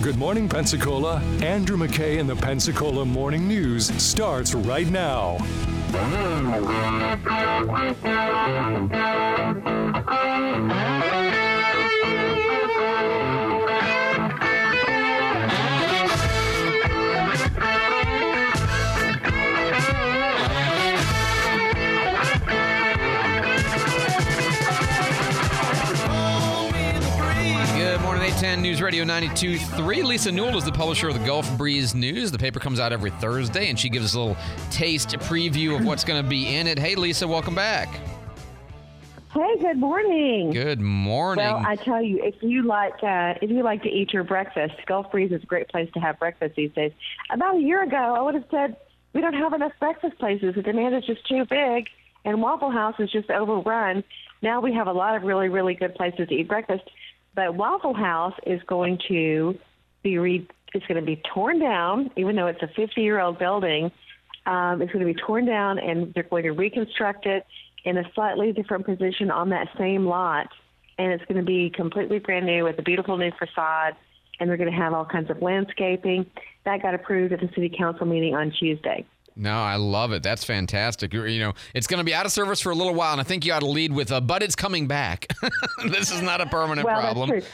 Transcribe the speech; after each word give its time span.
Good 0.00 0.16
morning, 0.16 0.48
Pensacola. 0.48 1.20
Andrew 1.42 1.76
McKay 1.76 2.20
and 2.20 2.30
the 2.30 2.36
Pensacola 2.36 3.04
Morning 3.04 3.48
News 3.48 3.92
starts 4.00 4.54
right 4.54 4.88
now. 4.88 5.38
810 28.28 28.60
News 28.60 28.82
Radio 28.82 29.04
92.3. 29.04 30.04
Lisa 30.04 30.30
Newell 30.30 30.58
is 30.58 30.64
the 30.64 30.70
publisher 30.70 31.08
of 31.08 31.18
the 31.18 31.24
Gulf 31.24 31.50
Breeze 31.56 31.94
News. 31.94 32.30
The 32.30 32.38
paper 32.38 32.60
comes 32.60 32.78
out 32.78 32.92
every 32.92 33.08
Thursday, 33.08 33.70
and 33.70 33.80
she 33.80 33.88
gives 33.88 34.04
us 34.04 34.12
a 34.12 34.18
little 34.18 34.36
taste, 34.70 35.08
preview 35.20 35.74
of 35.74 35.86
what's 35.86 36.04
going 36.04 36.22
to 36.22 36.28
be 36.28 36.54
in 36.54 36.66
it. 36.66 36.78
Hey, 36.78 36.94
Lisa, 36.94 37.26
welcome 37.26 37.54
back. 37.54 37.88
Hey, 39.32 39.58
good 39.60 39.78
morning. 39.78 40.50
Good 40.50 40.78
morning. 40.78 41.42
Well, 41.42 41.64
I 41.66 41.76
tell 41.76 42.02
you, 42.02 42.22
if 42.22 42.34
you 42.42 42.64
like, 42.64 43.02
uh, 43.02 43.36
if 43.40 43.48
you 43.48 43.62
like 43.62 43.82
to 43.84 43.88
eat 43.88 44.12
your 44.12 44.24
breakfast, 44.24 44.74
Gulf 44.84 45.10
Breeze 45.10 45.32
is 45.32 45.42
a 45.42 45.46
great 45.46 45.68
place 45.68 45.88
to 45.94 46.00
have 46.00 46.18
breakfast 46.18 46.54
these 46.54 46.72
days. 46.72 46.92
About 47.30 47.56
a 47.56 47.60
year 47.60 47.82
ago, 47.82 47.96
I 47.96 48.20
would 48.20 48.34
have 48.34 48.44
said 48.50 48.76
we 49.14 49.22
don't 49.22 49.32
have 49.32 49.54
enough 49.54 49.72
breakfast 49.80 50.18
places. 50.18 50.54
The 50.54 50.60
demand 50.60 50.94
is 50.94 51.06
just 51.06 51.26
too 51.26 51.46
big, 51.46 51.86
and 52.26 52.42
Waffle 52.42 52.72
House 52.72 52.96
is 52.98 53.10
just 53.10 53.30
overrun. 53.30 54.04
Now 54.42 54.60
we 54.60 54.74
have 54.74 54.86
a 54.86 54.92
lot 54.92 55.16
of 55.16 55.22
really, 55.22 55.48
really 55.48 55.74
good 55.74 55.94
places 55.94 56.28
to 56.28 56.34
eat 56.34 56.46
breakfast, 56.46 56.82
but 57.38 57.54
Waffle 57.54 57.94
House 57.94 58.34
is 58.48 58.60
going 58.66 58.98
to 59.06 59.56
be 60.02 60.18
re- 60.18 60.48
it's 60.74 60.84
going 60.86 61.00
to 61.00 61.06
be 61.06 61.22
torn 61.32 61.60
down, 61.60 62.10
even 62.16 62.34
though 62.34 62.48
it's 62.48 62.60
a 62.64 62.66
50 62.66 63.00
year 63.00 63.20
old 63.20 63.38
building. 63.38 63.92
Um, 64.44 64.82
it's 64.82 64.92
going 64.92 65.06
to 65.06 65.14
be 65.14 65.14
torn 65.14 65.46
down, 65.46 65.78
and 65.78 66.12
they're 66.14 66.24
going 66.24 66.42
to 66.42 66.50
reconstruct 66.50 67.26
it 67.26 67.46
in 67.84 67.96
a 67.96 68.02
slightly 68.12 68.50
different 68.50 68.86
position 68.86 69.30
on 69.30 69.50
that 69.50 69.68
same 69.78 70.04
lot, 70.04 70.48
and 70.98 71.12
it's 71.12 71.24
going 71.26 71.38
to 71.38 71.46
be 71.46 71.70
completely 71.70 72.18
brand 72.18 72.44
new 72.44 72.64
with 72.64 72.76
a 72.80 72.82
beautiful 72.82 73.16
new 73.16 73.30
facade. 73.38 73.94
And 74.40 74.50
they're 74.50 74.56
going 74.56 74.72
to 74.72 74.76
have 74.76 74.92
all 74.92 75.04
kinds 75.04 75.30
of 75.30 75.40
landscaping. 75.40 76.26
That 76.64 76.82
got 76.82 76.94
approved 76.94 77.32
at 77.32 77.38
the 77.38 77.48
city 77.54 77.68
council 77.68 78.04
meeting 78.04 78.34
on 78.34 78.50
Tuesday. 78.50 79.06
No, 79.38 79.52
I 79.54 79.76
love 79.76 80.12
it. 80.12 80.22
That's 80.22 80.44
fantastic. 80.44 81.12
You 81.14 81.38
know, 81.38 81.54
it's 81.74 81.86
going 81.86 81.98
to 81.98 82.04
be 82.04 82.14
out 82.14 82.26
of 82.26 82.32
service 82.32 82.60
for 82.60 82.70
a 82.70 82.74
little 82.74 82.94
while, 82.94 83.12
and 83.12 83.20
I 83.20 83.24
think 83.24 83.46
you 83.46 83.52
ought 83.52 83.60
to 83.60 83.66
lead 83.66 83.92
with, 83.92 84.10
uh, 84.12 84.20
but 84.20 84.42
it's 84.42 84.56
coming 84.56 84.86
back. 84.86 85.26
this 85.86 86.10
is 86.10 86.20
not 86.22 86.40
a 86.40 86.46
permanent 86.46 86.86
Well, 86.86 87.00
problem. 87.00 87.30
that's 87.30 87.44
true. 87.44 87.52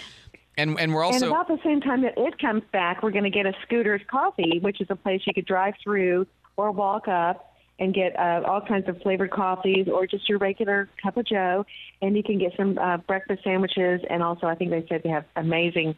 And 0.57 0.79
and 0.79 0.95
we're 0.95 1.05
and 1.05 1.15
also 1.15 1.29
about 1.29 1.49
the 1.49 1.59
same 1.65 1.81
time 1.81 2.03
that 2.03 2.15
it 2.17 2.39
comes 2.39 2.63
back, 2.73 3.03
we're 3.03 3.11
going 3.11 3.25
to 3.25 3.31
get 3.31 3.45
a 3.45 3.53
Scooter's 3.67 4.03
Coffee, 4.09 4.61
which 4.63 4.81
is 4.81 4.87
a 4.89 4.97
place 4.97 5.21
you 5.27 5.35
could 5.35 5.47
drive 5.47 5.75
through 5.83 6.27
or 6.57 6.71
walk 6.71 7.09
up 7.09 7.55
and 7.81 7.93
get 7.93 8.17
uh, 8.17 8.43
all 8.47 8.61
kinds 8.61 8.89
of 8.89 9.03
flavored 9.03 9.33
coffees 9.33 9.89
or 9.93 10.07
just 10.07 10.29
your 10.29 10.39
regular 10.39 10.89
cup 11.03 11.17
of 11.17 11.27
Joe. 11.27 11.67
And 12.01 12.17
you 12.17 12.23
can 12.23 12.39
get 12.39 12.53
some 12.57 12.79
uh, 12.79 12.99
breakfast 12.99 13.43
sandwiches. 13.43 14.01
And 14.09 14.23
also, 14.23 14.47
I 14.47 14.55
think 14.55 14.71
they 14.71 14.87
said 14.89 15.03
they 15.03 15.09
have 15.09 15.25
amazing 15.35 15.97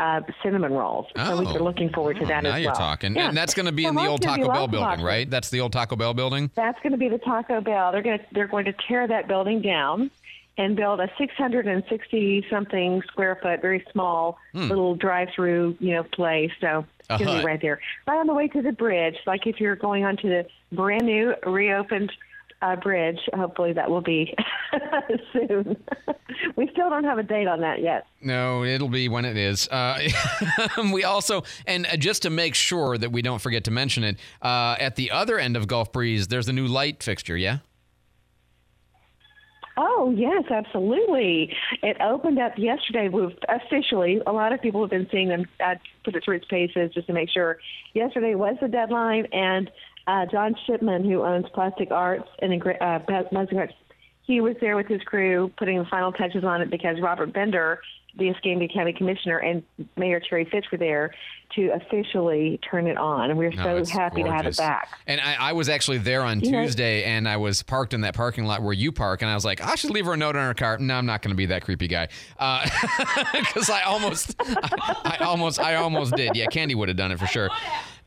uh, 0.00 0.20
cinnamon 0.42 0.72
rolls. 0.72 1.06
So 1.16 1.22
Oh. 1.22 1.42
we're 1.54 1.60
looking 1.60 1.90
forward 1.90 2.16
to 2.18 2.24
Oh, 2.24 2.26
that 2.26 2.42
now 2.42 2.56
you're 2.56 2.70
well. 2.72 2.74
talking. 2.76 3.14
Yeah. 3.14 3.28
And 3.28 3.36
that's 3.36 3.54
going 3.54 3.66
to 3.66 3.72
be 3.72 3.84
So 3.84 3.90
in 3.90 3.94
the 3.94 4.06
old 4.06 4.22
Taco 4.22 4.48
Bell 4.52 4.66
building, 4.68 5.04
right? 5.04 5.28
That's 5.30 5.50
the 5.50 5.60
old 5.60 5.72
Taco 5.72 5.96
Bell 5.96 6.14
building. 6.14 6.50
That's 6.54 6.78
going 6.82 6.92
to 6.92 6.98
be 6.98 7.08
the 7.08 7.18
Taco 7.18 7.60
Bell. 7.60 7.92
They're 7.92 8.02
going 8.02 8.18
to 8.18 8.24
they're 8.32 8.48
going 8.48 8.64
to 8.66 8.74
tear 8.88 9.06
that 9.06 9.28
building 9.28 9.60
down 9.62 10.10
and 10.56 10.76
build 10.76 11.00
a 11.00 11.08
660 11.18 12.46
something 12.50 13.02
square 13.08 13.38
foot, 13.42 13.60
very 13.60 13.84
small 13.92 14.38
little 14.52 14.94
drive-through, 14.94 15.76
you 15.80 15.94
know, 15.94 16.02
place. 16.04 16.50
So 16.60 16.84
it's 17.00 17.08
going 17.22 17.26
to 17.26 17.38
be 17.38 17.44
right 17.44 17.60
there, 17.60 17.80
right 18.06 18.18
on 18.18 18.26
the 18.26 18.34
way 18.34 18.48
to 18.48 18.62
the 18.62 18.72
bridge. 18.72 19.16
Like 19.26 19.46
if 19.46 19.60
you're 19.60 19.76
going 19.76 20.04
onto 20.04 20.28
the 20.28 20.46
brand 20.72 21.06
new 21.06 21.34
reopened 21.44 22.12
uh, 22.64 22.76
bridge, 22.76 23.18
hopefully 23.34 23.72
that 23.74 23.90
will 23.90 24.00
be 24.00 24.34
soon. 25.32 25.76
we 26.56 26.68
still 26.72 26.88
don't 26.88 27.04
have 27.04 27.18
a 27.18 27.22
date 27.22 27.46
on 27.46 27.60
that 27.60 27.82
yet. 27.82 28.06
No, 28.22 28.64
it'll 28.64 28.88
be 28.88 29.08
when 29.08 29.24
it 29.24 29.36
is. 29.36 29.68
Uh, 29.68 29.98
we 30.92 31.04
also, 31.04 31.42
and 31.66 31.86
just 31.98 32.22
to 32.22 32.30
make 32.30 32.54
sure 32.54 32.96
that 32.96 33.12
we 33.12 33.20
don't 33.20 33.40
forget 33.40 33.64
to 33.64 33.70
mention 33.70 34.02
it, 34.02 34.18
uh, 34.40 34.76
at 34.80 34.96
the 34.96 35.10
other 35.10 35.38
end 35.38 35.56
of 35.56 35.66
Gulf 35.68 35.92
Breeze, 35.92 36.28
there's 36.28 36.48
a 36.48 36.52
new 36.52 36.66
light 36.66 37.02
fixture. 37.02 37.36
Yeah. 37.36 37.58
Oh 39.76 40.14
yes, 40.16 40.44
absolutely. 40.50 41.52
It 41.82 41.96
opened 42.00 42.38
up 42.38 42.52
yesterday. 42.56 43.08
We've 43.08 43.36
officially. 43.48 44.20
A 44.24 44.32
lot 44.32 44.52
of 44.52 44.62
people 44.62 44.80
have 44.82 44.90
been 44.90 45.08
seeing 45.10 45.28
them 45.28 45.46
uh, 45.58 45.74
put 46.04 46.14
it 46.14 46.22
through 46.24 46.36
its 46.36 46.46
paces 46.46 46.92
just 46.94 47.08
to 47.08 47.12
make 47.12 47.28
sure. 47.28 47.58
Yesterday 47.92 48.36
was 48.36 48.56
the 48.62 48.68
deadline, 48.68 49.26
and 49.32 49.68
uh, 50.06 50.26
John 50.26 50.54
Shipman, 50.66 51.04
who 51.04 51.22
owns 51.22 51.46
Plastic 51.54 51.90
Arts 51.90 52.28
and 52.40 52.52
uh, 52.80 52.98
Plastic 53.00 53.56
Arts, 53.58 53.72
he 54.22 54.40
was 54.40 54.56
there 54.60 54.76
with 54.76 54.86
his 54.86 55.02
crew 55.02 55.52
putting 55.58 55.78
the 55.78 55.84
final 55.86 56.12
touches 56.12 56.44
on 56.44 56.62
it 56.62 56.70
because 56.70 56.96
Robert 57.00 57.32
Bender, 57.32 57.80
the 58.16 58.28
Escambia 58.30 58.68
County 58.72 58.92
Commissioner, 58.92 59.38
and 59.38 59.62
Mayor 59.96 60.20
Cherry 60.20 60.44
Fitch 60.50 60.66
were 60.72 60.78
there 60.78 61.12
to 61.56 61.70
officially 61.74 62.58
turn 62.68 62.86
it 62.86 62.96
on, 62.96 63.28
and 63.30 63.38
we're 63.38 63.50
No, 63.50 63.82
so 63.84 63.92
happy 63.98 64.22
to 64.22 64.30
have 64.32 64.46
it 64.46 64.56
back. 64.56 64.88
And 65.06 65.20
I, 65.20 65.34
I 65.38 65.52
was 65.52 65.68
actually 65.68 65.98
there 65.98 66.22
on 66.22 66.40
You 66.40 66.52
know- 66.52 66.62
Tuesday, 66.62 67.04
and 67.04 67.28
I 67.28 67.36
was 67.36 67.62
parked 67.62 67.92
in 67.92 68.00
that 68.02 68.14
parking 68.14 68.44
lot 68.44 68.62
where 68.62 68.72
you 68.72 68.92
park, 68.92 69.20
and 69.22 69.30
I 69.30 69.34
was 69.34 69.44
like, 69.44 69.60
I 69.60 69.74
should 69.74 69.90
leave 69.90 70.06
her 70.06 70.14
a 70.14 70.16
note 70.16 70.36
on 70.36 70.46
her 70.46 70.54
car. 70.54 70.78
No, 70.78 70.94
I'm 70.94 71.06
not 71.06 71.20
going 71.22 71.30
to 71.32 71.36
be 71.36 71.46
that 71.46 71.62
creepy 71.64 71.86
guy, 71.88 72.08
because 73.32 73.68
I 73.70 73.82
almost, 73.82 74.34
I, 74.40 75.16
I 75.20 75.24
almost, 75.24 75.60
I 75.60 75.74
almost 75.74 76.14
did. 76.16 76.34
Yeah, 76.34 76.46
Candy 76.46 76.74
would 76.74 76.88
have 76.88 76.96
done 76.96 77.12
it 77.12 77.18
for 77.18 77.26
sure. 77.26 77.50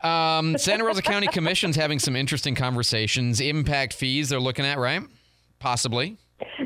Um, 0.02 0.56
Santa 0.58 0.84
Rosa 0.84 1.02
County 1.02 1.26
Commission's 1.28 1.76
having 1.76 1.98
some 1.98 2.14
interesting 2.16 2.54
conversations. 2.54 3.40
Impact 3.40 3.92
fees 3.92 4.28
they're 4.28 4.40
looking 4.40 4.64
at, 4.64 4.78
right? 4.78 5.02
Possibly, 5.58 6.16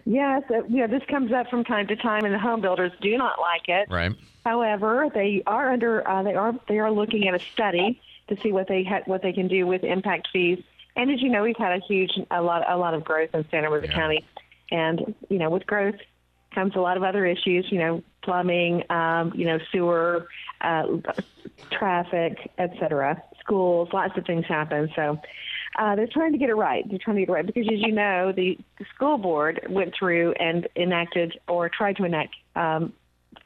Yes, 0.05 0.43
uh, 0.51 0.61
know, 0.81 0.87
this 0.87 1.03
comes 1.09 1.33
up 1.33 1.49
from 1.49 1.65
time 1.65 1.87
to 1.87 1.97
time, 1.97 2.25
and 2.27 2.35
the 2.35 2.39
home 2.39 2.61
builders 2.61 2.93
do 3.01 3.17
not 3.17 3.41
like 3.41 3.69
it. 3.69 3.89
right? 3.91 4.13
However, 4.45 5.07
they 5.15 5.43
are 5.47 5.73
under 5.73 6.07
uh, 6.07 6.23
they 6.23 6.35
are 6.35 6.53
they 6.69 6.79
are 6.79 6.91
looking 6.91 7.27
at 7.29 7.35
a 7.35 7.39
study 7.55 7.99
to 8.29 8.37
see 8.43 8.53
what 8.53 8.69
they 8.69 8.85
ha- 8.85 9.01
what 9.07 9.23
they 9.23 9.33
can 9.33 9.49
do 9.49 9.67
with 9.67 9.83
impact 9.85 10.29
fees. 10.33 10.63
And 10.97 11.11
as 11.11 11.23
you 11.23 11.31
know, 11.31 11.43
we've 11.43 11.57
had 11.57 11.73
a 11.73 11.81
huge 11.87 12.13
a 12.31 12.43
lot 12.43 12.65
a 12.71 12.77
lot 12.77 12.93
of 12.93 13.03
growth 13.05 13.31
in 13.33 13.47
Santa 13.51 13.71
Rosa 13.71 13.87
Yeah. 13.87 13.95
County, 13.95 14.25
and 14.71 15.15
you 15.31 15.39
know, 15.39 15.49
with 15.49 15.67
growth 15.67 15.95
comes 16.55 16.75
a 16.77 16.81
lot 16.81 16.97
of 16.97 17.03
other 17.03 17.27
issues. 17.27 17.67
You 17.71 17.79
know, 17.79 18.03
plumbing, 18.23 18.85
um, 18.91 19.33
you 19.35 19.47
know, 19.47 19.59
sewer, 19.71 20.29
uh, 20.61 20.87
traffic, 21.71 22.51
et 22.59 22.73
cetera, 22.79 23.23
schools. 23.41 23.89
Lots 23.93 24.17
of 24.17 24.25
things 24.25 24.47
happen. 24.47 24.91
So. 24.97 25.19
Uh, 25.79 25.97
they're 25.97 26.07
trying 26.07 26.33
to 26.33 26.39
get 26.39 26.51
it 26.51 26.55
right. 26.55 26.87
They're 26.87 26.99
trying 26.99 27.17
to 27.17 27.23
get 27.23 27.31
it 27.31 27.33
right 27.33 27.47
because, 27.47 27.67
as 27.73 27.81
you 27.81 27.93
know, 27.93 28.31
the, 28.31 28.59
the 28.79 28.85
school 28.95 29.17
board 29.17 29.67
went 29.71 29.95
through 29.99 30.33
and 30.33 30.69
enacted 30.77 31.39
or 31.49 31.71
tried 31.71 31.97
to 31.97 32.05
enact 32.05 32.35
um, 32.55 32.93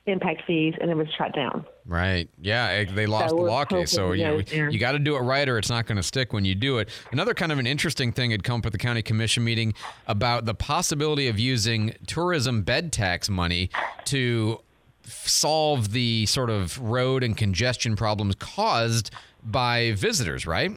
impact 0.07 0.43
fees, 0.47 0.75
and 0.81 0.91
it 0.91 0.97
was 0.97 1.09
shut 1.17 1.35
down. 1.35 1.65
Right. 1.85 2.29
Yeah, 2.41 2.67
eh, 2.69 2.85
they 2.93 3.07
lost 3.07 3.31
So 3.31 3.37
the 3.37 3.43
law 3.43 3.65
case. 3.65 3.91
So 3.91 4.13
you 4.13 4.25
know, 4.25 4.37
that 4.39 4.47
they're- 4.47 4.71
you 4.71 4.79
got 4.79 4.93
to 4.93 4.99
do 4.99 5.17
it 5.17 5.21
right, 5.21 5.49
or 5.49 5.59
it's 5.59 5.71
not 5.71 5.87
going 5.87 5.97
to 5.97 6.03
stick 6.03 6.33
when 6.33 6.45
you 6.45 6.55
do 6.55 6.79
it. 6.79 6.89
Another 7.13 7.35
kind 7.35 7.53
of 7.53 7.59
an 7.59 7.67
interesting 7.67 8.13
thing 8.13 8.31
had 8.31 8.45
come 8.45 8.61
up 8.61 8.67
at 8.67 8.73
the 8.73 8.79
county 8.79 9.03
commission 9.03 9.45
meeting 9.45 9.75
about 10.07 10.45
the 10.45 10.55
possibility 10.55 11.29
of 11.29 11.39
using 11.39 11.95
tourism 12.07 12.63
bed 12.63 12.93
tax 12.93 13.29
money 13.29 13.71
to 14.07 14.61
solve 15.05 15.93
the 15.93 16.27
sort 16.27 16.51
of 16.51 16.79
road 16.81 17.23
and 17.23 17.37
congestion 17.37 17.95
problems 17.97 18.35
caused 18.37 19.11
by 19.45 19.93
visitors. 19.93 20.47
Right. 20.47 20.73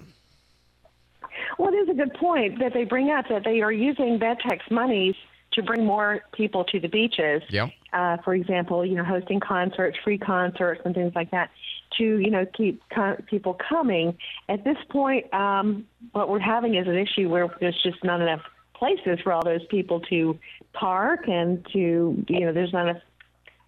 Well, 1.57 1.73
it 1.73 1.77
is 1.77 1.89
a 1.89 1.93
good 1.93 2.13
point 2.13 2.59
that 2.59 2.73
they 2.73 2.85
bring 2.85 3.09
up 3.11 3.25
that 3.29 3.43
they 3.43 3.61
are 3.61 3.71
using 3.71 4.17
bed 4.17 4.37
tax 4.39 4.63
monies 4.71 5.15
to 5.53 5.63
bring 5.63 5.85
more 5.85 6.21
people 6.33 6.63
to 6.65 6.79
the 6.79 6.87
beaches. 6.87 7.41
Yep. 7.49 7.71
Uh, 7.93 8.17
for 8.23 8.33
example, 8.33 8.85
you 8.85 8.95
know, 8.95 9.03
hosting 9.03 9.39
concerts, 9.39 9.97
free 10.03 10.17
concerts, 10.17 10.81
and 10.85 10.93
things 10.93 11.13
like 11.15 11.31
that, 11.31 11.49
to 11.97 12.19
you 12.19 12.29
know 12.29 12.45
keep 12.45 12.81
con- 12.93 13.23
people 13.29 13.57
coming. 13.67 14.17
At 14.47 14.63
this 14.63 14.77
point, 14.89 15.33
um, 15.33 15.85
what 16.11 16.29
we're 16.29 16.39
having 16.39 16.75
is 16.75 16.87
an 16.87 16.97
issue 16.97 17.29
where 17.29 17.47
there's 17.59 17.81
just 17.83 18.03
not 18.03 18.21
enough 18.21 18.41
places 18.75 19.19
for 19.23 19.33
all 19.33 19.43
those 19.43 19.65
people 19.65 19.99
to 20.01 20.39
park 20.73 21.27
and 21.27 21.65
to 21.73 22.23
you 22.27 22.39
know 22.39 22.53
there's 22.53 22.73
not 22.73 22.89
enough 22.89 23.01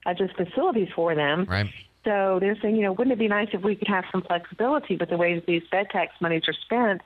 uh, 0.06 0.14
just 0.14 0.36
facilities 0.36 0.90
for 0.96 1.16
them. 1.16 1.46
Right. 1.46 1.72
So 2.04 2.40
they're 2.40 2.58
saying, 2.62 2.76
you 2.76 2.84
know, 2.84 2.94
wouldn't 2.94 3.14
it 3.14 3.20
be 3.20 3.28
nice 3.28 3.50
if 3.54 3.62
we 3.62 3.76
could 3.76 3.88
have 3.88 4.06
some 4.12 4.24
flexibility 4.24 4.98
with 4.98 5.10
the 5.10 5.18
way 5.18 5.36
that 5.36 5.46
these 5.46 5.62
bed 5.72 5.88
tax 5.92 6.14
monies 6.20 6.44
are 6.48 6.56
spent, 6.66 7.02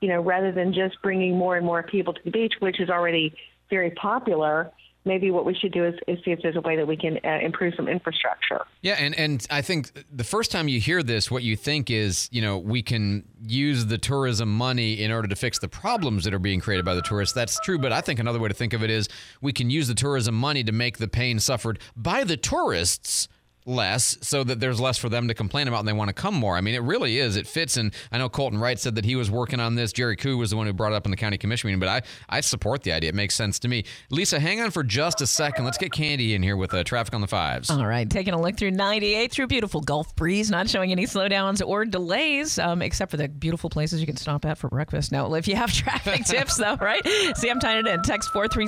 you 0.00 0.08
know, 0.08 0.20
rather 0.20 0.50
than 0.50 0.72
just 0.72 1.00
bringing 1.02 1.36
more 1.36 1.56
and 1.56 1.64
more 1.64 1.82
people 1.82 2.12
to 2.12 2.20
the 2.24 2.30
beach, 2.30 2.54
which 2.58 2.80
is 2.80 2.90
already 2.90 3.34
very 3.68 3.92
popular. 3.92 4.72
Maybe 5.04 5.30
what 5.30 5.44
we 5.46 5.54
should 5.54 5.72
do 5.72 5.86
is, 5.86 5.94
is 6.06 6.18
see 6.24 6.30
if 6.30 6.40
there's 6.42 6.56
a 6.56 6.60
way 6.60 6.76
that 6.76 6.86
we 6.86 6.96
can 6.96 7.18
uh, 7.24 7.38
improve 7.42 7.74
some 7.74 7.88
infrastructure. 7.88 8.66
Yeah, 8.82 8.96
and, 8.98 9.18
and 9.18 9.46
I 9.50 9.62
think 9.62 10.04
the 10.12 10.24
first 10.24 10.50
time 10.50 10.68
you 10.68 10.78
hear 10.78 11.02
this, 11.02 11.30
what 11.30 11.42
you 11.42 11.56
think 11.56 11.90
is, 11.90 12.28
you 12.30 12.42
know, 12.42 12.58
we 12.58 12.82
can 12.82 13.24
use 13.46 13.86
the 13.86 13.96
tourism 13.96 14.54
money 14.54 15.02
in 15.02 15.10
order 15.10 15.26
to 15.28 15.36
fix 15.36 15.58
the 15.58 15.68
problems 15.68 16.24
that 16.24 16.34
are 16.34 16.38
being 16.38 16.60
created 16.60 16.84
by 16.84 16.94
the 16.94 17.02
tourists. 17.02 17.34
That's 17.34 17.58
true, 17.60 17.78
but 17.78 17.92
I 17.92 18.02
think 18.02 18.20
another 18.20 18.38
way 18.38 18.48
to 18.48 18.54
think 18.54 18.74
of 18.74 18.82
it 18.82 18.90
is 18.90 19.08
we 19.40 19.52
can 19.52 19.70
use 19.70 19.88
the 19.88 19.94
tourism 19.94 20.34
money 20.34 20.62
to 20.64 20.72
make 20.72 20.98
the 20.98 21.08
pain 21.08 21.38
suffered 21.38 21.78
by 21.96 22.24
the 22.24 22.36
tourists 22.36 23.28
less 23.66 24.16
so 24.22 24.42
that 24.42 24.60
there's 24.60 24.80
less 24.80 24.98
for 24.98 25.08
them 25.08 25.28
to 25.28 25.34
complain 25.34 25.68
about 25.68 25.80
and 25.80 25.88
they 25.88 25.92
want 25.92 26.08
to 26.08 26.14
come 26.14 26.34
more. 26.34 26.56
I 26.56 26.60
mean, 26.60 26.74
it 26.74 26.82
really 26.82 27.18
is. 27.18 27.36
It 27.36 27.46
fits. 27.46 27.76
And 27.76 27.92
I 28.10 28.18
know 28.18 28.28
Colten 28.28 28.60
Wright 28.60 28.78
said 28.78 28.94
that 28.94 29.04
he 29.04 29.16
was 29.16 29.30
working 29.30 29.60
on 29.60 29.74
this. 29.74 29.92
Jerry 29.92 30.16
Koo 30.16 30.36
was 30.38 30.50
the 30.50 30.56
one 30.56 30.66
who 30.66 30.72
brought 30.72 30.92
it 30.92 30.96
up 30.96 31.04
in 31.06 31.10
the 31.10 31.16
county 31.16 31.38
commission 31.38 31.68
meeting, 31.68 31.80
but 31.80 31.88
I, 31.88 32.02
I 32.28 32.40
support 32.40 32.82
the 32.82 32.92
idea. 32.92 33.10
It 33.10 33.14
makes 33.14 33.34
sense 33.34 33.58
to 33.60 33.68
me. 33.68 33.84
Lisa, 34.10 34.40
hang 34.40 34.60
on 34.60 34.70
for 34.70 34.82
just 34.82 35.20
a 35.20 35.26
second. 35.26 35.64
Let's 35.64 35.78
get 35.78 35.92
Candy 35.92 36.34
in 36.34 36.42
here 36.42 36.56
with 36.56 36.72
uh, 36.74 36.84
traffic 36.84 37.14
on 37.14 37.20
the 37.20 37.26
fives. 37.26 37.70
All 37.70 37.86
right, 37.86 38.08
taking 38.08 38.34
a 38.34 38.40
look 38.40 38.56
through 38.56 38.72
98 38.72 39.30
through 39.32 39.46
beautiful 39.46 39.80
Gulf 39.80 40.14
Breeze, 40.16 40.50
not 40.50 40.68
showing 40.68 40.92
any 40.92 41.06
slowdowns 41.06 41.66
or 41.66 41.84
delays, 41.84 42.58
um, 42.58 42.82
except 42.82 43.10
for 43.10 43.16
the 43.16 43.28
beautiful 43.28 43.70
places 43.70 44.00
you 44.00 44.06
can 44.06 44.16
stop 44.16 44.44
at 44.44 44.58
for 44.58 44.68
breakfast. 44.68 45.12
Now, 45.12 45.32
if 45.34 45.46
you 45.46 45.56
have 45.56 45.72
traffic 45.72 46.24
tips, 46.24 46.56
though, 46.56 46.76
right? 46.76 47.06
See, 47.36 47.50
I'm 47.50 47.60
tying 47.60 47.86
it 47.86 47.90
in. 47.90 48.02
Text 48.02 48.30
43. 48.30 48.66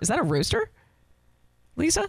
Is 0.00 0.08
that 0.08 0.18
a 0.18 0.22
rooster? 0.22 0.70
Lisa? 1.76 2.08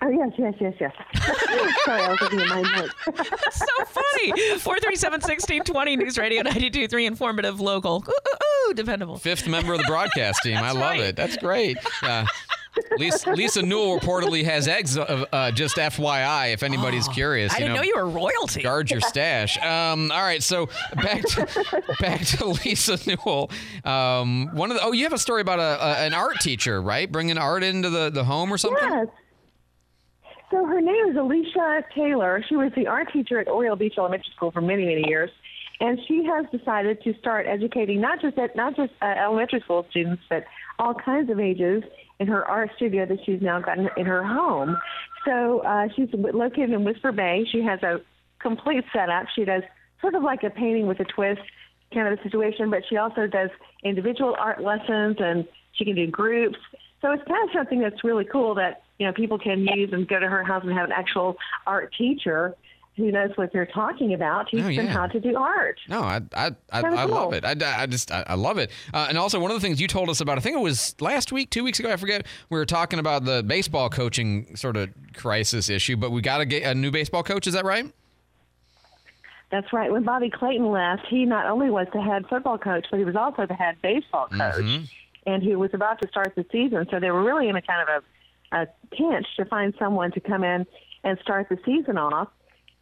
Oh, 0.00 0.08
yes, 0.08 0.32
yes, 0.38 0.54
yes, 0.60 0.74
yes. 0.80 0.92
Sorry, 1.84 2.02
I 2.02 2.08
was 2.10 2.20
looking 2.20 2.40
at 2.40 2.48
my 2.48 2.62
notes. 2.62 2.94
That's 3.06 3.58
so 3.58 3.84
funny. 3.84 4.58
437 4.58 5.20
1620 5.20 5.96
News 5.96 6.18
Radio 6.18 6.42
92.3 6.42 7.06
Informative, 7.06 7.60
local. 7.60 8.04
Ooh, 8.08 8.12
ooh, 8.12 8.70
ooh, 8.70 8.74
dependable. 8.74 9.18
Fifth 9.18 9.46
member 9.46 9.72
of 9.72 9.78
the 9.78 9.86
broadcast 9.86 10.42
team. 10.42 10.56
I 10.56 10.72
love 10.72 10.80
right. 10.80 11.00
it. 11.00 11.16
That's 11.16 11.36
great. 11.36 11.78
Uh, 12.02 12.26
Lisa, 12.96 13.30
Lisa 13.32 13.62
Newell 13.62 13.98
reportedly 13.98 14.44
has 14.44 14.66
eggs. 14.66 14.96
Uh, 14.96 15.24
uh, 15.32 15.50
just 15.50 15.76
FYI, 15.76 16.52
if 16.54 16.62
anybody's 16.62 17.06
curious. 17.08 17.52
I 17.52 17.58
you 17.58 17.64
didn't 17.64 17.76
know 17.76 17.82
you 17.82 17.94
were 17.96 18.08
royalty. 18.08 18.62
guard 18.62 18.90
your 18.90 19.00
stash. 19.00 19.58
Um, 19.58 20.10
all 20.10 20.22
right, 20.22 20.42
so 20.42 20.68
back 20.94 21.22
to 21.22 21.94
back 22.00 22.20
to 22.22 22.46
Lisa 22.46 22.98
Newell. 23.06 23.50
Um, 23.84 24.48
one 24.54 24.70
of 24.70 24.78
the 24.78 24.84
oh, 24.84 24.92
you 24.92 25.04
have 25.04 25.12
a 25.12 25.18
story 25.18 25.42
about 25.42 25.58
a, 25.58 25.84
a 25.84 26.06
an 26.06 26.14
art 26.14 26.40
teacher, 26.40 26.80
right? 26.80 27.10
Bringing 27.10 27.36
art 27.36 27.62
into 27.62 27.90
the, 27.90 28.10
the 28.10 28.24
home 28.24 28.52
or 28.52 28.58
something. 28.58 28.88
Yes. 28.88 29.08
So 30.52 30.66
her 30.66 30.82
name 30.82 31.06
is 31.08 31.16
Alicia 31.16 31.82
Taylor. 31.94 32.44
She 32.46 32.56
was 32.56 32.72
the 32.76 32.86
art 32.86 33.10
teacher 33.10 33.40
at 33.40 33.48
Oriole 33.48 33.74
Beach 33.74 33.94
Elementary 33.96 34.30
School 34.36 34.50
for 34.50 34.60
many, 34.60 34.84
many 34.84 35.08
years, 35.08 35.30
and 35.80 35.98
she 36.06 36.24
has 36.24 36.44
decided 36.52 37.02
to 37.04 37.14
start 37.18 37.46
educating 37.48 38.02
not 38.02 38.20
just 38.20 38.36
at, 38.36 38.54
not 38.54 38.76
just 38.76 38.92
uh, 39.00 39.06
elementary 39.06 39.60
school 39.60 39.86
students, 39.88 40.22
but 40.28 40.44
all 40.78 40.92
kinds 40.92 41.30
of 41.30 41.40
ages 41.40 41.82
in 42.20 42.26
her 42.26 42.44
art 42.44 42.68
studio 42.76 43.06
that 43.06 43.16
she's 43.24 43.40
now 43.40 43.60
got 43.60 43.78
in, 43.78 43.88
in 43.96 44.04
her 44.04 44.22
home. 44.22 44.76
So 45.24 45.60
uh, 45.60 45.88
she's 45.96 46.10
located 46.12 46.70
in 46.70 46.84
Whisper 46.84 47.12
Bay. 47.12 47.46
She 47.50 47.62
has 47.62 47.82
a 47.82 48.02
complete 48.38 48.84
setup. 48.92 49.28
She 49.34 49.46
does 49.46 49.62
sort 50.02 50.14
of 50.14 50.22
like 50.22 50.42
a 50.42 50.50
painting 50.50 50.86
with 50.86 51.00
a 51.00 51.04
twist 51.04 51.40
kind 51.94 52.12
of 52.12 52.18
a 52.18 52.22
situation, 52.22 52.68
but 52.68 52.82
she 52.90 52.98
also 52.98 53.26
does 53.26 53.48
individual 53.82 54.36
art 54.38 54.62
lessons 54.62 55.16
and 55.18 55.48
she 55.72 55.86
can 55.86 55.94
do 55.94 56.06
groups. 56.08 56.58
So 57.00 57.10
it's 57.10 57.22
kind 57.26 57.48
of 57.48 57.54
something 57.54 57.80
that's 57.80 58.04
really 58.04 58.26
cool 58.26 58.54
that 58.56 58.82
you 59.02 59.08
know 59.08 59.12
people 59.12 59.36
can 59.36 59.66
use 59.66 59.92
and 59.92 60.06
go 60.06 60.20
to 60.20 60.28
her 60.28 60.44
house 60.44 60.62
and 60.62 60.72
have 60.72 60.84
an 60.84 60.92
actual 60.92 61.36
art 61.66 61.92
teacher 61.98 62.54
who 62.96 63.10
knows 63.10 63.30
what 63.34 63.52
they're 63.52 63.66
talking 63.66 64.14
about 64.14 64.48
teach 64.48 64.62
Oh, 64.62 64.68
them 64.76 64.86
how 64.86 65.08
to 65.08 65.18
do 65.18 65.34
art. 65.36 65.80
No, 65.88 66.02
I 66.02 66.20
I, 66.34 66.50
I, 66.70 66.80
I 66.82 67.04
love 67.04 67.32
it. 67.32 67.44
I, 67.44 67.54
I 67.82 67.86
just 67.86 68.12
I, 68.12 68.22
I 68.28 68.34
love 68.34 68.58
it. 68.58 68.70
Uh, 68.94 69.06
and 69.08 69.18
also 69.18 69.40
one 69.40 69.50
of 69.50 69.56
the 69.56 69.60
things 69.66 69.80
you 69.80 69.88
told 69.88 70.08
us 70.08 70.20
about, 70.20 70.38
I 70.38 70.40
think 70.40 70.56
it 70.56 70.60
was 70.60 70.94
last 71.00 71.32
week, 71.32 71.50
two 71.50 71.64
weeks 71.64 71.80
ago, 71.80 71.90
I 71.90 71.96
forget. 71.96 72.26
We 72.48 72.58
were 72.58 72.66
talking 72.66 73.00
about 73.00 73.24
the 73.24 73.42
baseball 73.42 73.90
coaching 73.90 74.54
sort 74.54 74.76
of 74.76 74.90
crisis 75.16 75.68
issue, 75.68 75.96
but 75.96 76.12
we 76.12 76.20
got 76.20 76.38
to 76.38 76.44
get 76.44 76.62
a 76.62 76.74
new 76.76 76.92
baseball 76.92 77.24
coach. 77.24 77.48
Is 77.48 77.54
that 77.54 77.64
right? 77.64 77.90
That's 79.50 79.72
right. 79.72 79.90
When 79.90 80.02
Bobby 80.04 80.30
Clayton 80.30 80.70
left, 80.70 81.06
he 81.08 81.24
not 81.24 81.46
only 81.46 81.70
was 81.70 81.86
the 81.92 82.00
head 82.00 82.26
football 82.28 82.56
coach, 82.58 82.86
but 82.90 82.98
he 82.98 83.04
was 83.04 83.16
also 83.16 83.46
the 83.46 83.54
head 83.54 83.76
baseball 83.82 84.28
coach, 84.28 84.88
and 85.26 85.42
he 85.42 85.56
was 85.56 85.70
about 85.74 86.00
to 86.02 86.08
start 86.08 86.34
the 86.36 86.44
season. 86.52 86.86
So 86.90 87.00
they 87.00 87.10
were 87.10 87.22
really 87.22 87.48
in 87.48 87.56
a 87.56 87.62
kind 87.62 87.82
of 87.82 87.88
a, 87.88 88.02
a 88.52 88.68
pinch 88.90 89.26
to 89.36 89.44
find 89.46 89.74
someone 89.78 90.12
to 90.12 90.20
come 90.20 90.44
in 90.44 90.66
and 91.04 91.18
start 91.22 91.48
the 91.48 91.58
season 91.64 91.98
off. 91.98 92.28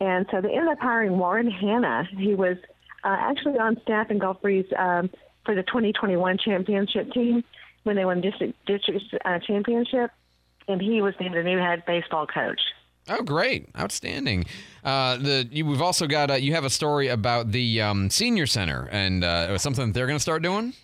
And 0.01 0.27
so 0.31 0.41
they 0.41 0.49
ended 0.51 0.73
up 0.73 0.79
hiring 0.81 1.19
Warren 1.19 1.51
Hanna. 1.51 2.09
He 2.17 2.35
was 2.35 2.57
uh, 3.05 3.17
actually 3.19 3.59
on 3.59 3.81
staff 3.83 4.11
in 4.11 4.19
Gulf 4.19 4.41
Breeze 4.43 4.67
um, 4.77 5.11
for 5.45 5.55
the 5.55 5.63
2021 5.63 6.39
championship 6.39 7.13
team 7.13 7.45
when 7.85 7.97
they 7.97 8.05
won 8.05 8.21
district 8.21 8.55
district 8.67 9.03
uh, 9.25 9.39
championship, 9.39 10.11
and 10.69 10.81
he 10.81 11.01
was 11.01 11.15
named 11.21 11.35
the 11.35 11.43
new 11.43 11.59
head 11.59 11.83
baseball 11.87 12.27
coach. 12.27 12.61
Oh, 13.09 13.23
great, 13.23 13.69
outstanding. 13.79 14.45
Uh, 14.85 15.17
the 15.17 15.49
you, 15.51 15.67
we've 15.67 15.83
also 15.83 16.07
got 16.07 16.31
uh, 16.31 16.35
you 16.35 16.55
have 16.55 16.65
a 16.65 16.71
story 16.71 17.09
about 17.09 17.53
the 17.53 17.81
um, 17.81 18.11
senior 18.11 18.47
center 18.47 18.89
and 18.93 19.25
uh, 19.25 19.47
it 19.49 19.53
was 19.53 19.63
something 19.63 19.87
that 19.87 19.93
they're 19.95 20.07
going 20.07 20.19
to 20.19 20.23
start 20.23 20.43
doing. 20.43 20.75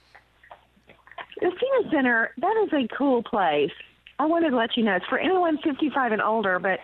The 1.41 1.51
senior 1.51 1.91
center, 1.91 2.31
that 2.39 2.65
is 2.67 2.73
a 2.73 2.89
cool 2.97 3.23
place. 3.23 3.71
I 4.19 4.27
wanted 4.27 4.51
to 4.51 4.57
let 4.57 4.77
you 4.77 4.85
know 4.85 4.95
it's 4.97 5.07
for 5.07 5.19
anyone 5.19 5.59
55 5.59 6.13
and 6.13 6.23
older, 6.23 6.59
but 6.59 6.81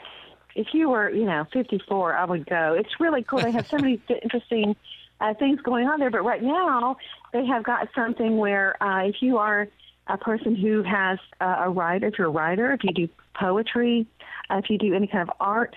if 0.55 0.69
you 0.73 0.91
were, 0.91 1.11
you 1.11 1.25
know, 1.25 1.47
54, 1.53 2.15
I 2.15 2.25
would 2.25 2.47
go. 2.47 2.77
It's 2.79 3.01
really 3.01 3.23
cool. 3.23 3.41
They 3.41 3.53
have 3.53 3.67
so 3.67 3.79
many 3.79 4.01
interesting 4.23 4.77
uh, 5.21 5.35
things 5.35 5.61
going 5.63 5.87
on 5.89 5.99
there. 5.99 6.11
But 6.11 6.25
right 6.25 6.43
now, 6.43 6.97
they 7.33 7.47
have 7.47 7.65
got 7.65 7.89
something 7.95 8.37
where 8.37 8.81
uh, 8.83 9.07
if 9.07 9.17
you 9.21 9.39
are 9.39 9.69
a 10.09 10.19
person 10.19 10.55
who 10.55 10.83
has 10.83 11.19
uh, 11.41 11.63
a 11.65 11.71
writer, 11.71 12.09
if 12.09 12.19
you're 12.19 12.27
a 12.27 12.31
writer, 12.31 12.73
if 12.73 12.85
you 12.85 12.93
do 12.93 13.09
poetry, 13.35 14.07
uh, 14.51 14.57
if 14.57 14.69
you 14.69 14.77
do 14.77 14.95
any 14.95 15.07
kind 15.07 15.23
of 15.23 15.35
art, 15.41 15.75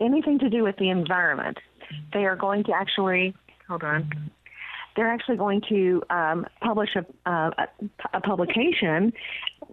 anything 0.00 0.38
to 0.40 0.50
do 0.50 0.62
with 0.62 0.76
the 0.76 0.90
environment, 0.90 1.58
they 2.12 2.26
are 2.26 2.36
going 2.36 2.64
to 2.64 2.72
actually, 2.72 3.34
hold 3.66 3.82
on 3.82 4.30
they're 4.98 5.06
actually 5.06 5.36
going 5.36 5.60
to 5.68 6.02
um, 6.10 6.44
publish 6.60 6.96
a, 6.96 7.06
uh, 7.24 7.50
a, 7.56 7.68
a 8.14 8.20
publication 8.20 9.12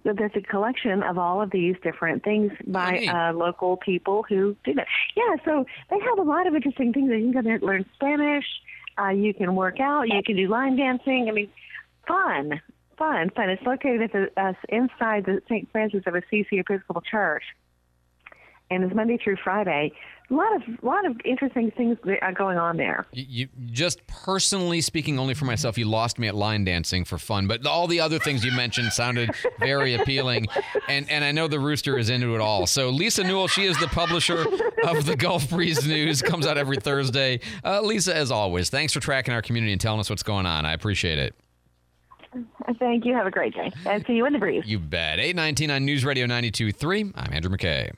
that's 0.04 0.36
a 0.36 0.42
collection 0.42 1.02
of 1.02 1.18
all 1.18 1.42
of 1.42 1.50
these 1.50 1.76
different 1.82 2.24
things 2.24 2.52
by 2.68 3.08
uh, 3.08 3.34
local 3.34 3.76
people 3.78 4.24
who 4.30 4.56
do 4.64 4.76
that. 4.76 4.86
Yeah, 5.18 5.36
so 5.44 5.66
they 5.90 6.00
have 6.00 6.20
a 6.20 6.22
lot 6.22 6.46
of 6.46 6.54
interesting 6.54 6.94
things. 6.94 7.10
You 7.10 7.18
can 7.18 7.32
go 7.32 7.42
there 7.42 7.56
and 7.56 7.64
learn 7.64 7.86
Spanish. 7.96 8.46
Uh, 9.02 9.10
you 9.10 9.34
can 9.34 9.56
work 9.56 9.80
out. 9.80 10.04
You 10.04 10.22
can 10.24 10.36
do 10.36 10.48
line 10.48 10.76
dancing. 10.76 11.26
I 11.28 11.32
mean, 11.32 11.50
fun, 12.08 12.62
fun, 12.96 13.32
fun. 13.32 13.50
It's 13.50 13.64
located 13.64 14.04
at 14.04 14.12
the, 14.12 14.30
uh, 14.40 14.54
inside 14.70 15.26
the 15.26 15.42
St. 15.50 15.68
Francis 15.72 16.04
of 16.06 16.14
Assisi 16.14 16.60
Episcopal 16.60 17.02
Church, 17.02 17.44
and 18.70 18.84
it's 18.84 18.94
Monday 18.94 19.18
through 19.18 19.38
Friday. 19.44 19.92
A 20.32 20.34
lot 20.34 20.56
of, 20.56 20.62
lot 20.84 21.06
of 21.06 21.18
interesting 21.24 21.70
things 21.70 21.98
are 22.22 22.32
going 22.34 22.58
on 22.58 22.78
there. 22.78 23.06
You, 23.14 23.26
you 23.28 23.48
just 23.72 24.06
personally 24.08 24.82
speaking, 24.82 25.20
only 25.20 25.36
for 25.36 25.46
myself, 25.46 25.78
you 25.78 25.86
lost 25.86 26.18
me 26.18 26.28
at 26.28 26.34
line 26.34 26.66
dancing 26.66 27.06
for 27.06 27.20
fun, 27.20 27.46
but 27.46 27.66
all 27.68 27.86
the 27.86 28.00
other 28.00 28.18
things 28.18 28.44
you 28.44 28.52
mentioned 28.52 28.92
sounded 28.92 29.30
very 29.60 29.94
appealing, 29.94 30.48
and 30.88 31.10
and 31.12 31.24
I 31.24 31.32
know 31.32 31.48
the 31.48 31.60
rooster 31.60 31.98
is 32.00 32.10
into 32.10 32.34
it 32.34 32.42
all. 32.42 32.66
So 32.66 32.90
Lisa 32.90 33.24
Newell, 33.24 33.48
she 33.48 33.66
is 33.66 33.78
the 33.80 33.88
publisher 33.88 34.46
of 34.84 35.06
the 35.06 35.16
Gulf 35.16 35.48
Breeze 35.50 35.86
News, 35.88 36.24
comes 36.24 36.48
out 36.48 36.58
every 36.58 36.78
Thursday. 36.78 37.40
Uh, 37.64 37.82
Lisa, 37.82 38.16
as 38.16 38.32
always, 38.32 38.72
thanks 38.72 38.94
for 38.94 39.00
tracking 39.00 39.34
our 39.34 39.44
community 39.44 39.74
and 39.74 39.82
telling 39.82 40.00
us 40.00 40.10
what's 40.10 40.24
going 40.24 40.48
on. 40.48 40.66
I 40.66 40.74
appreciate 40.74 41.20
it. 41.20 41.36
Thank 42.80 43.06
you. 43.06 43.14
Have 43.14 43.28
a 43.28 43.32
great 43.32 43.54
day. 43.54 43.72
And 43.86 44.04
see 44.08 44.14
you 44.14 44.26
in 44.26 44.34
the 44.34 44.40
breeze. 44.40 44.64
You 44.66 44.80
bet. 44.80 45.20
Eight 45.20 45.36
nineteen 45.36 45.70
on 45.70 45.86
News 45.86 46.04
Radio 46.04 46.26
92.3. 46.26 47.14
I'm 47.16 47.32
Andrew 47.32 47.56
McKay. 47.56 47.92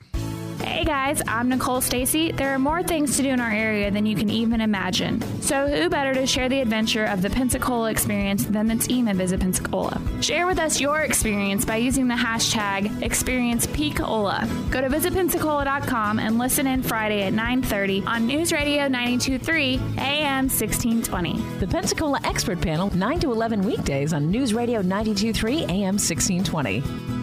Hey 0.60 0.84
guys, 0.84 1.22
I'm 1.28 1.48
Nicole 1.48 1.80
Stacy. 1.80 2.32
There 2.32 2.52
are 2.52 2.58
more 2.58 2.82
things 2.82 3.16
to 3.16 3.22
do 3.22 3.28
in 3.28 3.40
our 3.40 3.50
area 3.50 3.90
than 3.92 4.06
you 4.06 4.16
can 4.16 4.28
even 4.28 4.60
imagine. 4.60 5.22
So 5.40 5.68
who 5.68 5.88
better 5.88 6.12
to 6.14 6.26
share 6.26 6.48
the 6.48 6.60
adventure 6.60 7.04
of 7.04 7.22
the 7.22 7.30
Pensacola 7.30 7.90
experience 7.90 8.44
than 8.44 8.66
the 8.66 8.74
team 8.74 9.06
at 9.06 9.16
Visit 9.16 9.40
Pensacola? 9.40 10.00
Share 10.20 10.46
with 10.46 10.58
us 10.58 10.80
your 10.80 11.00
experience 11.02 11.64
by 11.64 11.76
using 11.76 12.08
the 12.08 12.14
hashtag 12.14 12.88
ExperiencePeakola. 13.00 14.70
Go 14.70 14.80
to 14.80 14.88
visitpensacola.com 14.88 16.18
and 16.18 16.38
listen 16.38 16.66
in 16.66 16.82
Friday 16.82 17.22
at 17.22 17.32
9:30 17.32 18.04
on 18.06 18.26
News 18.26 18.52
Radio 18.52 18.88
92.3 18.88 19.80
AM 19.98 20.48
1620. 20.48 21.40
The 21.60 21.68
Pensacola 21.68 22.18
Expert 22.24 22.60
Panel, 22.60 22.94
9 22.96 23.20
to 23.20 23.30
11 23.32 23.62
weekdays 23.62 24.12
on 24.12 24.30
News 24.30 24.52
Radio 24.52 24.82
92.3 24.82 25.62
AM 25.68 25.98
1620. 25.98 27.17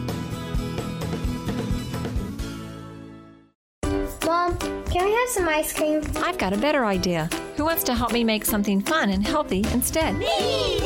Can 4.95 5.03
we 5.03 5.11
have 5.13 5.27
some 5.27 5.49
ice 5.49 5.73
cream? 5.73 6.01
I've 6.23 6.37
got 6.37 6.53
a 6.53 6.57
better 6.57 6.85
idea. 6.85 7.29
Who 7.57 7.65
wants 7.65 7.83
to 7.83 7.93
help 7.93 8.13
me 8.13 8.23
make 8.23 8.45
something 8.45 8.79
fun 8.79 9.09
and 9.09 9.27
healthy 9.27 9.65
instead? 9.73 10.15
Me! 10.15 10.79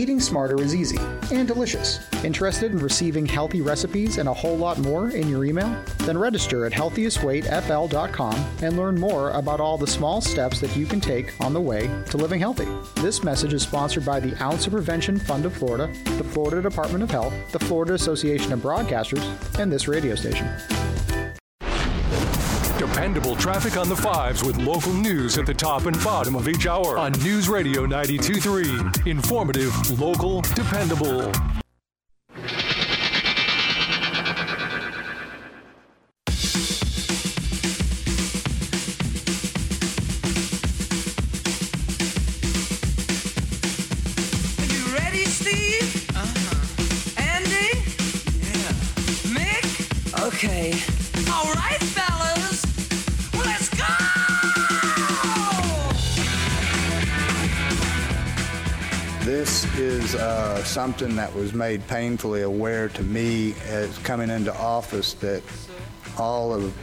Eating 0.00 0.20
smarter 0.20 0.62
is 0.62 0.76
easy 0.76 0.96
and 1.32 1.48
delicious. 1.48 1.98
Interested 2.22 2.70
in 2.70 2.78
receiving 2.78 3.26
healthy 3.26 3.60
recipes 3.60 4.18
and 4.18 4.28
a 4.28 4.32
whole 4.32 4.56
lot 4.56 4.78
more 4.78 5.10
in 5.10 5.28
your 5.28 5.44
email? 5.44 5.76
Then 6.04 6.16
register 6.16 6.66
at 6.66 6.72
healthiestweightfl.com 6.72 8.46
and 8.62 8.76
learn 8.76 9.00
more 9.00 9.30
about 9.30 9.58
all 9.58 9.76
the 9.76 9.88
small 9.88 10.20
steps 10.20 10.60
that 10.60 10.76
you 10.76 10.86
can 10.86 11.00
take 11.00 11.34
on 11.40 11.52
the 11.52 11.60
way 11.60 11.90
to 12.10 12.16
living 12.16 12.38
healthy. 12.38 12.68
This 13.02 13.24
message 13.24 13.54
is 13.54 13.62
sponsored 13.62 14.04
by 14.04 14.20
the 14.20 14.40
Ounce 14.40 14.68
of 14.68 14.72
Prevention 14.72 15.18
Fund 15.18 15.46
of 15.46 15.52
Florida, 15.52 15.92
the 16.16 16.22
Florida 16.22 16.62
Department 16.62 17.02
of 17.02 17.10
Health, 17.10 17.34
the 17.50 17.58
Florida 17.58 17.94
Association 17.94 18.52
of 18.52 18.60
Broadcasters, 18.60 19.58
and 19.58 19.72
this 19.72 19.88
radio 19.88 20.14
station 20.14 20.48
dependable 22.98 23.36
traffic 23.36 23.76
on 23.76 23.88
the 23.88 23.94
fives 23.94 24.42
with 24.42 24.56
local 24.56 24.92
news 24.92 25.38
at 25.38 25.46
the 25.46 25.54
top 25.54 25.86
and 25.86 25.96
bottom 26.02 26.34
of 26.34 26.48
each 26.48 26.66
hour 26.66 26.98
on 26.98 27.12
News 27.22 27.48
Radio 27.48 27.86
92.3. 27.86 29.06
Informative, 29.06 30.00
local, 30.00 30.40
dependable. 30.40 31.20
Uh-huh. 31.20 31.46
Okay. 50.26 50.72
All 51.30 51.52
right, 51.54 51.80
fellas. 51.80 52.17
This 59.38 59.78
is 59.78 60.16
uh, 60.16 60.64
something 60.64 61.14
that 61.14 61.32
was 61.32 61.54
made 61.54 61.86
painfully 61.86 62.42
aware 62.42 62.88
to 62.88 63.02
me 63.04 63.54
as 63.68 63.96
coming 63.98 64.30
into 64.30 64.52
office 64.52 65.14
that 65.14 65.44
all 66.18 66.52
of 66.52 66.76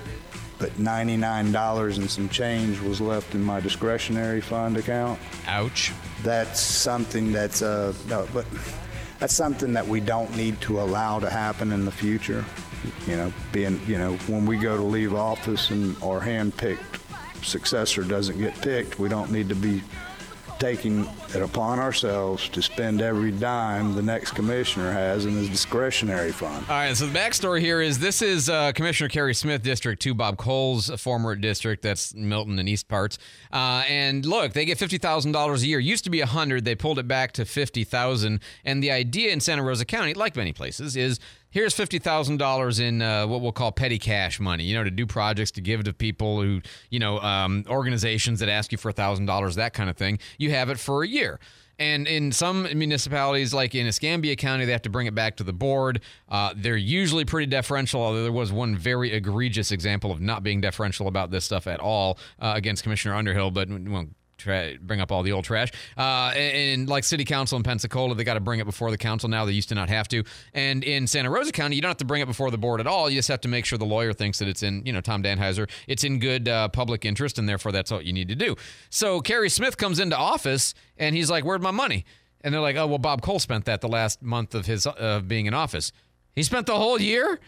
but 0.58 0.70
$99 0.76 1.98
and 1.98 2.10
some 2.10 2.30
change 2.30 2.80
was 2.80 3.02
left 3.02 3.36
in 3.36 3.44
my 3.44 3.60
discretionary 3.60 4.40
fund 4.40 4.78
account. 4.78 5.20
Ouch. 5.48 5.92
That's 6.24 6.62
something 6.62 7.34
that's 7.34 7.62
uh 7.62 7.94
no, 8.08 8.26
but 8.34 8.46
that's 9.20 9.36
something 9.36 9.74
that 9.74 9.86
we 9.86 10.00
don't 10.00 10.34
need 10.38 10.62
to 10.62 10.80
allow 10.80 11.20
to 11.20 11.30
happen 11.30 11.74
in 11.74 11.84
the 11.84 11.92
future. 11.92 12.46
You 13.06 13.18
know, 13.18 13.34
being 13.52 13.82
you 13.86 13.98
know 13.98 14.14
when 14.28 14.46
we 14.46 14.56
go 14.56 14.78
to 14.78 14.84
leave 14.84 15.14
office 15.14 15.72
and 15.72 16.02
our 16.02 16.22
hand-picked 16.22 17.02
successor 17.44 18.04
doesn't 18.04 18.38
get 18.38 18.56
picked, 18.62 18.98
we 18.98 19.10
don't 19.10 19.30
need 19.30 19.50
to 19.50 19.56
be 19.56 19.84
taking 20.60 21.08
it 21.34 21.42
upon 21.42 21.80
ourselves 21.80 22.48
to 22.50 22.62
spend 22.62 23.02
every 23.02 23.32
dime 23.32 23.94
the 23.94 24.02
next 24.02 24.32
commissioner 24.32 24.92
has 24.92 25.26
in 25.26 25.34
his 25.34 25.50
discretionary 25.50 26.32
fund. 26.32 26.66
All 26.70 26.76
right, 26.76 26.96
so 26.96 27.08
the 27.08 27.18
backstory 27.18 27.60
here 27.60 27.82
is 27.82 28.00
this 28.00 28.22
is 28.22 28.50
uh, 28.50 28.72
Commissioner 28.72 29.10
Kerry 29.10 29.34
Smith 29.34 29.64
District 29.64 30.02
2, 30.02 30.14
Bob 30.14 30.38
Cole's 30.38 30.90
former 31.02 31.36
district. 31.36 31.82
That's 31.82 32.14
Milton 32.14 32.58
and 32.60 32.70
East 32.70 32.88
parts. 32.88 33.18
Uh, 33.52 33.84
and 33.88 34.26
look, 34.26 34.54
they 34.54 34.66
get 34.66 34.78
$50,000 34.78 35.62
a 35.62 35.68
year. 35.68 35.80
Used 35.80 36.04
to 36.06 36.10
be 36.10 36.20
100 36.20 36.66
They 36.66 36.76
pulled 36.76 37.00
it 37.00 37.08
back 37.08 37.34
to 37.34 37.46
50000 37.46 38.40
And 38.64 38.84
the 38.84 38.92
idea 38.92 39.32
in 39.32 39.40
Santa 39.40 39.64
Rosa 39.64 39.86
County, 39.86 40.14
like 40.14 40.36
many 40.36 40.54
places, 40.54 40.96
is 40.96 41.20
here's 41.56 41.74
$50,000 41.74 42.80
in 42.82 43.02
uh, 43.02 43.26
what 43.26 43.40
we'll 43.40 43.54
call 43.54 43.72
petty 43.72 43.98
cash 43.98 44.42
money, 44.42 44.66
you 44.66 44.76
know, 44.76 44.84
to 44.84 44.92
do 44.92 45.06
projects, 45.06 45.52
to 45.52 45.62
give 45.62 45.86
to 45.86 45.94
people 45.94 46.42
who, 46.42 46.62
you 46.90 47.00
know, 47.00 47.18
um, 47.20 47.64
organizations 47.70 48.42
that 48.42 48.50
ask 48.50 48.74
you 48.74 48.78
for 48.78 48.92
$1,000, 48.92 49.56
that 49.56 49.74
kind 49.74 49.90
of 49.90 49.96
thing. 49.96 50.20
You 50.38 50.52
have 50.52 50.70
it 50.70 50.78
for 50.78 51.02
a 51.02 51.08
year. 51.08 51.40
And 51.80 52.08
in 52.08 52.34
some 52.34 52.64
municipalities, 52.64 53.54
like 53.54 53.74
in 53.74 53.88
Escambia 53.88 54.36
County, 54.36 54.66
they 54.66 54.74
have 54.74 54.82
to 54.82 54.90
bring 54.90 55.08
it 55.08 55.16
back 55.16 55.38
to 55.38 55.46
the 55.46 55.54
board. 55.54 56.02
Uh, 56.28 56.54
they're 56.58 56.76
usually 56.76 57.24
pretty 57.24 57.48
deferential, 57.48 58.02
although 58.02 58.24
there 58.24 58.34
was 58.34 58.52
one 58.52 58.76
very 58.76 59.14
egregious 59.14 59.72
example 59.72 60.12
of 60.12 60.20
not 60.20 60.44
being 60.44 60.60
deferential 60.60 61.08
about 61.08 61.32
this 61.32 61.46
stuff 61.46 61.68
at 61.68 61.80
all 61.80 62.18
uh, 62.40 62.52
against 62.56 62.84
Commissioner 62.84 63.16
Underhill, 63.16 63.50
but 63.50 63.70
we 63.70 63.80
won't 63.80 64.14
tra- 64.38 64.74
bring 64.82 65.02
up 65.02 65.12
all 65.12 65.24
the 65.24 65.32
old 65.32 65.46
trash. 65.46 65.72
Uh, 65.98 66.32
and, 66.36 66.80
and 66.82 66.90
like 66.90 67.04
city 67.04 67.26
council 67.26 67.58
in 67.58 67.64
Pensacola, 67.64 68.16
they 68.16 68.24
got 68.24 68.36
to 68.36 68.40
bring 68.40 68.60
it 68.60 68.66
before 68.66 68.92
the 68.92 68.98
council 68.98 69.30
now. 69.30 69.46
They 69.46 69.52
used 69.54 69.70
to 69.70 69.76
not 69.76 69.90
have 69.90 70.08
to. 70.10 70.24
And 70.54 70.84
in 70.84 71.08
Santa 71.08 71.30
Rosa 71.30 71.52
County, 71.52 71.76
you 71.76 71.82
don't 71.82 71.90
have 71.90 71.98
to 71.98 72.06
bring 72.06 72.22
it 72.22 72.28
before 72.28 72.52
the 72.52 72.58
board 72.58 72.80
at 72.80 72.88
all. 72.88 73.10
You 73.10 73.18
just 73.18 73.28
have 73.30 73.42
to 73.42 73.48
make 73.48 73.66
sure 73.66 73.78
the 73.78 73.86
lawyer 73.86 74.14
thinks 74.14 74.40
that 74.40 74.48
it's 74.48 74.64
in, 74.64 74.86
you 74.86 74.94
know, 74.94 75.02
Tom 75.02 75.24
Dannheisser, 75.24 75.70
it's 75.88 76.04
in 76.04 76.20
good 76.20 76.48
uh, 76.48 76.70
public 76.70 77.06
interest, 77.06 77.38
and 77.40 77.48
therefore 77.48 77.72
that's 77.72 77.92
what 77.92 78.06
you 78.06 78.14
need 78.14 78.28
to 78.30 78.36
do. 78.36 78.56
So 78.90 79.22
Kerry 79.22 79.50
Smith 79.50 79.78
comes 79.78 80.00
into 80.00 80.18
office, 80.18 80.74
and 80.98 81.16
he's 81.16 81.30
like, 81.30 81.44
"Where'd 81.44 81.62
my 81.62 81.72
money?" 81.72 82.06
And 82.42 82.54
they're 82.54 82.62
like, 82.62 82.76
"Oh, 82.76 82.88
well, 82.88 82.98
Bob 82.98 83.22
Cole 83.22 83.40
spent 83.40 83.66
that 83.66 83.82
the 83.82 83.88
last 83.88 84.22
month 84.22 84.56
of 84.56 84.66
his 84.66 84.86
uh, 84.86 85.22
being 85.26 85.46
in 85.46 85.54
office. 85.54 85.92
He 86.34 86.44
spent 86.44 86.68
the 86.68 86.76
whole 86.76 87.00
year 87.00 87.40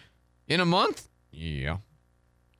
in 0.48 0.60
a 0.60 0.66
month." 0.66 1.08
Yeah. 1.32 1.78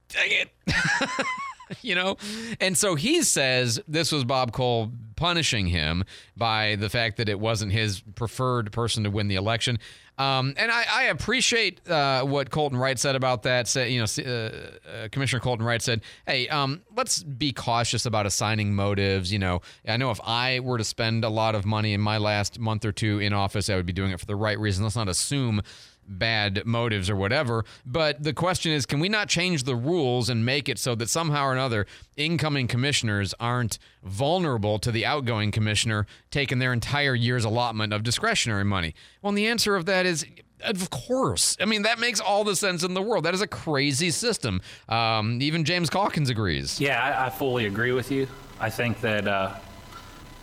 Dang 0.10 0.32
it. 0.32 0.50
you 1.82 1.96
know? 1.96 2.18
And 2.60 2.78
so 2.78 2.96
he 2.96 3.22
says 3.24 3.80
this 3.88 4.12
was 4.12 4.24
Bob 4.24 4.52
Cole 4.52 4.92
punishing 5.16 5.68
him 5.68 6.04
by 6.36 6.76
the 6.76 6.90
fact 6.90 7.18
that 7.18 7.28
it 7.28 7.40
wasn't 7.40 7.72
his 7.72 8.02
preferred 8.16 8.72
person 8.72 9.04
to 9.04 9.10
win 9.10 9.28
the 9.28 9.36
election. 9.36 9.80
Um, 10.18 10.56
and 10.58 10.72
I, 10.72 10.84
I 10.92 11.04
appreciate 11.06 11.88
uh, 11.88 12.24
what 12.24 12.50
Colten 12.50 12.80
Wright 12.80 12.98
said 12.98 13.16
about 13.16 13.44
that. 13.44 13.68
Say, 13.68 13.92
you 13.92 14.00
know, 14.00 14.24
uh, 14.26 14.50
uh, 14.90 15.08
Commissioner 15.12 15.40
Colten 15.40 15.62
Wright 15.62 15.82
said, 15.82 16.02
"Hey, 16.26 16.48
um, 16.48 16.82
let's 16.96 17.22
be 17.22 17.52
cautious 17.52 18.08
about 18.08 18.26
assigning 18.26 18.74
motives." 18.74 19.32
You 19.32 19.38
know, 19.38 19.62
I 19.88 19.98
know 19.98 20.10
if 20.10 20.20
I 20.24 20.60
were 20.62 20.80
to 20.80 20.84
spend 20.84 21.24
a 21.24 21.30
lot 21.30 21.54
of 21.54 21.66
money 21.66 21.94
in 21.94 22.02
my 22.02 22.18
last 22.18 22.58
month 22.58 22.84
or 22.84 22.92
two 22.92 23.20
in 23.20 23.32
office, 23.32 23.70
I 23.70 23.76
would 23.76 23.86
be 23.86 23.94
doing 23.94 24.12
it 24.12 24.20
for 24.20 24.26
the 24.26 24.36
right 24.36 24.58
reason. 24.58 24.84
Let's 24.84 24.96
not 24.96 25.08
assume 25.08 25.62
bad 26.08 26.66
motives 26.66 27.10
or 27.10 27.16
whatever. 27.16 27.66
But 27.86 28.24
the 28.24 28.34
question 28.34 28.72
is, 28.72 28.86
can 28.86 29.00
we 29.00 29.10
not 29.10 29.30
change 29.30 29.64
the 29.64 29.76
rules 29.76 30.30
and 30.30 30.46
make 30.46 30.70
it 30.70 30.80
so 30.80 30.96
that 30.96 31.10
somehow 31.10 31.46
or 31.46 31.54
another 31.54 31.86
incoming 32.16 32.68
commissioners 32.68 33.34
aren't 33.40 33.80
vulnerable 34.04 34.80
to 34.80 34.92
the 34.92 35.06
outgoing 35.06 35.52
commissioner 35.52 36.06
taking 36.32 36.60
their 36.60 36.74
entire 36.74 37.16
year's 37.16 37.46
allotment 37.46 37.94
of 37.94 38.04
discretionary 38.04 38.66
money? 38.66 38.96
Well, 39.22 39.30
and 39.30 39.38
the 39.38 39.48
answer 39.48 39.76
of 39.76 39.86
that 39.86 40.06
is 40.06 40.26
of 40.62 40.90
course. 40.90 41.56
I 41.62 41.66
mean, 41.66 41.84
that 41.84 42.00
makes 42.00 42.20
all 42.20 42.44
the 42.44 42.56
sense 42.56 42.84
in 42.84 42.96
the 42.96 43.02
world. 43.02 43.26
That 43.26 43.36
is 43.36 43.42
a 43.42 43.48
crazy 43.48 44.10
system. 44.10 44.62
Um, 44.90 45.40
even 45.42 45.64
James 45.64 45.90
Calkins 45.90 46.32
agrees. 46.32 46.82
Yeah, 46.82 47.00
I, 47.00 47.28
I, 47.28 47.30
fully 47.30 47.68
agree 47.68 47.92
with 47.92 48.12
you. 48.12 48.28
I 48.60 48.72
think 48.72 49.00
that 49.02 49.28
uh, 49.28 49.54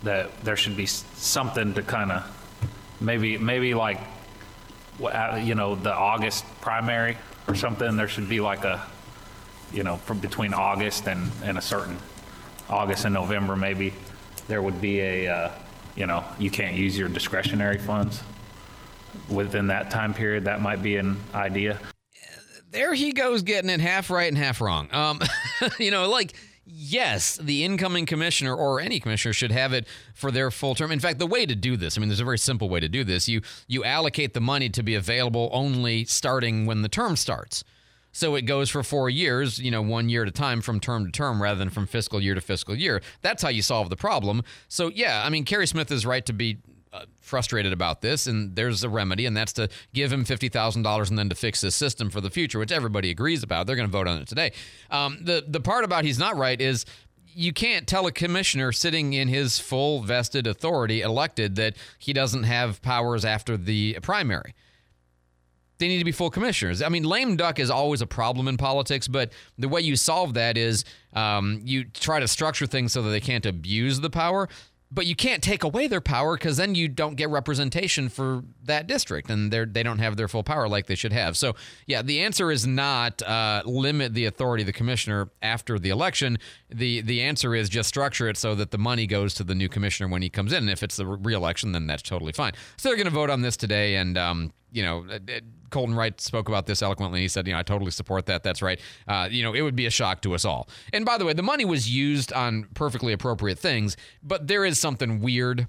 that 0.03 0.31
there 0.41 0.55
should 0.55 0.77
be 0.77 0.85
something 0.85 1.73
to 1.73 1.81
kind 1.81 2.13
of 2.13 2.95
maybe 3.01 3.37
maybe 3.37 3.73
like 3.73 3.99
uh, 5.03 5.39
you 5.41 5.55
know, 5.55 5.75
the 5.75 5.93
August 5.93 6.45
primary 6.61 7.17
or 7.47 7.55
something, 7.55 7.95
there 7.97 8.07
should 8.07 8.29
be 8.29 8.39
like 8.39 8.63
a, 8.63 8.85
you 9.73 9.83
know, 9.83 9.97
from 9.97 10.19
between 10.19 10.53
August 10.53 11.07
and, 11.07 11.31
and 11.43 11.57
a 11.57 11.61
certain, 11.61 11.97
August 12.69 13.05
and 13.05 13.13
November 13.13 13.55
maybe, 13.55 13.93
there 14.47 14.61
would 14.61 14.81
be 14.81 14.99
a, 14.99 15.27
uh, 15.27 15.51
you 15.95 16.05
know, 16.05 16.23
you 16.39 16.49
can't 16.49 16.75
use 16.75 16.97
your 16.97 17.09
discretionary 17.09 17.77
funds 17.77 18.21
within 19.29 19.67
that 19.67 19.91
time 19.91 20.13
period. 20.13 20.45
That 20.45 20.61
might 20.61 20.81
be 20.81 20.97
an 20.97 21.17
idea. 21.33 21.79
There 22.71 22.93
he 22.93 23.13
goes 23.13 23.41
getting 23.41 23.69
it 23.69 23.79
half 23.79 24.09
right 24.09 24.27
and 24.27 24.37
half 24.37 24.59
wrong. 24.59 24.89
Um, 24.91 25.21
you 25.79 25.91
know, 25.91 26.09
like 26.09 26.33
yes, 26.65 27.37
the 27.37 27.63
incoming 27.63 28.05
commissioner 28.05 28.55
or 28.55 28.79
any 28.79 28.99
commissioner 28.99 29.33
should 29.33 29.51
have 29.51 29.73
it 29.73 29.87
for 30.13 30.31
their 30.31 30.51
full 30.51 30.75
term. 30.75 30.91
In 30.91 30.99
fact, 30.99 31.19
the 31.19 31.27
way 31.27 31.45
to 31.45 31.55
do 31.55 31.77
this, 31.77 31.97
I 31.97 31.99
mean, 31.99 32.09
there's 32.09 32.19
a 32.19 32.25
very 32.25 32.37
simple 32.37 32.69
way 32.69 32.79
to 32.79 32.89
do 32.89 33.03
this. 33.03 33.27
You 33.27 33.41
you 33.67 33.83
allocate 33.83 34.33
the 34.33 34.41
money 34.41 34.69
to 34.69 34.83
be 34.83 34.95
available 34.95 35.49
only 35.51 36.05
starting 36.05 36.65
when 36.65 36.81
the 36.81 36.89
term 36.89 37.15
starts. 37.15 37.63
So 38.11 38.35
it 38.35 38.43
goes 38.43 38.69
for 38.69 38.81
four 38.81 39.09
years, 39.09 39.59
you 39.59 39.71
know, 39.71 39.81
one 39.81 40.07
year 40.07 40.21
at 40.21 40.29
a 40.29 40.31
time 40.31 40.61
from 40.61 40.79
term 40.79 41.05
to 41.05 41.11
term 41.11 41.41
rather 41.43 41.59
than 41.59 41.69
from 41.69 41.85
fiscal 41.85 42.21
year 42.21 42.33
to 42.33 42.39
fiscal 42.39 42.73
year. 42.73 43.01
That's 43.21 43.43
how 43.43 43.49
you 43.49 43.61
solve 43.61 43.89
the 43.89 43.97
problem. 43.97 44.41
So, 44.69 44.87
yeah, 44.87 45.21
I 45.25 45.29
mean, 45.29 45.43
Kerry 45.43 45.67
Smith 45.67 45.91
is 45.91 46.05
right 46.05 46.25
to 46.25 46.31
be 46.31 46.59
uh, 46.95 47.05
frustrated 47.19 47.73
about 47.73 48.01
this, 48.01 48.25
and 48.25 48.55
there's 48.55 48.83
a 48.83 48.89
remedy, 48.89 49.25
and 49.25 49.35
that's 49.35 49.53
to 49.53 49.67
give 49.93 50.13
him 50.13 50.23
fifty 50.23 50.47
thousand 50.47 50.83
dollars 50.83 51.09
and 51.09 51.19
then 51.19 51.29
to 51.29 51.35
fix 51.35 51.61
his 51.61 51.75
system 51.75 52.09
for 52.09 52.21
the 52.21 52.29
future, 52.29 52.59
which 52.59 52.71
everybody 52.71 53.11
agrees 53.11 53.43
about. 53.43 53.67
They're 53.67 53.75
going 53.75 53.87
to 53.87 53.91
vote 53.91 54.07
on 54.07 54.21
it 54.21 54.27
today. 54.27 54.53
Um, 54.89 55.17
the 55.21 55.43
the 55.47 55.59
part 55.59 55.83
about 55.83 56.05
he's 56.05 56.19
not 56.19 56.37
right 56.37 56.59
is 56.59 56.85
you 57.25 57.51
can't 57.51 57.85
tell 57.85 58.07
a 58.07 58.13
commissioner 58.13 58.71
sitting 58.71 59.11
in 59.11 59.27
his 59.27 59.59
full 59.59 60.01
vested 60.01 60.47
authority 60.47 61.01
elected 61.01 61.55
that 61.57 61.75
he 61.99 62.13
doesn't 62.13 62.43
have 62.43 62.81
powers 62.81 63.25
after 63.25 63.57
the 63.57 63.97
primary. 64.01 64.55
They 65.77 65.89
need 65.89 65.97
to 65.97 66.05
be 66.05 66.13
full 66.13 66.29
commissioners. 66.29 66.81
I 66.81 66.87
mean, 66.87 67.03
lame 67.03 67.35
duck 67.35 67.59
is 67.59 67.69
always 67.69 68.01
a 68.01 68.07
problem 68.07 68.47
in 68.47 68.55
politics, 68.55 69.09
but 69.09 69.33
the 69.57 69.67
way 69.67 69.81
you 69.81 69.97
solve 69.97 70.35
that 70.35 70.57
is 70.57 70.85
um, 71.11 71.59
you 71.65 71.83
try 71.83 72.21
to 72.21 72.27
structure 72.29 72.65
things 72.65 72.93
so 72.93 73.01
that 73.01 73.09
they 73.09 73.19
can't 73.19 73.45
abuse 73.45 73.99
the 73.99 74.09
power 74.09 74.47
but 74.91 75.05
you 75.05 75.15
can't 75.15 75.43
take 75.43 75.63
away 75.63 75.87
their 75.87 76.01
power 76.01 76.35
because 76.35 76.57
then 76.57 76.75
you 76.75 76.87
don't 76.87 77.15
get 77.15 77.29
representation 77.29 78.09
for 78.09 78.43
that 78.63 78.87
district 78.87 79.29
and 79.29 79.51
they 79.51 79.65
they 79.65 79.83
don't 79.83 79.99
have 79.99 80.17
their 80.17 80.27
full 80.27 80.43
power 80.43 80.67
like 80.67 80.87
they 80.87 80.95
should 80.95 81.13
have. 81.13 81.35
So 81.37 81.55
yeah 81.87 82.01
the 82.01 82.21
answer 82.21 82.51
is 82.51 82.65
not 82.65 83.21
uh, 83.21 83.63
limit 83.65 84.13
the 84.13 84.25
authority 84.25 84.63
of 84.63 84.67
the 84.67 84.73
commissioner 84.73 85.29
after 85.41 85.79
the 85.79 85.89
election. 85.89 86.37
The 86.69 87.01
the 87.01 87.21
answer 87.21 87.55
is 87.55 87.69
just 87.69 87.89
structure 87.89 88.27
it 88.29 88.37
so 88.37 88.55
that 88.55 88.71
the 88.71 88.77
money 88.77 89.07
goes 89.07 89.33
to 89.35 89.43
the 89.43 89.55
new 89.55 89.69
commissioner 89.69 90.09
when 90.09 90.21
he 90.21 90.29
comes 90.29 90.53
in. 90.53 90.59
And 90.59 90.69
if 90.69 90.83
it's 90.83 90.95
the 90.97 91.05
re-election 91.05 91.71
then 91.71 91.87
that's 91.87 92.03
totally 92.03 92.31
fine. 92.31 92.53
So 92.77 92.89
they're 92.89 92.97
going 92.97 93.05
to 93.05 93.11
vote 93.11 93.29
on 93.29 93.41
this 93.41 93.57
today 93.57 93.95
and 93.95 94.17
um, 94.17 94.51
you 94.75 94.83
know, 94.83 95.05
uh, 95.09 95.15
uh, 95.15 95.39
Colten 95.69 95.95
Wright 95.95 96.19
spoke 96.19 96.49
about 96.49 96.65
this 96.65 96.81
eloquently. 96.81 97.21
He 97.21 97.27
said, 97.27 97.47
you 97.47 97.53
know, 97.53 97.59
I 97.59 97.63
totally 97.63 97.91
support 97.91 98.25
that. 98.27 98.43
That's 98.43 98.61
right. 98.61 98.79
Uh, 99.07 99.27
you 99.31 99.43
know, 99.43 99.53
it 99.53 99.61
would 99.61 99.75
be 99.75 99.85
a 99.85 99.91
shock 99.91 100.21
to 100.21 100.33
us 100.33 100.45
all. 100.45 100.67
And 100.93 101.05
by 101.05 101.17
the 101.17 101.25
way, 101.25 101.33
the 101.33 101.43
money 101.43 101.65
was 101.65 101.89
used 101.89 102.33
on 102.33 102.67
perfectly 102.73 103.13
appropriate 103.13 103.59
things, 103.59 103.97
but 104.23 104.47
there 104.47 104.65
is 104.65 104.79
something 104.79 105.21
weird. 105.21 105.67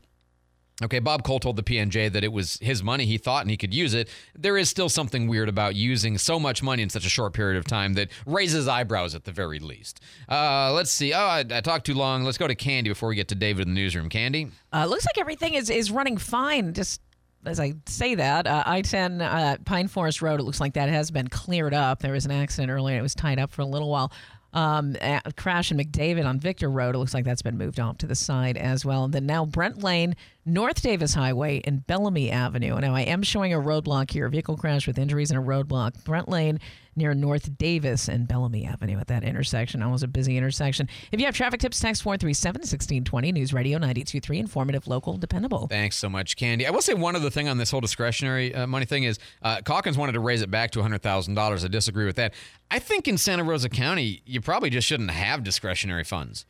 Okay, 0.82 0.98
Bob 0.98 1.22
Cole 1.24 1.40
told 1.40 1.56
the 1.56 1.62
PNJ 1.62 2.12
that 2.12 2.22
it 2.22 2.32
was 2.32 2.58
his 2.60 2.82
money. 2.82 3.06
He 3.06 3.16
thought 3.16 3.40
and 3.40 3.50
he 3.50 3.56
could 3.56 3.72
use 3.72 3.94
it. 3.94 4.10
There 4.38 4.58
is 4.58 4.68
still 4.68 4.90
something 4.90 5.26
weird 5.26 5.48
about 5.48 5.74
using 5.74 6.18
so 6.18 6.38
much 6.38 6.62
money 6.62 6.82
in 6.82 6.90
such 6.90 7.06
a 7.06 7.08
short 7.08 7.32
period 7.32 7.56
of 7.56 7.64
time 7.64 7.94
that 7.94 8.10
raises 8.26 8.68
eyebrows 8.68 9.14
at 9.14 9.24
the 9.24 9.32
very 9.32 9.58
least. 9.58 10.00
Uh, 10.28 10.72
let's 10.74 10.90
see. 10.90 11.14
Oh, 11.14 11.18
I, 11.18 11.38
I, 11.38 11.62
talked 11.62 11.86
too 11.86 11.94
long. 11.94 12.24
Let's 12.24 12.36
go 12.36 12.46
to 12.46 12.54
Candy 12.54 12.90
before 12.90 13.08
we 13.08 13.14
get 13.14 13.28
to 13.28 13.34
David 13.34 13.66
in 13.66 13.74
the 13.74 13.80
newsroom. 13.80 14.10
Candy? 14.10 14.48
Uh, 14.70 14.84
looks 14.84 15.06
like 15.06 15.16
everything 15.16 15.54
is, 15.54 15.70
is 15.70 15.90
running 15.90 16.18
fine. 16.18 16.74
Just 16.74 17.00
as 17.46 17.60
I 17.60 17.74
say 17.86 18.14
that, 18.16 18.46
uh, 18.46 18.62
I 18.66 18.82
10 18.82 19.20
uh, 19.20 19.56
Pine 19.64 19.88
Forest 19.88 20.22
Road, 20.22 20.40
it 20.40 20.42
looks 20.42 20.60
like 20.60 20.74
that 20.74 20.88
has 20.88 21.10
been 21.10 21.28
cleared 21.28 21.74
up. 21.74 22.00
There 22.00 22.12
was 22.12 22.24
an 22.24 22.32
accident 22.32 22.70
earlier, 22.70 22.98
it 22.98 23.02
was 23.02 23.14
tied 23.14 23.38
up 23.38 23.50
for 23.50 23.62
a 23.62 23.66
little 23.66 23.90
while. 23.90 24.12
Um, 24.52 24.96
crash 25.36 25.70
in 25.70 25.76
McDavid 25.76 26.24
on 26.24 26.40
Victor 26.40 26.70
Road, 26.70 26.94
it 26.94 26.98
looks 26.98 27.12
like 27.12 27.24
that's 27.24 27.42
been 27.42 27.58
moved 27.58 27.78
off 27.78 27.98
to 27.98 28.06
the 28.06 28.14
side 28.14 28.56
as 28.56 28.84
well. 28.84 29.04
And 29.04 29.12
then 29.12 29.26
now 29.26 29.44
Brent 29.44 29.82
Lane 29.82 30.16
North 30.48 30.80
Davis 30.80 31.12
Highway 31.12 31.60
and 31.64 31.84
Bellamy 31.88 32.30
Avenue. 32.30 32.78
Now, 32.78 32.94
I 32.94 33.00
am 33.00 33.24
showing 33.24 33.52
a 33.52 33.58
roadblock 33.58 34.12
here. 34.12 34.26
a 34.26 34.30
Vehicle 34.30 34.56
crash 34.56 34.86
with 34.86 34.96
injuries 34.96 35.32
and 35.32 35.40
a 35.40 35.42
roadblock. 35.42 36.04
Brent 36.04 36.28
Lane 36.28 36.60
near 36.94 37.14
North 37.14 37.58
Davis 37.58 38.08
and 38.08 38.28
Bellamy 38.28 38.64
Avenue 38.64 38.96
at 38.96 39.08
that 39.08 39.24
intersection. 39.24 39.82
Always 39.82 40.04
a 40.04 40.08
busy 40.08 40.36
intersection. 40.36 40.88
If 41.10 41.18
you 41.18 41.26
have 41.26 41.34
traffic 41.34 41.58
tips, 41.58 41.80
text 41.80 42.04
437 42.04 42.60
1620 42.60 43.32
News 43.32 43.52
Radio 43.52 43.78
923. 43.78 44.38
Informative, 44.38 44.86
local, 44.86 45.16
dependable. 45.16 45.66
Thanks 45.66 45.96
so 45.96 46.08
much, 46.08 46.36
Candy. 46.36 46.64
I 46.64 46.70
will 46.70 46.80
say 46.80 46.94
one 46.94 47.16
other 47.16 47.28
thing 47.28 47.48
on 47.48 47.58
this 47.58 47.72
whole 47.72 47.80
discretionary 47.80 48.54
uh, 48.54 48.68
money 48.68 48.86
thing 48.86 49.02
is 49.02 49.18
uh, 49.42 49.62
Calkins 49.64 49.98
wanted 49.98 50.12
to 50.12 50.20
raise 50.20 50.42
it 50.42 50.50
back 50.50 50.70
to 50.70 50.78
$100,000. 50.78 51.64
I 51.64 51.68
disagree 51.68 52.06
with 52.06 52.16
that. 52.16 52.34
I 52.70 52.78
think 52.78 53.08
in 53.08 53.18
Santa 53.18 53.42
Rosa 53.42 53.68
County, 53.68 54.22
you 54.24 54.40
probably 54.40 54.70
just 54.70 54.86
shouldn't 54.86 55.10
have 55.10 55.42
discretionary 55.42 56.04
funds 56.04 56.46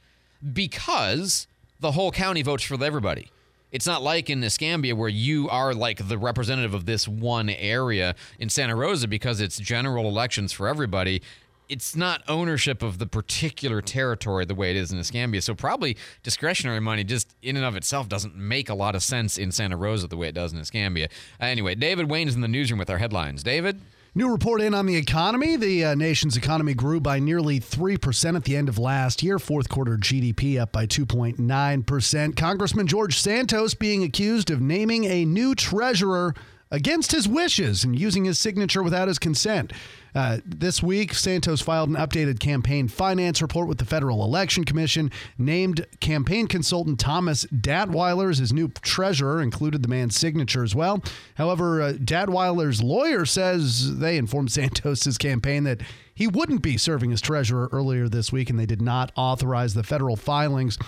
because 0.53 1.47
the 1.81 1.93
whole 1.93 2.11
county 2.11 2.43
votes 2.43 2.63
for 2.63 2.83
everybody. 2.85 3.31
It's 3.73 3.87
not 3.87 4.03
like 4.03 4.31
in 4.31 4.43
Escambia 4.45 4.95
where 4.95 5.09
you 5.09 5.49
are 5.49 5.75
like 5.75 6.09
the 6.09 6.19
representative 6.19 6.73
of 6.75 6.87
this 6.87 7.09
one 7.09 7.51
area 7.51 8.15
in 8.39 8.49
Santa 8.49 8.77
Rosa 8.77 9.09
because 9.09 9.41
it's 9.41 9.59
general 9.59 10.07
elections 10.07 10.53
for 10.53 10.69
everybody. 10.69 11.21
It's 11.69 11.97
not 11.97 12.23
ownership 12.29 12.81
of 12.83 12.99
the 12.99 13.07
particular 13.07 13.83
territory 13.83 14.45
the 14.45 14.55
way 14.55 14.71
it 14.71 14.77
is 14.77 14.93
in 14.93 14.99
Escambia. 14.99 15.43
So 15.43 15.55
probably 15.55 15.97
discretionary 16.23 16.79
money 16.81 17.03
just 17.03 17.35
in 17.43 17.57
and 17.57 17.65
of 17.65 17.75
itself 17.75 18.09
doesn't 18.09 18.37
make 18.37 18.69
a 18.69 18.75
lot 18.75 18.95
of 18.95 19.03
sense 19.03 19.37
in 19.37 19.51
Santa 19.51 19.77
Rosa 19.77 20.07
the 20.07 20.17
way 20.17 20.29
it 20.29 20.35
does 20.35 20.53
in 20.53 20.61
Escambia. 20.61 21.09
Anyway, 21.41 21.75
David 21.75 22.09
Wayne 22.09 22.29
is 22.29 22.37
in 22.37 22.41
the 22.41 22.49
newsroom 22.49 22.79
with 22.79 22.89
our 22.89 22.99
headlines. 22.99 23.43
David? 23.43 23.81
New 24.17 24.31
report 24.31 24.63
in 24.63 24.73
on 24.73 24.87
the 24.87 24.97
economy. 24.97 25.57
The 25.57 25.85
uh, 25.85 25.95
nation's 25.95 26.39
economy 26.39 26.73
grew 26.73 27.01
by 27.01 27.19
nearly 27.19 27.61
3% 27.61 28.35
at 28.35 28.45
the 28.45 28.57
end 28.57 28.71
of 28.71 28.79
last 28.79 29.23
year. 29.23 29.39
Fourth 29.39 29.69
quarter 29.69 29.99
GDP 29.99 30.59
up 30.59 30.73
by 30.73 30.87
2.9%. 30.87 32.35
Congressman 32.35 32.87
George 32.87 33.19
Santos 33.19 33.75
being 33.75 34.03
accused 34.03 34.51
of 34.51 34.63
naming 34.63 35.05
a 35.05 35.27
new 35.27 35.55
treasurer 35.55 36.35
against 36.71 37.13
his 37.13 37.29
wishes 37.29 37.85
and 37.85 37.99
using 37.99 38.25
his 38.25 38.39
signature 38.39 38.83
without 38.83 39.09
his 39.09 39.19
consent. 39.19 39.71
Uh, 40.17 40.39
this 40.47 40.83
week, 40.83 41.13
Santos 41.13 41.61
filed 41.61 41.91
an 41.91 41.95
updated 41.95 42.41
campaign 42.41 42.89
finance 42.89 43.43
report 43.43 43.69
with 43.69 43.77
the 43.77 43.85
Federal 43.85 44.25
Election 44.25 44.65
Commission, 44.65 45.11
named 45.37 45.87
campaign 46.01 46.47
consultant 46.47 46.99
Thomas 46.99 47.45
Datwyler 47.53 48.31
as 48.31 48.39
his 48.39 48.51
new 48.51 48.69
treasurer, 48.81 49.43
included 49.43 49.83
the 49.83 49.89
man's 49.89 50.17
signature 50.17 50.65
as 50.65 50.75
well. 50.75 51.03
However, 51.35 51.83
uh, 51.83 51.93
Datwyler's 51.93 52.83
lawyer 52.83 53.27
says 53.27 53.99
they 53.99 54.17
informed 54.17 54.51
Santos's 54.53 55.19
campaign 55.19 55.65
that 55.65 55.83
he 56.17 56.27
wouldn't 56.27 56.63
be 56.63 56.79
serving 56.79 57.13
as 57.13 57.21
treasurer 57.21 57.69
earlier 57.73 58.09
this 58.09 58.33
week, 58.33 58.49
and 58.49 58.59
they 58.59 58.65
did 58.65 58.81
not 58.81 59.13
authorize 59.17 59.75
the 59.75 59.83
federal 59.83 60.17
filings. 60.17 60.79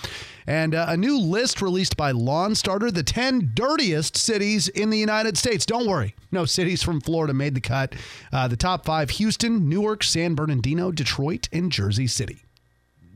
And 0.47 0.75
uh, 0.75 0.87
a 0.88 0.97
new 0.97 1.18
list 1.18 1.61
released 1.61 1.99
by 1.99 2.12
LawnStarter, 2.12 2.90
the 2.90 3.02
10 3.02 3.50
dirtiest 3.52 4.16
cities 4.16 4.68
in 4.68 4.88
the 4.88 4.97
United 4.97 5.37
States. 5.37 5.66
Don't 5.66 5.87
worry, 5.87 6.14
no 6.32 6.47
cities 6.47 6.82
from 6.82 7.02
Florida 7.02 7.35
made 7.35 7.54
the 7.54 7.61
cut. 7.61 7.94
Uh, 8.32 8.49
the 8.49 8.56
top 8.56 8.87
five 8.87 9.11
Houston, 9.18 9.68
Newark, 9.68 10.04
San 10.04 10.34
Bernardino, 10.34 10.92
Detroit, 10.92 11.48
and 11.52 11.72
Jersey 11.72 12.06
City. 12.06 12.42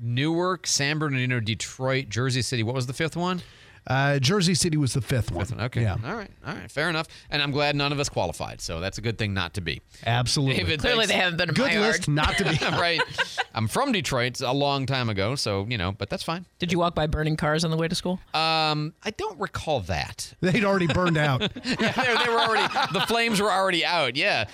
Newark, 0.00 0.66
San 0.66 0.98
Bernardino, 0.98 1.38
Detroit, 1.38 2.08
Jersey 2.08 2.42
City. 2.42 2.62
What 2.64 2.74
was 2.74 2.86
the 2.86 2.92
fifth 2.92 3.16
one? 3.16 3.40
Uh, 3.86 4.18
Jersey 4.20 4.54
City 4.54 4.76
was 4.76 4.94
the 4.94 5.00
fifth 5.00 5.30
one. 5.32 5.44
Fifth 5.44 5.56
one. 5.56 5.64
Okay. 5.66 5.82
Yeah. 5.82 5.96
All 6.04 6.14
right. 6.14 6.30
All 6.46 6.54
right. 6.54 6.70
Fair 6.70 6.88
enough. 6.88 7.06
And 7.30 7.42
I'm 7.42 7.50
glad 7.50 7.74
none 7.74 7.90
of 7.92 7.98
us 7.98 8.08
qualified. 8.08 8.60
So 8.60 8.78
that's 8.80 8.98
a 8.98 9.00
good 9.00 9.18
thing 9.18 9.34
not 9.34 9.54
to 9.54 9.60
be. 9.60 9.80
Absolutely. 10.06 10.56
David, 10.56 10.80
Clearly, 10.80 11.06
thanks. 11.06 11.12
they 11.12 11.18
haven't 11.18 11.36
been 11.38 11.48
in 11.48 11.54
Good 11.54 11.72
my 11.74 11.80
list 11.80 12.06
yard. 12.06 12.14
not 12.14 12.38
to 12.38 12.44
be. 12.44 12.56
right. 12.78 13.00
I'm 13.54 13.66
from 13.66 13.90
Detroit 13.90 14.40
a 14.40 14.52
long 14.52 14.86
time 14.86 15.08
ago. 15.08 15.34
So, 15.34 15.66
you 15.68 15.78
know, 15.78 15.90
but 15.92 16.10
that's 16.10 16.22
fine. 16.22 16.46
Did 16.60 16.70
you 16.70 16.78
walk 16.78 16.94
by 16.94 17.08
burning 17.08 17.36
cars 17.36 17.64
on 17.64 17.70
the 17.72 17.76
way 17.76 17.88
to 17.88 17.94
school? 17.96 18.20
Um, 18.34 18.94
I 19.04 19.10
don't 19.16 19.38
recall 19.40 19.80
that. 19.80 20.32
They'd 20.40 20.64
already 20.64 20.86
burned 20.86 21.16
out. 21.16 21.40
yeah, 21.64 21.92
they, 21.92 22.24
they 22.24 22.28
were 22.30 22.40
already, 22.40 22.72
the 22.92 23.04
flames 23.08 23.40
were 23.40 23.50
already 23.50 23.84
out. 23.84 24.14
Yeah. 24.16 24.46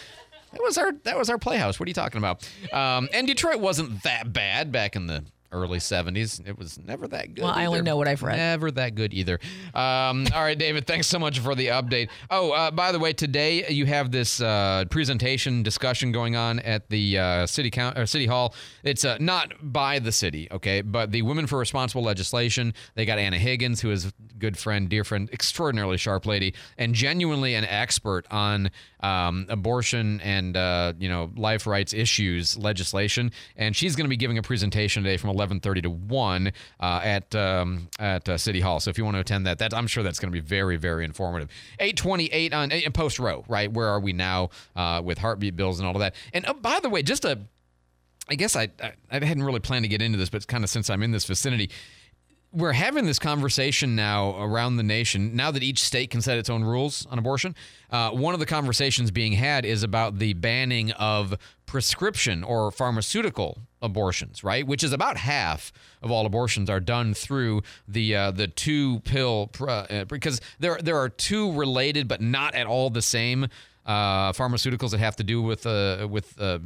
That 0.53 0.63
was 0.63 0.79
our 0.79 0.93
that 1.05 1.19
was 1.19 1.31
our 1.31 1.39
playhouse. 1.39 1.79
What 1.79 1.87
are 1.87 1.91
you 1.91 1.95
talking 1.95 2.19
about? 2.19 2.49
Um, 2.73 3.09
and 3.13 3.27
Detroit 3.27 3.61
wasn't 3.61 4.03
that 4.03 4.33
bad 4.33 4.73
back 4.73 4.97
in 4.97 5.07
the 5.07 5.25
early 5.53 5.79
70s. 5.79 6.47
It 6.47 6.59
was 6.59 6.79
never 6.79 7.09
that 7.09 7.35
good. 7.35 7.43
Well, 7.43 7.53
I 7.55 7.67
only 7.67 7.83
know 7.83 7.97
what 7.97 8.09
I've 8.09 8.23
read. 8.23 8.37
Never 8.37 8.71
that 8.73 8.95
good 8.95 9.15
either. 9.15 9.39
Um, 9.75 10.27
all 10.35 10.43
right, 10.43 10.59
David, 10.59 10.87
thanks 10.87 11.07
so 11.07 11.19
much 11.19 11.39
for 11.39 11.55
the 11.55 11.69
update. 11.69 12.09
Oh, 12.31 12.51
uh, 12.53 12.71
by 12.71 12.93
the 12.93 12.99
way, 12.99 13.13
today 13.13 13.69
you 13.69 13.87
have 13.87 14.11
this 14.11 14.41
uh, 14.41 14.85
presentation 14.91 15.63
discussion 15.63 16.13
going 16.13 16.37
on 16.37 16.59
at 16.61 16.89
the 16.91 17.19
uh, 17.19 17.47
city 17.47 17.71
count 17.71 17.99
or 17.99 18.07
city 18.07 18.27
hall. 18.27 18.55
It's 18.83 19.05
uh, 19.05 19.17
not 19.21 19.53
by 19.63 19.99
the 19.99 20.13
city, 20.13 20.49
okay, 20.51 20.83
but 20.83 21.13
the 21.13 21.23
Women 21.23 21.47
for 21.47 21.59
Responsible 21.59 22.03
Legislation. 22.03 22.75
They 22.95 23.05
got 23.05 23.19
Anna 23.19 23.39
Higgins, 23.39 23.81
who 23.81 23.91
is 23.91 24.07
a 24.07 24.13
good 24.39 24.59
friend, 24.59 24.89
dear 24.89 25.05
friend, 25.05 25.29
extraordinarily 25.33 25.97
sharp 25.97 26.27
lady, 26.27 26.55
and 26.77 26.95
genuinely 26.95 27.55
an 27.55 27.65
expert 27.65 28.27
on 28.31 28.71
um, 29.01 29.47
abortion 29.49 30.21
and 30.21 30.57
uh, 30.57 30.93
you 30.99 31.09
know 31.09 31.31
life 31.37 31.67
rights 31.67 31.93
issues 31.93 32.57
legislation. 32.59 33.33
And 33.57 33.75
she's 33.75 33.97
going 33.97 34.05
to 34.05 34.11
be 34.11 34.17
giving 34.17 34.39
a 34.39 34.43
presentation 34.43 35.03
today 35.03 35.17
from 35.17 35.31
11:30 35.39 35.83
to 35.83 35.91
1 35.91 36.53
uh, 36.81 37.01
at 37.03 37.35
um, 37.35 37.89
at 37.99 38.29
uh, 38.29 38.39
City 38.39 38.61
Hall. 38.61 38.81
So 38.81 38.91
if 38.91 38.99
you 38.99 39.05
want 39.05 39.17
to 39.17 39.21
attend 39.21 39.47
that, 39.47 39.59
that 39.59 39.75
I'm 39.75 39.87
sure 39.87 40.03
that's 40.03 40.19
going 40.19 40.33
to 40.33 40.37
be 40.37 40.47
very 40.47 40.77
very 40.77 41.05
informative. 41.05 41.49
828 41.79 42.53
on 42.53 42.73
eh, 42.73 42.89
Post 42.93 43.19
Roe, 43.19 43.45
right? 43.49 43.73
Where 43.73 43.89
are 43.89 44.01
we 44.01 44.13
now 44.13 44.51
uh, 44.77 45.01
with 45.05 45.19
heartbeat 45.19 45.57
bills 45.57 45.79
and 45.79 45.87
all 45.87 45.95
of 45.95 46.01
that? 46.01 46.15
And 46.33 46.45
oh, 46.47 46.55
by 46.55 46.79
the 46.83 46.89
way, 46.89 47.03
just 47.03 47.25
a 47.25 47.39
I 48.31 48.35
guess 48.35 48.57
I, 48.57 48.69
I 48.83 48.93
I 49.11 49.25
hadn't 49.25 49.43
really 49.43 49.61
planned 49.61 49.85
to 49.85 49.89
get 49.89 50.03
into 50.03 50.19
this, 50.19 50.29
but 50.29 50.47
kind 50.47 50.65
of 50.65 50.71
since 50.71 50.91
I'm 50.91 51.03
in 51.03 51.13
this 51.13 51.25
vicinity, 51.25 51.71
we're 52.53 52.73
having 52.73 53.05
this 53.05 53.19
conversation 53.19 53.95
now 53.95 54.41
around 54.43 54.77
the 54.77 54.83
nation. 54.83 55.37
Now 55.37 55.51
that 55.51 55.63
each 55.63 55.83
state 55.83 56.11
can 56.11 56.23
set 56.23 56.39
its 56.39 56.49
own 56.49 56.65
rules 56.65 57.07
on 57.11 57.19
abortion, 57.19 57.55
uh, 57.91 58.11
one 58.11 58.33
of 58.35 58.41
the 58.41 58.47
conversations 58.47 59.11
being 59.11 59.33
had 59.33 59.65
is 59.65 59.83
about 59.83 60.19
the 60.19 60.33
banning 60.33 60.93
of 60.93 61.35
prescription 61.67 62.43
or 62.43 62.71
pharmaceutical 62.71 63.59
abortions, 63.83 64.43
right? 64.43 64.67
Which 64.67 64.83
is 64.83 64.93
about 64.93 65.19
half 65.19 65.73
of 66.03 66.11
all 66.11 66.25
abortions 66.25 66.71
are 66.71 66.81
done 66.81 67.13
through 67.13 67.63
the 67.87 68.17
uh, 68.17 68.31
the 68.31 68.49
two 68.49 69.01
pill 69.01 69.51
uh, 69.61 70.05
because 70.05 70.41
there 70.59 70.79
there 70.83 70.97
are 70.97 71.11
two 71.11 71.53
related 71.53 72.09
but 72.09 72.21
not 72.23 72.55
at 72.55 72.67
all 72.67 72.89
the 72.89 73.03
same 73.03 73.49
uh, 73.85 74.33
pharmaceuticals 74.33 74.91
that 74.91 75.01
have 75.01 75.17
to 75.17 75.25
do 75.25 75.43
with 75.43 75.67
uh, 75.67 76.09
with 76.11 76.41
uh, 76.41 76.59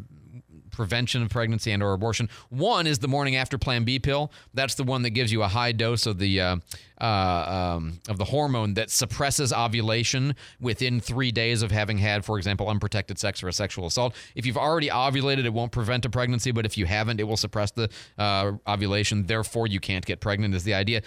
prevention 0.72 1.22
of 1.22 1.28
pregnancy 1.28 1.70
and 1.70 1.82
or 1.82 1.92
abortion. 1.92 2.28
One 2.48 2.86
is 2.86 2.98
the 2.98 3.08
morning 3.08 3.36
after 3.36 3.58
Plan 3.58 3.84
B 3.84 3.98
pill. 3.98 4.32
That's 4.54 4.74
the 4.74 4.84
one 4.84 5.02
that 5.02 5.10
gives 5.10 5.30
you 5.30 5.42
a 5.42 5.48
high 5.48 5.72
dose 5.72 6.06
of 6.06 6.18
the 6.18 6.40
uh, 6.40 6.56
uh, 7.00 7.74
um, 7.76 8.00
of 8.08 8.18
the 8.18 8.24
hormone 8.24 8.74
that 8.74 8.90
suppresses 8.90 9.52
ovulation 9.52 10.34
within 10.60 11.00
three 11.00 11.32
days 11.32 11.62
of 11.62 11.70
having 11.70 11.98
had, 11.98 12.24
for 12.24 12.38
example, 12.38 12.68
unprotected 12.68 13.18
sex 13.18 13.42
or 13.42 13.48
a 13.48 13.52
sexual 13.52 13.86
assault. 13.86 14.14
If 14.34 14.46
you've 14.46 14.56
already 14.56 14.88
ovulated, 14.88 15.44
it 15.44 15.52
won't 15.52 15.72
prevent 15.72 16.04
a 16.04 16.10
pregnancy, 16.10 16.52
but 16.52 16.64
if 16.64 16.78
you 16.78 16.86
haven't, 16.86 17.20
it 17.20 17.24
will 17.24 17.36
suppress 17.36 17.72
the 17.72 17.90
uh, 18.18 18.52
ovulation. 18.66 19.26
Therefore, 19.26 19.66
you 19.66 19.80
can't 19.80 20.06
get 20.06 20.20
pregnant. 20.20 20.54
Is 20.54 20.64
the 20.64 20.74
idea? 20.74 21.02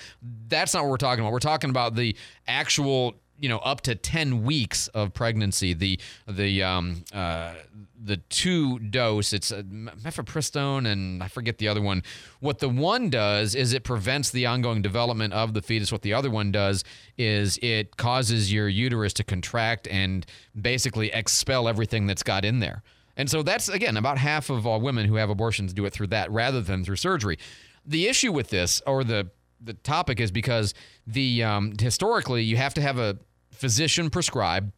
That's 0.48 0.74
not 0.74 0.84
what 0.84 0.92
we're 0.92 0.98
talking 0.98 1.24
about. 1.24 1.32
We're 1.32 1.40
talking 1.40 1.70
about 1.70 1.96
the 1.96 2.16
actual 2.48 3.16
you 3.40 3.50
know 3.50 3.58
up 3.60 3.82
to 3.82 3.96
10 3.96 4.44
weeks 4.44 4.88
of 4.90 5.14
pregnancy. 5.14 5.74
The 5.74 6.00
the 6.28 6.64
um 6.64 7.04
uh 7.14 7.54
the 8.02 8.18
two 8.18 8.78
dose 8.80 9.34
it's 9.34 9.52
uh, 9.52 9.64
mifepristone 9.64 10.86
and 10.86 11.24
i 11.24 11.28
forget 11.28 11.58
the 11.58 11.68
other 11.68 11.82
one. 11.82 12.04
What 12.40 12.60
the 12.60 12.70
one 12.70 13.10
does 13.10 13.56
is 13.56 13.74
it 13.74 13.84
prevents 13.84 14.30
the 14.32 14.46
ongoing 14.46 14.82
development 14.82 15.34
of 15.34 15.54
the 15.54 15.62
fetus. 15.62 15.92
What 15.92 16.02
the 16.02 16.14
other 16.14 16.30
one 16.30 16.52
does 16.52 16.84
is 17.18 17.58
it 17.62 17.98
causes 17.98 18.52
your 18.52 18.68
uterus 18.68 19.14
to 19.14 19.24
contract 19.24 19.88
and 19.88 20.26
basically 20.60 21.12
expel 21.12 21.68
everything 21.68 22.08
that's 22.08 22.24
got 22.24 22.46
in 22.46 22.60
there. 22.60 22.84
And 23.18 23.30
so 23.30 23.44
that's 23.44 23.70
again 23.70 23.98
about 23.98 24.18
half 24.18 24.50
of 24.50 24.68
all 24.68 24.82
women 24.82 25.08
who 25.08 25.16
have 25.16 25.30
abortions 25.30 25.74
do 25.74 25.86
it 25.86 25.94
through 25.94 26.08
that 26.08 26.32
rather 26.32 26.62
than 26.62 26.84
through 26.84 26.98
surgery. 26.98 27.38
The 27.86 28.08
issue 28.08 28.32
with 28.32 28.50
this 28.50 28.82
or 28.86 29.04
the 29.04 29.30
the 29.66 29.74
topic 29.74 30.20
is 30.20 30.32
because 30.32 30.74
the 31.06 31.44
um, 31.44 31.74
historically 31.80 32.44
you 32.44 32.58
have 32.58 32.74
to 32.76 32.82
have 32.82 32.98
a 32.98 33.18
physician 33.52 34.10
prescribe 34.10 34.72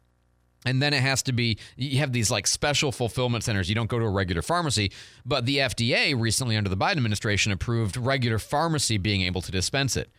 and 0.64 0.82
then 0.82 0.92
it 0.92 1.00
has 1.00 1.22
to 1.22 1.32
be 1.32 1.58
you 1.76 1.98
have 1.98 2.12
these 2.12 2.30
like 2.30 2.46
special 2.46 2.90
fulfillment 2.92 3.44
centers. 3.44 3.68
You 3.68 3.74
don't 3.74 3.88
go 3.88 3.98
to 3.98 4.04
a 4.04 4.10
regular 4.10 4.42
pharmacy. 4.42 4.92
But 5.24 5.46
the 5.46 5.58
fda 5.58 6.18
recently 6.20 6.56
under 6.56 6.70
the 6.70 6.76
biden 6.76 6.96
administration 6.96 7.52
approved 7.52 7.96
regular 7.96 8.38
pharmacy 8.38 8.98
being 8.98 9.22
able 9.22 9.42
to 9.42 9.52
dispense 9.52 9.96
it. 9.96 10.10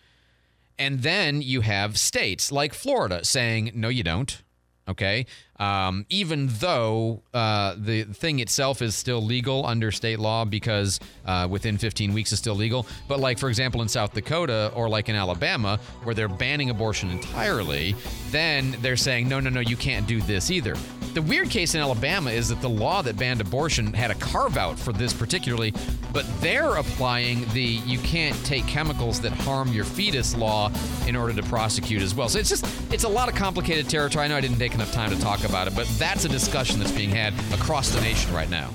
And 0.77 1.01
then 1.01 1.41
you 1.41 1.61
have 1.61 1.97
states 1.97 2.51
like 2.51 2.73
florida 2.73 3.25
saying 3.25 3.71
no 3.73 3.89
you 3.89 4.03
don't 4.03 4.41
okay? 4.89 5.25
Um, 5.57 6.05
even 6.09 6.47
though 6.47 7.21
uh, 7.33 7.75
the 7.77 8.03
thing 8.03 8.39
itself 8.39 8.81
is 8.81 8.95
still 8.95 9.21
legal 9.21 9.65
under 9.65 9.91
state 9.91 10.19
law 10.19 10.45
because 10.45 10.99
uh, 11.25 11.47
within 11.49 11.77
15 11.77 12.13
weeks 12.13 12.31
is 12.31 12.39
still 12.39 12.55
legal. 12.55 12.85
But 13.07 13.19
like 13.19 13.37
for 13.37 13.49
example 13.49 13.81
in 13.81 13.87
south 13.87 14.13
dakota 14.13 14.71
or 14.75 14.89
like 14.89 15.09
in 15.09 15.15
alabama 15.15 15.79
where 16.03 16.15
they're 16.15 16.27
banning 16.27 16.69
abortion 16.69 17.09
entirely 17.09 17.95
then 18.29 18.75
they're 18.81 18.95
saying 18.97 19.27
no 19.27 19.39
no 19.39 19.49
no 19.49 19.59
you 19.59 19.75
can't 19.75 20.07
do 20.07 20.21
this 20.21 20.51
either 20.51 20.75
The 21.13 21.21
weird 21.23 21.49
case 21.49 21.73
in 21.73 21.81
Alabama 21.81 22.29
is 22.29 22.49
that 22.49 22.61
the 22.61 22.69
law 22.69 23.01
that 23.01 23.17
banned 23.17 23.41
abortion 23.41 23.93
had 23.93 24.11
a 24.11 24.15
carve 24.15 24.57
out 24.57 24.77
for 24.77 24.93
this 24.93 25.11
particularly, 25.11 25.73
but 26.13 26.25
they're 26.39 26.75
applying 26.75 27.47
the 27.49 27.63
you 27.63 27.97
can't 27.99 28.35
take 28.45 28.67
chemicals 28.67 29.19
that 29.21 29.31
harm 29.31 29.73
your 29.73 29.85
fetus 29.85 30.35
law 30.35 30.71
in 31.07 31.15
order 31.15 31.33
to 31.33 31.43
prosecute 31.43 32.03
as 32.03 32.13
well. 32.13 32.29
So 32.29 32.37
it's 32.37 32.49
just 32.49 32.65
it's 32.93 33.05
a 33.05 33.09
lot 33.09 33.27
of 33.27 33.35
complicated 33.35 33.89
territory. 33.89 34.25
I 34.25 34.27
know 34.27 34.35
I 34.37 34.41
didn't 34.41 34.59
take 34.59 34.75
enough 34.75 34.91
time 34.91 35.09
to 35.09 35.19
talk 35.19 35.43
about 35.43 35.67
it, 35.67 35.75
but 35.75 35.87
that's 35.97 36.25
a 36.25 36.29
discussion 36.29 36.79
that's 36.79 36.91
being 36.91 37.09
had 37.09 37.33
across 37.53 37.89
the 37.89 38.01
nation 38.01 38.31
right 38.33 38.49
now. 38.49 38.69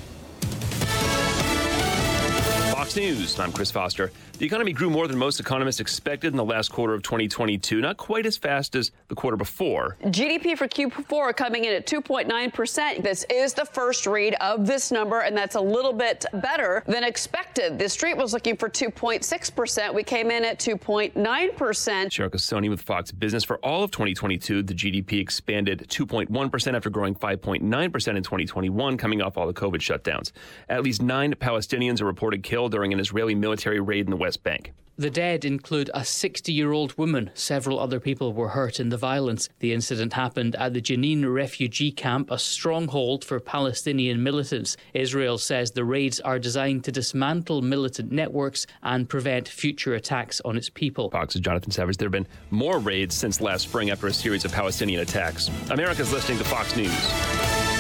Fox 2.95 3.05
News. 3.05 3.41
I'm 3.41 3.53
Chris 3.53 3.73
Foster. 3.73 4.13
The 4.39 4.47
economy 4.47 4.73
grew 4.73 4.91
more 4.91 5.07
than 5.07 5.17
most 5.17 5.39
economists 5.39 5.81
expected 5.81 6.33
in 6.33 6.37
the 6.37 6.45
last 6.45 6.71
quarter 6.71 6.93
of 6.93 7.03
2022, 7.03 7.81
not 7.81 7.97
quite 7.97 8.27
as 8.27 8.37
fast 8.37 8.75
as 8.75 8.91
the 9.09 9.15
quarter 9.15 9.37
before. 9.37 9.97
GDP 10.05 10.59
for 10.59 10.67
Q4 10.67 11.37
coming 11.37 11.65
in 11.65 11.73
at 11.73 11.87
2.9%. 11.87 13.03
This 13.03 13.25
is 13.31 13.55
the 13.55 13.65
first 13.65 14.07
read 14.07 14.35
of 14.41 14.67
this 14.67 14.91
number, 14.91 15.21
and 15.21 15.37
that's 15.37 15.55
a 15.55 15.61
little 15.61 15.93
bit 15.93 16.25
better 16.35 16.83
than 16.87 17.05
expected. 17.05 17.79
The 17.79 17.89
street 17.89 18.17
was 18.17 18.33
looking 18.33 18.57
for 18.57 18.69
2.6%. 18.69 19.95
We 19.95 20.03
came 20.03 20.33
in 20.33 20.45
at 20.45 20.59
2.9%. 20.59 21.15
Sharika 21.15 22.35
Sony 22.35 22.69
with 22.69 22.83
Fox 22.83 23.13
Business. 23.13 23.45
For 23.45 23.59
all 23.59 23.85
of 23.85 23.93
2022, 23.93 24.65
the 24.65 24.75
GDP 24.75 25.21
expanded 25.21 25.87
2.1% 25.89 26.75
after 26.75 26.91
growing 26.91 27.15
5.9% 27.15 27.63
in 27.63 27.83
2021, 27.91 28.97
coming 28.97 29.23
off 29.23 29.39
all 29.39 29.47
the 29.47 29.55
COVID 29.55 29.79
shutdowns. 29.79 30.33
At 30.69 30.83
least 30.83 31.03
nine 31.03 31.35
Palestinians 31.35 32.01
are 32.01 32.07
reported 32.07 32.43
killed 32.43 32.73
during 32.73 32.84
an 32.93 33.01
Israeli 33.01 33.35
military 33.35 33.81
raid 33.81 34.07
in 34.07 34.11
the 34.11 34.17
West 34.17 34.43
Bank. 34.43 34.73
The 34.97 35.11
dead 35.11 35.45
include 35.45 35.91
a 35.93 36.05
60 36.05 36.53
year 36.53 36.71
old 36.71 36.97
woman. 36.97 37.31
Several 37.35 37.81
other 37.81 37.99
people 37.99 38.33
were 38.33 38.51
hurt 38.51 38.79
in 38.79 38.91
the 38.91 38.97
violence. 38.97 39.49
The 39.59 39.73
incident 39.73 40.13
happened 40.13 40.55
at 40.55 40.73
the 40.73 40.81
Jenin 40.81 41.35
refugee 41.35 41.91
camp, 41.91 42.31
a 42.31 42.39
stronghold 42.39 43.25
for 43.25 43.41
Palestinian 43.41 44.23
militants. 44.23 44.77
Israel 44.93 45.37
says 45.37 45.73
the 45.73 45.85
raids 45.85 46.21
are 46.21 46.39
designed 46.39 46.85
to 46.85 46.93
dismantle 46.93 47.61
militant 47.63 48.13
networks 48.13 48.69
and 48.85 49.09
prevent 49.09 49.49
future 49.49 49.95
attacks 49.95 50.41
on 50.45 50.57
its 50.57 50.71
people. 50.71 51.11
Fox's 51.11 51.41
Jonathan 51.41 51.73
Savage. 51.73 51.97
There 51.97 52.07
have 52.07 52.13
been 52.13 52.29
more 52.51 52.79
raids 52.79 53.17
since 53.17 53.41
last 53.41 53.65
spring 53.65 53.91
after 53.91 54.07
a 54.07 54.13
series 54.13 54.45
of 54.45 54.53
Palestinian 54.53 55.01
attacks. 55.01 55.51
America's 55.71 56.13
listening 56.13 56.39
to 56.39 56.45
Fox 56.45 56.77
News. 56.77 57.74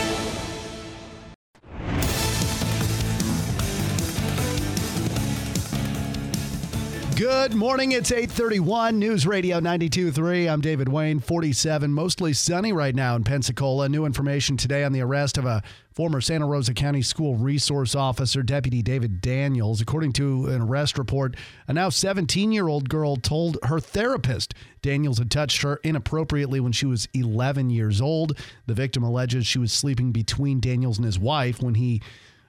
Good 7.17 7.55
morning. 7.55 7.93
It's 7.93 8.11
831 8.11 8.99
News 8.99 9.25
Radio 9.25 9.61
92.3. 9.61 10.51
I'm 10.51 10.61
David 10.61 10.89
Wayne, 10.89 11.21
47, 11.21 11.93
mostly 11.93 12.33
sunny 12.33 12.73
right 12.73 12.95
now 12.95 13.15
in 13.15 13.23
Pensacola. 13.23 13.89
New 13.89 14.05
information 14.05 14.57
today 14.57 14.83
on 14.83 14.91
the 14.91 15.01
arrest 15.01 15.39
of 15.39 15.45
a 15.45 15.63
former 15.93 16.21
Santa 16.21 16.45
Rosa 16.45 16.75
County 16.75 17.03
School 17.03 17.37
Resource 17.37 17.95
Officer, 17.95 18.43
Deputy 18.43 18.83
David 18.83 19.21
Daniels. 19.21 19.81
According 19.81 20.13
to 20.15 20.47
an 20.47 20.63
arrest 20.63 20.99
report, 20.99 21.37
a 21.69 21.73
now 21.73 21.89
17 21.89 22.51
year 22.51 22.67
old 22.67 22.89
girl 22.89 23.15
told 23.15 23.59
her 23.63 23.79
therapist 23.79 24.53
Daniels 24.83 25.19
had 25.19 25.31
touched 25.31 25.63
her 25.63 25.79
inappropriately 25.85 26.59
when 26.59 26.73
she 26.73 26.87
was 26.87 27.07
11 27.15 27.71
years 27.71 28.01
old. 28.01 28.37
The 28.67 28.75
victim 28.75 29.05
alleges 29.05 29.47
she 29.47 29.61
was 29.61 29.73
sleeping 29.73 30.11
between 30.11 30.59
Daniels 30.59 30.99
and 30.99 31.07
his 31.07 31.21
wife 31.21 31.63
when 31.63 31.77
he 31.77 32.03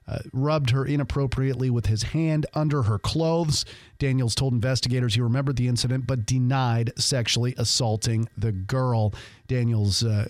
uh, 0.08 0.20
rubbed 0.34 0.70
her 0.70 0.86
inappropriately 0.86 1.70
with 1.70 1.88
his 1.88 2.04
hand 2.04 2.46
under 2.54 2.84
her 2.84 3.00
clothes. 3.00 3.66
Daniels 3.98 4.36
told 4.36 4.54
investigators 4.54 5.16
he 5.16 5.22
remembered 5.22 5.56
the 5.56 5.68
incident 5.68 6.06
but 6.06 6.26
denied 6.26 6.92
sexually 6.98 7.56
assaulting 7.58 8.30
the 8.38 8.52
girl. 8.52 9.14
Daniels 9.48 10.04
uh, 10.04 10.28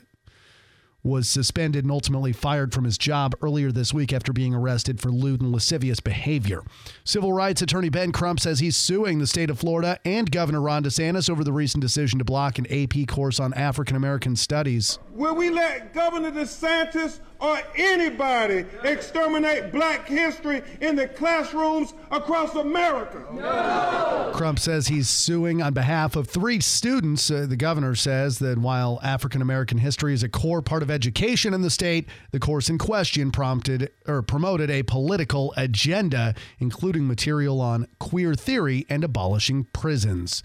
was 1.05 1.29
suspended 1.29 1.85
and 1.85 1.91
ultimately 1.91 2.33
fired 2.33 2.73
from 2.73 2.83
his 2.83 2.97
job 2.97 3.35
earlier 3.41 3.71
this 3.71 3.93
week 3.93 4.11
after 4.11 4.33
being 4.33 4.55
arrested 4.55 4.99
for 4.99 5.11
lewd 5.11 5.39
and 5.39 5.51
lascivious 5.51 5.99
behavior. 5.99 6.63
Civil 7.03 7.31
rights 7.31 7.61
attorney 7.61 7.89
Ben 7.89 8.11
Crump 8.11 8.39
says 8.39 8.59
he's 8.59 8.75
suing 8.75 9.19
the 9.19 9.27
state 9.27 9.51
of 9.51 9.59
Florida 9.59 9.99
and 10.03 10.29
Governor 10.31 10.61
Ron 10.61 10.83
DeSantis 10.83 11.29
over 11.29 11.43
the 11.43 11.53
recent 11.53 11.81
decision 11.81 12.17
to 12.17 12.25
block 12.25 12.57
an 12.57 12.65
AP 12.71 13.07
course 13.07 13.39
on 13.39 13.53
African 13.53 13.95
American 13.95 14.35
studies. 14.35 14.97
Will 15.11 15.35
we 15.35 15.51
let 15.51 15.93
Governor 15.93 16.31
DeSantis 16.31 17.19
or 17.45 17.61
anybody 17.75 18.65
exterminate 18.83 19.71
black 19.71 20.07
history 20.07 20.63
in 20.81 20.95
the 20.95 21.07
classrooms 21.07 21.93
across 22.09 22.55
America? 22.55 23.23
No. 23.31 24.31
Crump 24.33 24.57
says 24.57 24.87
he's 24.87 25.09
suing 25.09 25.61
on 25.61 25.73
behalf 25.73 26.15
of 26.15 26.27
three 26.27 26.59
students. 26.59 27.29
Uh, 27.29 27.45
the 27.47 27.55
governor 27.55 27.93
says 27.93 28.39
that 28.39 28.57
while 28.57 28.99
African 29.03 29.43
American 29.43 29.77
history 29.77 30.13
is 30.13 30.23
a 30.23 30.29
core 30.29 30.63
part 30.63 30.81
of 30.81 30.89
education 30.89 31.53
in 31.53 31.61
the 31.61 31.69
state, 31.69 32.07
the 32.31 32.39
course 32.39 32.67
in 32.67 32.79
question 32.79 33.31
prompted 33.31 33.91
or 34.07 34.23
promoted 34.23 34.71
a 34.71 34.81
political 34.83 35.53
agenda, 35.55 36.33
including 36.59 37.07
material 37.07 37.61
on 37.61 37.87
queer 37.99 38.33
theory 38.33 38.85
and 38.89 39.03
abolishing 39.03 39.65
prisons. 39.71 40.41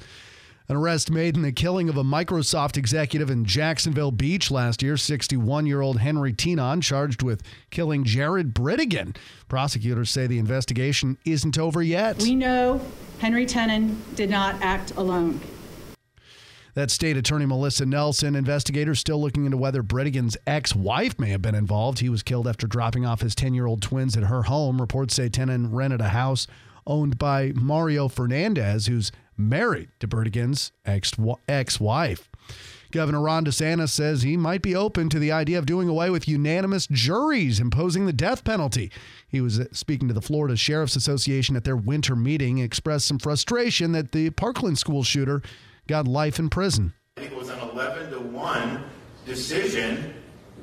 An 0.70 0.76
arrest 0.76 1.10
made 1.10 1.34
in 1.34 1.42
the 1.42 1.50
killing 1.50 1.88
of 1.88 1.96
a 1.96 2.04
Microsoft 2.04 2.76
executive 2.76 3.28
in 3.28 3.44
Jacksonville 3.44 4.12
Beach 4.12 4.52
last 4.52 4.84
year. 4.84 4.96
61 4.96 5.66
year 5.66 5.80
old 5.80 5.98
Henry 5.98 6.32
Tenon 6.32 6.80
charged 6.80 7.24
with 7.24 7.42
killing 7.70 8.04
Jared 8.04 8.54
Bridegan. 8.54 9.16
Prosecutors 9.48 10.10
say 10.10 10.28
the 10.28 10.38
investigation 10.38 11.18
isn't 11.24 11.58
over 11.58 11.82
yet. 11.82 12.22
We 12.22 12.36
know 12.36 12.80
Henry 13.18 13.46
Tenon 13.46 14.00
did 14.14 14.30
not 14.30 14.62
act 14.62 14.92
alone. 14.92 15.40
That 16.74 16.92
state 16.92 17.16
attorney 17.16 17.46
Melissa 17.46 17.84
Nelson. 17.84 18.36
Investigators 18.36 19.00
still 19.00 19.20
looking 19.20 19.46
into 19.46 19.56
whether 19.56 19.82
Bridegan's 19.82 20.36
ex 20.46 20.72
wife 20.76 21.18
may 21.18 21.30
have 21.30 21.42
been 21.42 21.56
involved. 21.56 21.98
He 21.98 22.08
was 22.08 22.22
killed 22.22 22.46
after 22.46 22.68
dropping 22.68 23.04
off 23.04 23.22
his 23.22 23.34
10 23.34 23.54
year 23.54 23.66
old 23.66 23.82
twins 23.82 24.16
at 24.16 24.22
her 24.22 24.44
home. 24.44 24.80
Reports 24.80 25.16
say 25.16 25.28
Tenon 25.28 25.74
rented 25.74 26.00
a 26.00 26.10
house 26.10 26.46
owned 26.86 27.18
by 27.18 27.52
Mario 27.54 28.08
Fernandez, 28.08 28.86
who's 28.86 29.10
married 29.40 29.88
to 30.00 30.06
Bridegan's 30.06 30.72
ex 30.84 31.80
wife. 31.80 32.28
Governor 32.92 33.20
Ron 33.20 33.44
DeSantis 33.44 33.90
says 33.90 34.22
he 34.22 34.36
might 34.36 34.62
be 34.62 34.74
open 34.74 35.08
to 35.10 35.20
the 35.20 35.30
idea 35.30 35.58
of 35.58 35.66
doing 35.66 35.88
away 35.88 36.10
with 36.10 36.26
unanimous 36.26 36.88
juries 36.88 37.60
imposing 37.60 38.06
the 38.06 38.12
death 38.12 38.42
penalty. 38.42 38.90
He 39.28 39.40
was 39.40 39.60
speaking 39.70 40.08
to 40.08 40.14
the 40.14 40.20
Florida 40.20 40.56
Sheriff's 40.56 40.96
Association 40.96 41.54
at 41.54 41.62
their 41.62 41.76
winter 41.76 42.16
meeting, 42.16 42.58
expressed 42.58 43.06
some 43.06 43.20
frustration 43.20 43.92
that 43.92 44.10
the 44.10 44.30
Parkland 44.30 44.78
school 44.78 45.04
shooter 45.04 45.40
got 45.86 46.08
life 46.08 46.40
in 46.40 46.50
prison. 46.50 46.92
It 47.16 47.34
was 47.36 47.48
an 47.48 47.60
11 47.60 48.10
to 48.10 48.18
1 48.18 48.84
decision 49.24 50.14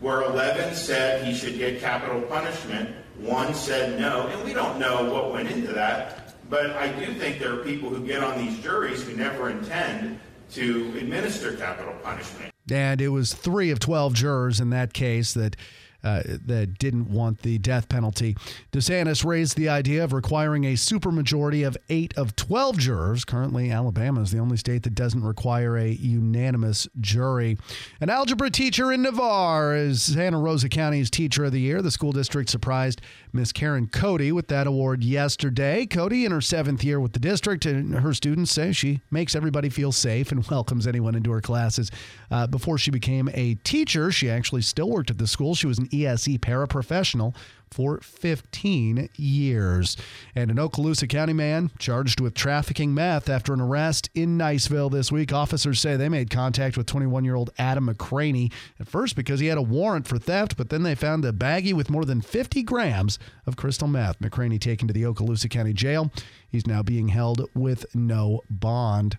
where 0.01 0.23
11 0.23 0.75
said 0.75 1.25
he 1.25 1.33
should 1.33 1.57
get 1.57 1.79
capital 1.79 2.21
punishment, 2.23 2.89
one 3.19 3.53
said 3.53 3.99
no, 3.99 4.27
and 4.27 4.43
we 4.43 4.53
don't 4.53 4.79
know 4.79 5.11
what 5.11 5.31
went 5.31 5.49
into 5.49 5.71
that. 5.73 6.26
But 6.49 6.71
I 6.71 6.91
do 6.93 7.13
think 7.13 7.39
there 7.39 7.53
are 7.53 7.63
people 7.63 7.89
who 7.89 8.05
get 8.05 8.23
on 8.23 8.37
these 8.37 8.57
juries 8.59 9.03
who 9.03 9.15
never 9.15 9.49
intend 9.49 10.19
to 10.51 10.93
administer 10.97 11.53
capital 11.57 11.93
punishment. 12.03 12.53
And 12.71 13.01
it 13.01 13.09
was 13.09 13.33
three 13.33 13.71
of 13.71 13.79
12 13.79 14.13
jurors 14.13 14.59
in 14.59 14.69
that 14.71 14.93
case 14.93 15.33
that. 15.33 15.55
Uh, 16.03 16.21
that 16.45 16.77
didn't 16.77 17.09
want 17.09 17.41
the 17.41 17.57
death 17.57 17.89
penalty. 17.89 18.35
DeSantis 18.71 19.25
raised 19.25 19.57
the 19.57 19.67
idea 19.67 20.03
of 20.03 20.13
requiring 20.13 20.63
a 20.63 20.73
supermajority 20.73 21.67
of 21.67 21.75
eight 21.89 22.15
of 22.15 22.35
12 22.35 22.77
jurors. 22.77 23.25
Currently, 23.25 23.71
Alabama 23.71 24.21
is 24.21 24.31
the 24.31 24.37
only 24.37 24.57
state 24.57 24.83
that 24.83 24.93
doesn't 24.93 25.23
require 25.23 25.75
a 25.75 25.89
unanimous 25.89 26.87
jury. 27.01 27.57
An 27.99 28.11
algebra 28.11 28.51
teacher 28.51 28.93
in 28.93 29.01
Navarre 29.01 29.75
is 29.75 30.03
Santa 30.03 30.37
Rosa 30.37 30.69
County's 30.69 31.09
Teacher 31.09 31.45
of 31.45 31.51
the 31.51 31.59
Year. 31.59 31.81
The 31.81 31.91
school 31.91 32.11
district 32.11 32.51
surprised 32.51 33.01
Miss 33.37 33.51
Karen 33.51 33.85
Cody 33.85 34.31
with 34.31 34.47
that 34.47 34.65
award 34.65 35.03
yesterday. 35.03 35.85
Cody, 35.85 36.25
in 36.25 36.31
her 36.31 36.41
seventh 36.41 36.83
year 36.83 36.99
with 36.99 37.13
the 37.13 37.19
district, 37.19 37.67
and 37.67 37.93
her 37.93 38.11
students 38.11 38.49
say 38.51 38.71
she 38.71 39.01
makes 39.11 39.35
everybody 39.35 39.69
feel 39.69 39.91
safe 39.91 40.31
and 40.31 40.43
welcomes 40.49 40.87
anyone 40.87 41.13
into 41.13 41.29
her 41.29 41.39
classes. 41.39 41.91
Uh, 42.31 42.47
before 42.47 42.79
she 42.79 42.89
became 42.89 43.29
a 43.35 43.53
teacher, 43.63 44.11
she 44.11 44.27
actually 44.27 44.63
still 44.63 44.89
worked 44.89 45.11
at 45.11 45.19
the 45.19 45.27
school. 45.27 45.53
She 45.53 45.67
was 45.67 45.77
an 45.77 45.87
ESE 45.93 46.39
paraprofessional 46.39 47.35
for 47.71 47.99
15 47.99 49.09
years. 49.15 49.97
And 50.35 50.51
an 50.51 50.57
Okaloosa 50.57 51.07
County 51.07 51.33
man 51.33 51.71
charged 51.77 52.19
with 52.19 52.33
trafficking 52.33 52.93
meth 52.93 53.29
after 53.29 53.53
an 53.53 53.61
arrest 53.61 54.09
in 54.13 54.37
Niceville 54.37 54.91
this 54.91 55.11
week. 55.11 55.33
Officers 55.33 55.79
say 55.79 55.95
they 55.95 56.09
made 56.09 56.29
contact 56.29 56.77
with 56.77 56.85
21 56.87 57.25
year 57.25 57.35
old 57.35 57.51
Adam 57.57 57.87
McCraney 57.87 58.51
at 58.79 58.87
first 58.87 59.15
because 59.15 59.39
he 59.39 59.47
had 59.47 59.57
a 59.57 59.61
warrant 59.61 60.07
for 60.07 60.17
theft, 60.17 60.57
but 60.57 60.69
then 60.69 60.83
they 60.83 60.95
found 60.95 61.25
a 61.25 61.31
baggie 61.31 61.73
with 61.73 61.89
more 61.89 62.05
than 62.05 62.21
50 62.21 62.63
grams 62.63 63.19
of 63.45 63.55
crystal 63.55 63.87
meth. 63.87 64.19
McCraney 64.19 64.59
taken 64.59 64.87
to 64.87 64.93
the 64.93 65.03
Okaloosa 65.03 65.49
County 65.49 65.73
Jail. 65.73 66.11
He's 66.49 66.67
now 66.67 66.81
being 66.81 67.09
held 67.09 67.49
with 67.53 67.85
no 67.95 68.41
bond. 68.49 69.17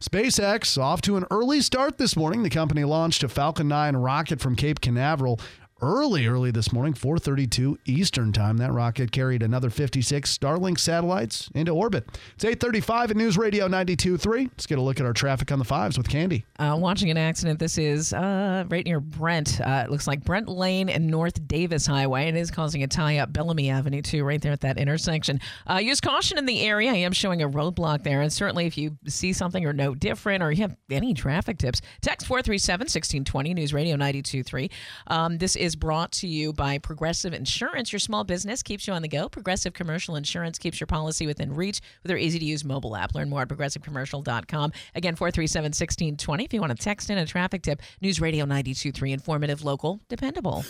SpaceX 0.00 0.80
off 0.80 1.00
to 1.02 1.16
an 1.16 1.24
early 1.30 1.60
start 1.60 1.98
this 1.98 2.16
morning. 2.16 2.42
The 2.42 2.50
company 2.50 2.84
launched 2.84 3.22
a 3.22 3.28
Falcon 3.28 3.68
9 3.68 3.96
rocket 3.96 4.40
from 4.40 4.56
Cape 4.56 4.80
Canaveral 4.80 5.40
early, 5.82 6.26
early 6.26 6.50
this 6.50 6.72
morning, 6.72 6.94
4:32 6.94 7.76
Eastern 7.84 8.32
Time. 8.32 8.56
That 8.56 8.72
rocket 8.72 9.12
carried 9.12 9.42
another 9.42 9.68
56 9.68 10.36
Starlink 10.36 10.78
satellites 10.78 11.50
into 11.54 11.72
orbit. 11.72 12.08
It's 12.34 12.44
8:35 12.44 13.10
at 13.10 13.16
News 13.16 13.36
Radio 13.36 13.68
92.3. 13.68 14.44
Let's 14.44 14.66
get 14.66 14.78
a 14.78 14.82
look 14.82 15.00
at 15.00 15.06
our 15.06 15.12
traffic 15.12 15.52
on 15.52 15.58
the 15.58 15.64
fives 15.64 15.98
with 15.98 16.08
Candy. 16.08 16.44
Uh, 16.58 16.76
watching 16.78 17.10
an 17.10 17.18
accident. 17.18 17.58
This 17.58 17.76
is 17.78 18.12
uh, 18.12 18.64
right 18.68 18.84
near 18.84 19.00
Brent. 19.00 19.60
Uh, 19.60 19.82
it 19.84 19.90
looks 19.90 20.06
like 20.06 20.24
Brent 20.24 20.48
Lane 20.48 20.88
and 20.88 21.08
North 21.08 21.46
Davis 21.46 21.86
Highway. 21.86 22.28
It 22.28 22.36
is 22.36 22.50
causing 22.50 22.82
a 22.82 22.86
tie 22.86 23.18
up 23.18 23.32
Bellamy 23.32 23.68
Avenue 23.68 24.02
too, 24.02 24.24
right 24.24 24.40
there 24.40 24.52
at 24.52 24.60
that 24.62 24.78
intersection. 24.78 25.40
Uh, 25.68 25.76
use 25.76 26.00
caution 26.00 26.38
in 26.38 26.46
the 26.46 26.62
area. 26.62 26.90
I 26.90 26.96
am 26.96 27.12
showing 27.12 27.42
a 27.42 27.48
roadblock 27.48 28.02
there, 28.02 28.22
and 28.22 28.32
certainly 28.32 28.66
if 28.66 28.78
you 28.78 28.96
see 29.06 29.32
something 29.32 29.64
or 29.66 29.72
know 29.72 29.94
different, 29.94 30.42
or 30.42 30.50
you 30.52 30.62
have 30.62 30.76
any 30.90 31.12
traffic 31.12 31.58
tips, 31.58 31.82
text 32.00 32.26
437-1620 32.28 33.54
News 33.54 33.74
Radio 33.74 33.96
92.3. 33.96 34.70
Um, 35.08 35.38
this 35.38 35.56
is 35.66 35.76
brought 35.76 36.12
to 36.12 36.28
you 36.28 36.52
by 36.52 36.78
Progressive 36.78 37.34
Insurance. 37.34 37.92
Your 37.92 37.98
small 37.98 38.22
business 38.22 38.62
keeps 38.62 38.86
you 38.86 38.92
on 38.92 39.02
the 39.02 39.08
go. 39.08 39.28
Progressive 39.28 39.72
Commercial 39.74 40.14
Insurance 40.14 40.58
keeps 40.58 40.78
your 40.78 40.86
policy 40.86 41.26
within 41.26 41.52
reach 41.52 41.80
with 42.02 42.08
their 42.08 42.16
easy 42.16 42.38
to 42.38 42.44
use 42.44 42.64
mobile 42.64 42.96
app. 42.96 43.16
Learn 43.16 43.28
more 43.28 43.42
at 43.42 43.48
progressivecommercial.com. 43.48 44.72
Again, 44.94 45.16
437 45.16 45.64
1620 45.66 46.44
if 46.44 46.54
you 46.54 46.60
want 46.60 46.70
to 46.70 46.82
text 46.82 47.10
in 47.10 47.18
a 47.18 47.26
traffic 47.26 47.62
tip. 47.62 47.82
News 48.00 48.20
Radio 48.20 48.44
923, 48.44 49.12
informative, 49.12 49.64
local, 49.64 50.00
dependable. 50.08 50.64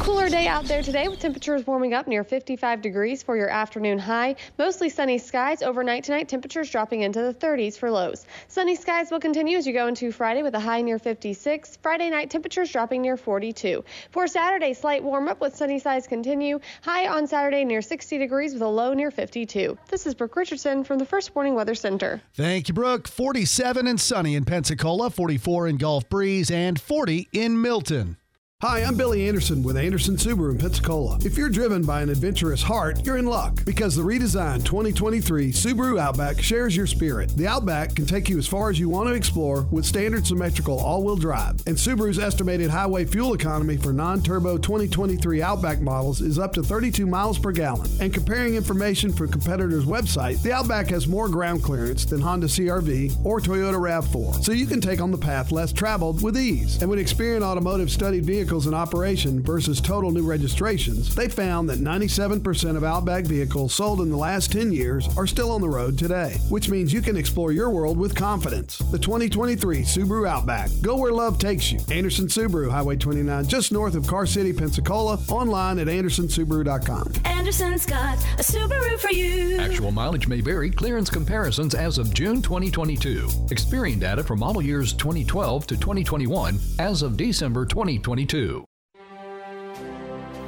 Cooler 0.00 0.30
day 0.30 0.46
out 0.46 0.64
there 0.64 0.82
today 0.82 1.08
with 1.08 1.18
temperatures 1.18 1.66
warming 1.66 1.92
up 1.92 2.08
near 2.08 2.24
55 2.24 2.80
degrees 2.80 3.22
for 3.22 3.36
your 3.36 3.50
afternoon 3.50 3.98
high. 3.98 4.36
Mostly 4.58 4.88
sunny 4.88 5.18
skies 5.18 5.62
overnight 5.62 6.04
tonight, 6.04 6.26
temperatures 6.26 6.70
dropping 6.70 7.02
into 7.02 7.20
the 7.20 7.34
30s 7.34 7.76
for 7.76 7.90
lows. 7.90 8.24
Sunny 8.48 8.76
skies 8.76 9.10
will 9.10 9.20
continue 9.20 9.58
as 9.58 9.66
you 9.66 9.74
go 9.74 9.88
into 9.88 10.10
Friday 10.10 10.42
with 10.42 10.54
a 10.54 10.60
high 10.60 10.80
near 10.80 10.98
56. 10.98 11.76
Friday 11.82 12.08
night, 12.08 12.30
temperatures 12.30 12.72
dropping 12.72 13.02
near 13.02 13.18
42. 13.18 13.84
For 14.10 14.26
Saturday, 14.30 14.74
slight 14.74 15.02
warm 15.02 15.28
up 15.28 15.40
with 15.40 15.56
sunny 15.56 15.78
skies 15.78 16.06
continue. 16.06 16.60
High 16.82 17.08
on 17.08 17.26
Saturday 17.26 17.64
near 17.64 17.82
60 17.82 18.16
degrees 18.16 18.52
with 18.52 18.62
a 18.62 18.68
low 18.68 18.94
near 18.94 19.10
52. 19.10 19.76
This 19.88 20.06
is 20.06 20.14
Brooke 20.14 20.36
Richardson 20.36 20.84
from 20.84 20.98
the 20.98 21.04
First 21.04 21.34
Warning 21.34 21.54
Weather 21.54 21.74
Center. 21.74 22.22
Thank 22.34 22.68
you, 22.68 22.74
Brooke. 22.74 23.08
47 23.08 23.88
and 23.88 24.00
sunny 24.00 24.36
in 24.36 24.44
Pensacola, 24.44 25.10
44 25.10 25.66
in 25.68 25.76
Gulf 25.78 26.08
Breeze, 26.08 26.50
and 26.50 26.80
40 26.80 27.28
in 27.32 27.60
Milton. 27.60 28.16
Hi, 28.62 28.80
I'm 28.80 28.94
Billy 28.94 29.26
Anderson 29.26 29.62
with 29.62 29.78
Anderson 29.78 30.16
Subaru 30.16 30.50
in 30.50 30.58
Pensacola. 30.58 31.18
If 31.24 31.38
you're 31.38 31.48
driven 31.48 31.82
by 31.82 32.02
an 32.02 32.10
adventurous 32.10 32.62
heart, 32.62 33.06
you're 33.06 33.16
in 33.16 33.24
luck 33.24 33.64
because 33.64 33.96
the 33.96 34.02
redesigned 34.02 34.66
2023 34.66 35.50
Subaru 35.50 35.98
Outback 35.98 36.42
shares 36.42 36.76
your 36.76 36.86
spirit. 36.86 37.34
The 37.38 37.46
Outback 37.46 37.94
can 37.94 38.04
take 38.04 38.28
you 38.28 38.36
as 38.36 38.46
far 38.46 38.68
as 38.68 38.78
you 38.78 38.90
want 38.90 39.08
to 39.08 39.14
explore 39.14 39.62
with 39.70 39.86
standard 39.86 40.26
symmetrical 40.26 40.78
all-wheel 40.78 41.16
drive. 41.16 41.52
And 41.66 41.74
Subaru's 41.74 42.18
estimated 42.18 42.68
highway 42.68 43.06
fuel 43.06 43.32
economy 43.32 43.78
for 43.78 43.94
non-turbo 43.94 44.58
2023 44.58 45.40
Outback 45.40 45.80
models 45.80 46.20
is 46.20 46.38
up 46.38 46.52
to 46.52 46.62
32 46.62 47.06
miles 47.06 47.38
per 47.38 47.52
gallon. 47.52 47.88
And 47.98 48.12
comparing 48.12 48.56
information 48.56 49.10
from 49.10 49.30
competitors' 49.30 49.86
website, 49.86 50.42
the 50.42 50.52
Outback 50.52 50.88
has 50.88 51.08
more 51.08 51.30
ground 51.30 51.62
clearance 51.62 52.04
than 52.04 52.20
Honda 52.20 52.46
CRV 52.46 53.24
or 53.24 53.40
Toyota 53.40 53.80
RAV4, 53.80 54.44
so 54.44 54.52
you 54.52 54.66
can 54.66 54.82
take 54.82 55.00
on 55.00 55.10
the 55.10 55.16
path 55.16 55.50
less 55.50 55.72
traveled 55.72 56.22
with 56.22 56.36
ease. 56.36 56.76
And 56.82 56.90
when 56.90 56.98
Experian 56.98 57.40
Automotive 57.40 57.90
studied 57.90 58.26
vehicles 58.26 58.49
in 58.50 58.74
operation 58.74 59.40
versus 59.40 59.80
total 59.80 60.10
new 60.10 60.24
registrations, 60.24 61.14
they 61.14 61.28
found 61.28 61.68
that 61.68 61.78
97% 61.78 62.76
of 62.76 62.82
Outback 62.82 63.24
vehicles 63.24 63.72
sold 63.72 64.00
in 64.00 64.10
the 64.10 64.16
last 64.16 64.50
10 64.50 64.72
years 64.72 65.08
are 65.16 65.26
still 65.26 65.52
on 65.52 65.60
the 65.60 65.68
road 65.68 65.96
today, 65.96 66.36
which 66.48 66.68
means 66.68 66.92
you 66.92 67.00
can 67.00 67.16
explore 67.16 67.52
your 67.52 67.70
world 67.70 67.96
with 67.96 68.16
confidence. 68.16 68.78
The 68.78 68.98
2023 68.98 69.82
Subaru 69.82 70.28
Outback. 70.28 70.68
Go 70.82 70.96
where 70.96 71.12
love 71.12 71.38
takes 71.38 71.70
you. 71.70 71.78
Anderson 71.92 72.26
Subaru, 72.26 72.68
Highway 72.68 72.96
29, 72.96 73.46
just 73.46 73.70
north 73.70 73.94
of 73.94 74.04
Car 74.08 74.26
City, 74.26 74.52
Pensacola, 74.52 75.20
online 75.28 75.78
at 75.78 75.86
andersonsubaru.com. 75.86 77.12
Anderson's 77.26 77.86
got 77.86 78.18
a 78.36 78.42
Subaru 78.42 78.98
for 78.98 79.12
you. 79.12 79.60
Actual 79.60 79.92
mileage 79.92 80.26
may 80.26 80.40
vary. 80.40 80.70
Clearance 80.70 81.08
comparisons 81.08 81.76
as 81.76 81.98
of 81.98 82.12
June 82.12 82.42
2022. 82.42 83.28
Experian 83.50 84.00
data 84.00 84.24
for 84.24 84.34
model 84.34 84.60
years 84.60 84.92
2012 84.94 85.68
to 85.68 85.76
2021 85.76 86.58
as 86.80 87.02
of 87.02 87.16
December 87.16 87.64
2022. 87.64 88.39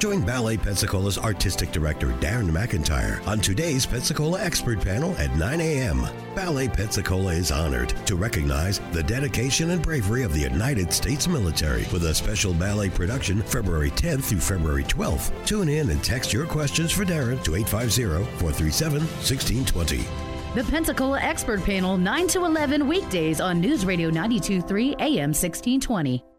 Join 0.03 0.19
Ballet 0.19 0.57
Pensacola's 0.57 1.17
artistic 1.17 1.71
director, 1.71 2.07
Darren 2.19 2.51
McIntyre, 2.51 3.25
on 3.25 3.39
today's 3.39 3.85
Pensacola 3.85 4.41
Expert 4.41 4.81
Panel 4.81 5.15
at 5.15 5.33
9 5.37 5.61
a.m. 5.61 6.05
Ballet 6.35 6.67
Pensacola 6.67 7.31
is 7.31 7.53
honored 7.53 7.89
to 8.05 8.17
recognize 8.17 8.81
the 8.91 9.01
dedication 9.01 9.69
and 9.69 9.81
bravery 9.81 10.23
of 10.23 10.33
the 10.33 10.41
United 10.41 10.91
States 10.91 11.29
military 11.29 11.85
with 11.93 12.03
a 12.03 12.13
special 12.13 12.53
ballet 12.53 12.89
production 12.89 13.41
February 13.43 13.91
10th 13.91 14.25
through 14.25 14.41
February 14.41 14.83
12th. 14.83 15.31
Tune 15.45 15.69
in 15.69 15.89
and 15.89 16.03
text 16.03 16.33
your 16.33 16.47
questions 16.47 16.91
for 16.91 17.05
Darren 17.05 17.41
to 17.45 17.55
850 17.55 18.25
437 18.39 18.99
1620. 18.99 20.05
The 20.53 20.69
Pensacola 20.69 21.21
Expert 21.21 21.63
Panel, 21.63 21.97
9 21.97 22.27
to 22.27 22.43
11 22.43 22.89
weekdays 22.89 23.39
on 23.39 23.61
News 23.61 23.85
Radio 23.85 24.09
923 24.09 24.95
AM 24.99 25.29
1620. 25.29 26.32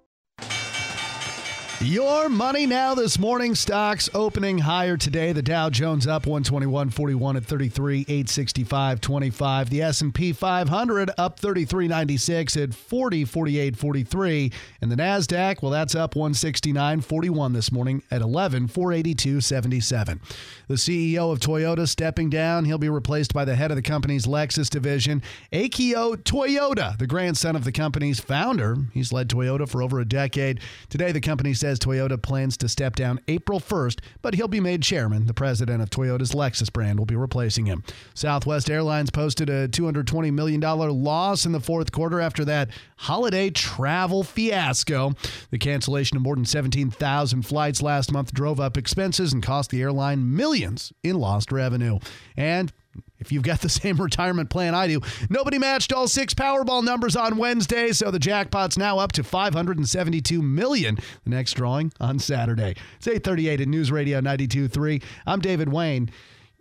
Your 1.85 2.31
money 2.31 2.65
now 2.65 2.95
this 2.95 3.19
morning. 3.19 3.55
Stocks 3.55 4.09
opening 4.15 4.57
higher 4.57 4.97
today. 4.97 5.33
The 5.33 5.43
Dow 5.43 5.69
Jones 5.69 6.07
up 6.07 6.25
121.41 6.25 7.37
at 7.37 7.45
33 7.45 8.07
865.25. 8.07 9.69
The 9.69 9.83
S&P 9.83 10.33
500 10.33 11.11
up 11.19 11.39
33.96 11.39 12.63
at 12.63 12.73
40 12.73 13.27
48.43. 13.27 14.53
And 14.81 14.91
the 14.91 14.97
Nasdaq, 14.97 15.61
well 15.61 15.71
that's 15.71 15.95
up 15.95 16.15
169.41 16.15 17.53
this 17.53 17.71
morning 17.71 18.03
at 18.11 18.23
11 18.23 18.69
482.77. 18.69 20.21
The 20.69 20.75
CEO 20.75 21.31
of 21.31 21.41
Toyota 21.41 21.87
stepping 21.87 22.31
down. 22.31 22.65
He'll 22.65 22.79
be 22.79 22.89
replaced 22.89 23.35
by 23.35 23.45
the 23.45 23.57
head 23.57 23.71
of 23.71 23.77
the 23.77 23.83
company's 23.83 24.25
Lexus 24.25 24.71
division, 24.71 25.23
Akio 25.53 26.17
Toyoda, 26.17 26.97
the 26.97 27.07
grandson 27.07 27.57
of 27.57 27.65
the 27.65 27.73
company's 27.73 28.21
founder. 28.21 28.79
He's 28.95 29.13
led 29.13 29.29
Toyota 29.29 29.69
for 29.69 29.83
over 29.83 30.01
a 30.01 30.07
decade. 30.07 30.61
Today 30.89 31.13
the 31.13 31.21
company 31.21 31.53
says 31.53 31.74
Toyota 31.79 32.21
plans 32.21 32.57
to 32.59 32.69
step 32.69 32.97
down 32.97 33.21
April 33.29 33.61
1st, 33.61 34.01
but 34.23 34.35
he'll 34.35 34.49
be 34.49 34.61
made 34.61 34.83
chairman. 34.83 35.27
The 35.27 35.35
president 35.35 35.83
of 35.83 35.91
Toyota's 35.91 36.33
Lexus 36.33 36.73
brand 36.73 36.99
will 36.99 37.07
be 37.07 37.17
replacing 37.17 37.67
him. 37.67 37.83
Southwest 38.15 38.71
Airlines 38.71 39.11
posted 39.11 39.49
a 39.49 39.69
$220 39.69 40.33
million 40.33 40.61
loss 40.61 41.47
in 41.47 41.53
the 41.53 41.61
fourth 41.61 41.93
quarter 41.93 42.21
after 42.21 42.45
that 42.45 42.71
holiday 42.97 43.51
travel 43.51 44.23
fiasco. 44.23 45.13
The 45.51 45.59
cancellation 45.59 46.17
of 46.17 46.23
more 46.23 46.37
than 46.37 46.45
17,000 46.45 47.43
flights 47.43 47.83
last 47.83 48.13
month 48.13 48.33
drove 48.33 48.61
up 48.61 48.77
expenses 48.77 49.33
and 49.33 49.43
cost 49.43 49.71
the 49.71 49.83
airline 49.83 50.35
millions 50.35 50.93
in 51.03 51.19
lost 51.19 51.53
revenue. 51.53 51.99
And 52.37 52.73
if 53.19 53.33
you've 53.33 53.43
got 53.43 53.61
the 53.61 53.69
same 53.81 53.97
retirement 53.97 54.51
plan 54.51 54.75
I 54.75 54.89
do, 54.89 55.01
nobody 55.29 55.59
matched 55.59 55.93
all 55.93 56.09
six 56.09 56.35
Powerball 56.35 56.85
numbers 56.85 57.17
on 57.17 57.37
Wednesday, 57.37 57.93
so 57.93 58.11
the 58.11 58.19
jackpot's 58.19 58.79
now 58.79 58.99
up 58.99 59.13
to 59.13 59.25
572 59.25 60.43
million. 60.43 60.97
The 61.25 61.31
next 61.31 61.53
drawing 61.53 61.93
on 62.01 62.19
Saturday. 62.19 62.77
It's 62.97 63.07
8:38 63.07 63.61
at 63.61 63.69
News 63.69 63.91
Radio 63.91 64.21
92.3. 64.21 65.03
I'm 65.27 65.41
David 65.41 65.71
Wayne. 65.71 66.11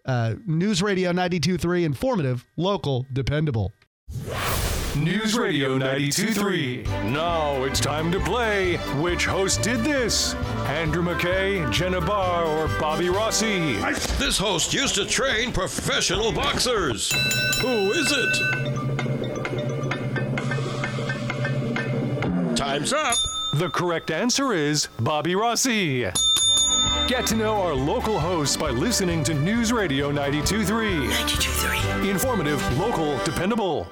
Uh, 0.05 0.35
News 0.45 0.81
Radio 0.81 1.13
92.3, 1.13 1.85
informative, 1.85 2.45
local, 2.57 3.05
dependable. 3.13 3.71
News 4.95 5.35
Radio 5.35 5.79
92.3. 5.79 7.11
Now 7.11 7.63
it's 7.63 7.79
time 7.79 8.11
to 8.11 8.19
play 8.19 8.77
Which 9.01 9.25
Host 9.25 9.63
Did 9.63 9.79
This? 9.79 10.35
Andrew 10.67 11.01
McKay, 11.01 11.71
Jenna 11.71 11.99
Barr, 11.99 12.45
or 12.45 12.67
Bobby 12.79 13.09
Rossi? 13.09 13.73
This 14.19 14.37
host 14.37 14.71
used 14.71 14.93
to 14.95 15.05
train 15.05 15.51
professional 15.51 16.31
boxers. 16.31 17.11
Who 17.61 17.91
is 17.91 18.11
it? 18.11 18.35
Time's 22.55 22.93
up. 22.93 23.15
The 23.55 23.69
correct 23.73 24.11
answer 24.11 24.53
is 24.53 24.89
Bobby 24.99 25.33
Rossi. 25.33 26.01
Get 27.07 27.25
to 27.27 27.35
know 27.35 27.59
our 27.61 27.73
local 27.73 28.19
hosts 28.19 28.55
by 28.55 28.69
listening 28.69 29.23
to 29.23 29.33
News 29.33 29.73
Radio 29.73 30.11
92.3. 30.11 31.09
92.3. 31.09 32.09
Informative, 32.11 32.77
local, 32.77 33.17
dependable. 33.23 33.91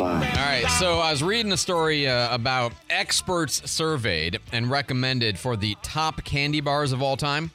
Goodbye. 0.00 0.28
All 0.28 0.46
right, 0.46 0.66
so 0.78 0.98
I 0.98 1.10
was 1.10 1.22
reading 1.22 1.52
a 1.52 1.58
story 1.58 2.08
uh, 2.08 2.34
about 2.34 2.72
experts 2.88 3.70
surveyed 3.70 4.38
and 4.50 4.70
recommended 4.70 5.38
for 5.38 5.56
the 5.56 5.76
top 5.82 6.24
candy 6.24 6.62
bars 6.62 6.92
of 6.92 7.02
all 7.02 7.18
time. 7.18 7.50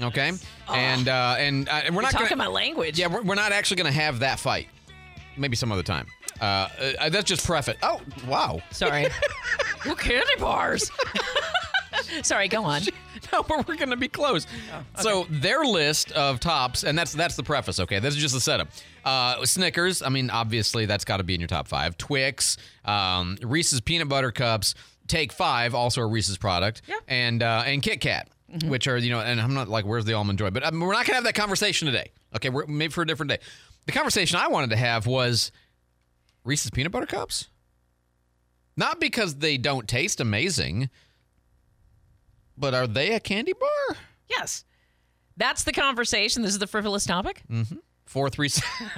Okay, 0.00 0.30
and 0.68 1.08
uh, 1.08 1.34
and 1.40 1.68
uh, 1.68 1.72
and 1.84 1.96
we're 1.96 2.02
You're 2.02 2.02
not 2.02 2.12
talking 2.12 2.28
gonna, 2.28 2.36
my 2.36 2.46
language. 2.46 3.00
Yeah, 3.00 3.08
we're, 3.08 3.22
we're 3.22 3.34
not 3.34 3.50
actually 3.50 3.78
going 3.78 3.92
to 3.92 3.98
have 3.98 4.20
that 4.20 4.38
fight. 4.38 4.68
Maybe 5.36 5.56
some 5.56 5.72
other 5.72 5.82
time. 5.82 6.06
Uh, 6.40 6.68
uh, 7.00 7.08
that's 7.08 7.28
just 7.28 7.44
preface. 7.44 7.76
Oh, 7.82 8.00
wow. 8.28 8.60
Sorry. 8.70 9.08
Who 9.80 9.96
candy 9.96 10.36
bars? 10.38 10.88
Sorry, 12.22 12.46
go 12.46 12.62
on. 12.62 12.82
no, 13.32 13.42
but 13.42 13.66
we're 13.66 13.74
going 13.76 13.90
to 13.90 13.96
be 13.96 14.08
close. 14.08 14.46
Oh, 14.72 15.02
So 15.02 15.26
their 15.28 15.64
list 15.64 16.12
of 16.12 16.38
tops, 16.38 16.84
and 16.84 16.96
that's 16.96 17.12
that's 17.12 17.34
the 17.34 17.42
preface. 17.42 17.80
Okay, 17.80 17.98
this 17.98 18.14
is 18.14 18.20
just 18.20 18.34
the 18.34 18.40
setup. 18.40 18.68
Uh, 19.04 19.44
Snickers. 19.44 20.02
I 20.02 20.08
mean, 20.08 20.30
obviously 20.30 20.86
that's 20.86 21.04
got 21.04 21.16
to 21.18 21.24
be 21.24 21.34
in 21.34 21.40
your 21.40 21.48
top 21.48 21.68
five. 21.68 21.96
Twix, 21.98 22.56
um, 22.84 23.36
Reese's 23.42 23.80
peanut 23.80 24.08
butter 24.08 24.30
cups. 24.32 24.74
Take 25.08 25.32
five, 25.32 25.74
also 25.74 26.00
a 26.00 26.06
Reese's 26.06 26.38
product, 26.38 26.82
Yeah. 26.86 26.96
and 27.08 27.42
uh, 27.42 27.64
and 27.66 27.82
Kit 27.82 28.00
Kat, 28.00 28.28
Mm-hmm. 28.52 28.68
which 28.68 28.86
are 28.86 28.96
you 28.98 29.10
know, 29.10 29.18
and 29.20 29.40
I'm 29.40 29.54
not 29.54 29.68
like 29.68 29.84
where's 29.86 30.04
the 30.04 30.12
almond 30.12 30.38
joy, 30.38 30.50
but 30.50 30.62
um, 30.64 30.78
we're 30.78 30.92
not 30.92 31.06
gonna 31.06 31.14
have 31.16 31.24
that 31.24 31.34
conversation 31.34 31.86
today. 31.86 32.10
Okay, 32.36 32.50
we're 32.50 32.66
maybe 32.66 32.92
for 32.92 33.02
a 33.02 33.06
different 33.06 33.30
day. 33.30 33.38
The 33.86 33.92
conversation 33.92 34.38
I 34.38 34.48
wanted 34.48 34.70
to 34.70 34.76
have 34.76 35.06
was 35.06 35.50
Reese's 36.44 36.70
peanut 36.70 36.92
butter 36.92 37.06
cups. 37.06 37.48
Not 38.76 39.00
because 39.00 39.36
they 39.36 39.56
don't 39.58 39.88
taste 39.88 40.20
amazing, 40.20 40.88
but 42.56 42.74
are 42.74 42.86
they 42.86 43.12
a 43.12 43.20
candy 43.20 43.52
bar? 43.54 43.96
Yes. 44.28 44.64
That's 45.36 45.64
the 45.64 45.72
conversation. 45.72 46.42
This 46.42 46.52
is 46.52 46.58
the 46.58 46.66
frivolous 46.66 47.04
topic. 47.04 47.42
Mm-hmm. 47.50 47.76
Four 48.04 48.28
three. 48.28 48.50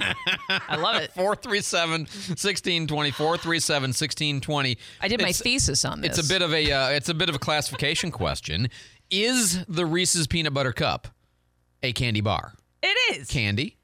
I 0.49 0.75
love 0.77 1.01
it. 1.01 1.11
Four 1.13 1.35
three 1.35 1.61
seven 1.61 2.01
1620 2.01 3.11
437 3.11 3.89
1620. 3.89 4.77
I 5.01 5.07
did 5.07 5.19
my 5.21 5.29
It's- 5.29 5.41
thesis 5.41 5.85
on 5.85 6.01
this. 6.01 6.17
It's 6.17 6.27
a 6.27 6.33
bit 6.33 6.41
of 6.41 6.53
a 6.53 6.71
uh, 6.71 6.89
it's 6.89 7.07
a 7.09 7.13
bit 7.13 7.29
of 7.29 7.35
a 7.35 7.39
classification 7.39 8.11
question. 8.11 8.69
Is 9.09 9.63
the 9.65 9.85
Reese's 9.85 10.27
peanut 10.27 10.53
butter 10.53 10.73
cup 10.73 11.07
a 11.83 11.93
candy 11.93 12.21
bar? 12.21 12.53
It 12.83 13.15
is. 13.15 13.27
Candy. 13.27 13.77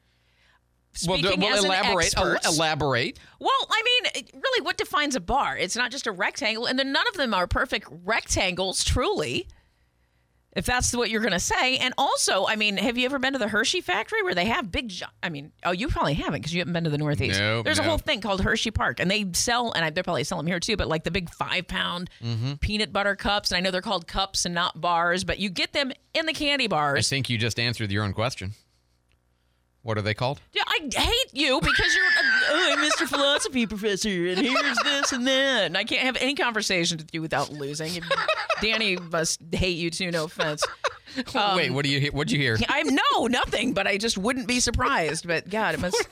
Speaking 0.94 1.40
well, 1.40 1.54
as 1.54 1.64
an 1.64 1.68
elaborate. 1.68 2.18
el- 2.18 2.34
expert- 2.34 2.46
elaborate. 2.54 3.18
Well, 3.40 3.68
I 3.70 3.82
mean, 3.86 4.12
it- 4.16 4.32
really, 4.34 4.62
what 4.66 4.78
defines 4.78 5.16
a 5.16 5.22
bar? 5.22 5.58
It's 5.58 5.76
not 5.78 5.90
just 5.92 6.06
a 6.08 6.12
rectangle, 6.12 6.66
and 6.66 6.78
then 6.78 6.92
none 6.92 7.08
of 7.08 7.14
them 7.14 7.34
are 7.34 7.48
perfect 7.48 7.88
rectangles, 8.04 8.84
truly. 8.84 9.48
If 10.54 10.66
that's 10.66 10.94
what 10.94 11.10
you're 11.10 11.22
going 11.22 11.32
to 11.32 11.40
say. 11.40 11.78
And 11.78 11.94
also, 11.98 12.46
I 12.46 12.58
mean, 12.58 12.76
have 12.76 12.98
you 12.98 13.06
ever 13.06 13.20
been 13.20 13.32
to 13.34 13.40
the 13.40 13.48
Hershey 13.48 13.80
factory 13.80 14.22
where 14.22 14.36
they 14.36 14.46
have 14.46 14.70
big, 14.70 14.92
I 15.24 15.30
mean, 15.30 15.54
oh, 15.64 15.72
you 15.72 15.88
probably 15.88 16.14
haven't 16.16 16.42
because 16.42 16.54
you 16.54 16.60
haven't 16.60 16.74
been 16.74 16.84
to 16.84 16.90
the 16.90 16.98
Northeast. 16.98 17.40
Nope, 17.40 17.64
There's 17.64 17.80
a 17.80 17.84
whole 17.84 17.98
thing 17.98 18.20
called 18.20 18.42
Hershey 18.42 18.72
Park, 18.72 19.00
and 19.00 19.10
they 19.10 19.26
sell, 19.32 19.72
and 19.72 19.86
I, 19.86 19.90
they 19.92 20.04
probably 20.04 20.26
sell 20.26 20.38
them 20.40 20.48
here 20.48 20.60
too, 20.60 20.76
but 20.76 20.90
like 20.90 21.06
the 21.06 21.12
big 21.12 21.30
five 21.30 21.68
pound 21.68 22.10
Mm-hmm. 22.22 22.56
peanut 22.56 22.92
butter 22.92 23.16
cups. 23.16 23.52
And 23.52 23.58
I 23.58 23.62
know 23.62 23.72
they're 23.72 23.82
called 23.82 24.08
cups 24.08 24.46
and 24.46 24.54
not 24.54 24.80
bars, 24.82 25.24
but 25.24 25.40
you 25.40 25.50
get 25.50 25.72
them 25.74 25.92
in 26.14 26.26
the 26.26 26.34
candy 26.34 26.68
bars. 26.68 27.08
I 27.08 27.10
think 27.16 27.30
you 27.30 27.38
just 27.38 27.58
answered 27.60 27.90
your 27.92 28.04
own 28.04 28.14
question. 28.14 28.52
What 29.84 29.98
are 29.98 30.02
they 30.04 30.14
called? 30.14 30.40
Yeah, 30.54 30.62
I 30.68 30.80
hate 30.96 31.30
you 31.34 31.60
because 31.60 31.96
you're 31.96 32.06
uh, 32.06 32.72
I'm 32.74 32.78
Mr. 32.80 33.08
Philosophy 33.08 33.66
Professor, 33.66 34.10
and 34.10 34.38
here's 34.40 34.78
this 34.84 35.12
and 35.12 35.26
that, 35.26 35.66
and 35.66 35.78
I 35.78 35.84
can't 35.84 36.04
have 36.04 36.18
any 36.18 36.36
conversation 36.36 36.98
with 36.98 37.10
you 37.14 37.22
without 37.22 37.52
losing. 37.52 37.92
Danny 38.62 38.96
must 38.98 39.42
hate 39.52 39.78
you 39.78 39.90
too. 39.90 40.12
No 40.12 40.26
offense. 40.26 40.64
Um, 41.36 41.56
Wait, 41.58 41.72
what 41.72 41.84
do 41.84 41.92
you 41.92 42.00
hear? 42.00 42.12
What'd 42.12 42.32
you 42.32 42.38
hear? 42.40 42.58
I 42.70 42.84
no 42.84 43.26
nothing, 43.28 43.74
but 43.74 43.88
I 43.88 43.98
just 43.98 44.18
wouldn't 44.20 44.48
be 44.48 44.60
surprised. 44.60 45.28
But 45.28 45.50
God, 45.50 45.74
it 45.74 45.80
must 45.82 46.08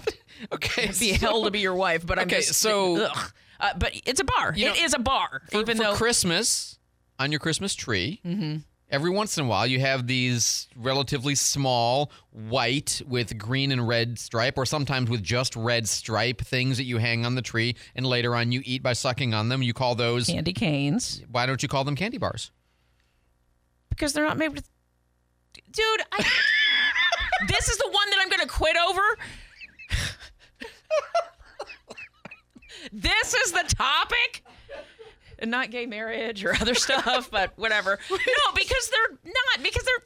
okay 0.51 0.91
be 0.99 1.11
hell 1.11 1.43
to 1.43 1.51
be 1.51 1.59
your 1.59 1.75
wife. 1.75 2.05
But 2.05 2.17
I'm 2.19 2.25
Okay, 2.25 2.37
just 2.37 2.55
so- 2.59 3.05
ugh. 3.05 3.31
Uh, 3.61 3.73
but 3.77 3.91
it's 4.05 4.19
a 4.21 4.23
bar. 4.23 4.53
It 4.57 4.61
know, 4.65 4.73
is 4.73 4.93
a 4.93 4.99
bar, 4.99 5.41
for, 5.51 5.59
even 5.59 5.77
for 5.77 5.83
though 5.83 5.93
Christmas 5.95 6.79
on 7.19 7.31
your 7.31 7.39
Christmas 7.39 7.75
tree, 7.75 8.19
Mhm. 8.25 8.63
Every 8.89 9.09
once 9.09 9.37
in 9.37 9.45
a 9.45 9.47
while 9.47 9.67
you 9.67 9.79
have 9.79 10.07
these 10.07 10.67
relatively 10.75 11.35
small 11.35 12.11
white 12.31 13.01
with 13.07 13.37
green 13.37 13.71
and 13.71 13.87
red 13.87 14.17
stripe, 14.19 14.57
or 14.57 14.65
sometimes 14.65 15.09
with 15.09 15.23
just 15.23 15.55
red 15.55 15.87
stripe 15.87 16.41
things 16.41 16.77
that 16.77 16.83
you 16.83 16.97
hang 16.97 17.25
on 17.25 17.35
the 17.35 17.41
tree, 17.41 17.75
and 17.95 18.05
later 18.05 18.35
on 18.35 18.51
you 18.51 18.61
eat 18.65 18.83
by 18.83 18.93
sucking 18.93 19.33
on 19.33 19.49
them. 19.49 19.61
You 19.61 19.73
call 19.73 19.95
those 19.95 20.27
candy 20.27 20.53
canes 20.53 21.21
Why 21.31 21.45
don't 21.45 21.61
you 21.61 21.69
call 21.69 21.83
them 21.83 21.95
candy 21.95 22.17
bars? 22.17 22.51
because 23.99 24.13
they're 24.13 24.23
not 24.25 24.37
made 24.37 24.47
with. 24.47 24.67
Dude, 25.71 26.01
I, 26.13 26.17
this 27.47 27.67
is 27.67 27.77
the 27.77 27.89
one 27.91 28.09
that 28.11 28.19
I'm 28.21 28.29
going 28.29 28.39
to 28.39 28.47
quit 28.47 28.77
over. 28.77 29.01
this 32.93 33.33
is 33.33 33.51
the 33.51 33.65
topic. 33.75 34.45
And 35.41 35.49
not 35.51 35.71
gay 35.71 35.85
marriage 35.85 36.43
or 36.43 36.53
other 36.53 36.75
stuff, 36.85 37.31
but 37.31 37.53
whatever. 37.57 37.97
No, 38.09 38.17
because 38.55 38.89
they're 38.89 39.17
not. 39.25 39.63
Because 39.63 39.83
they're. 39.83 40.03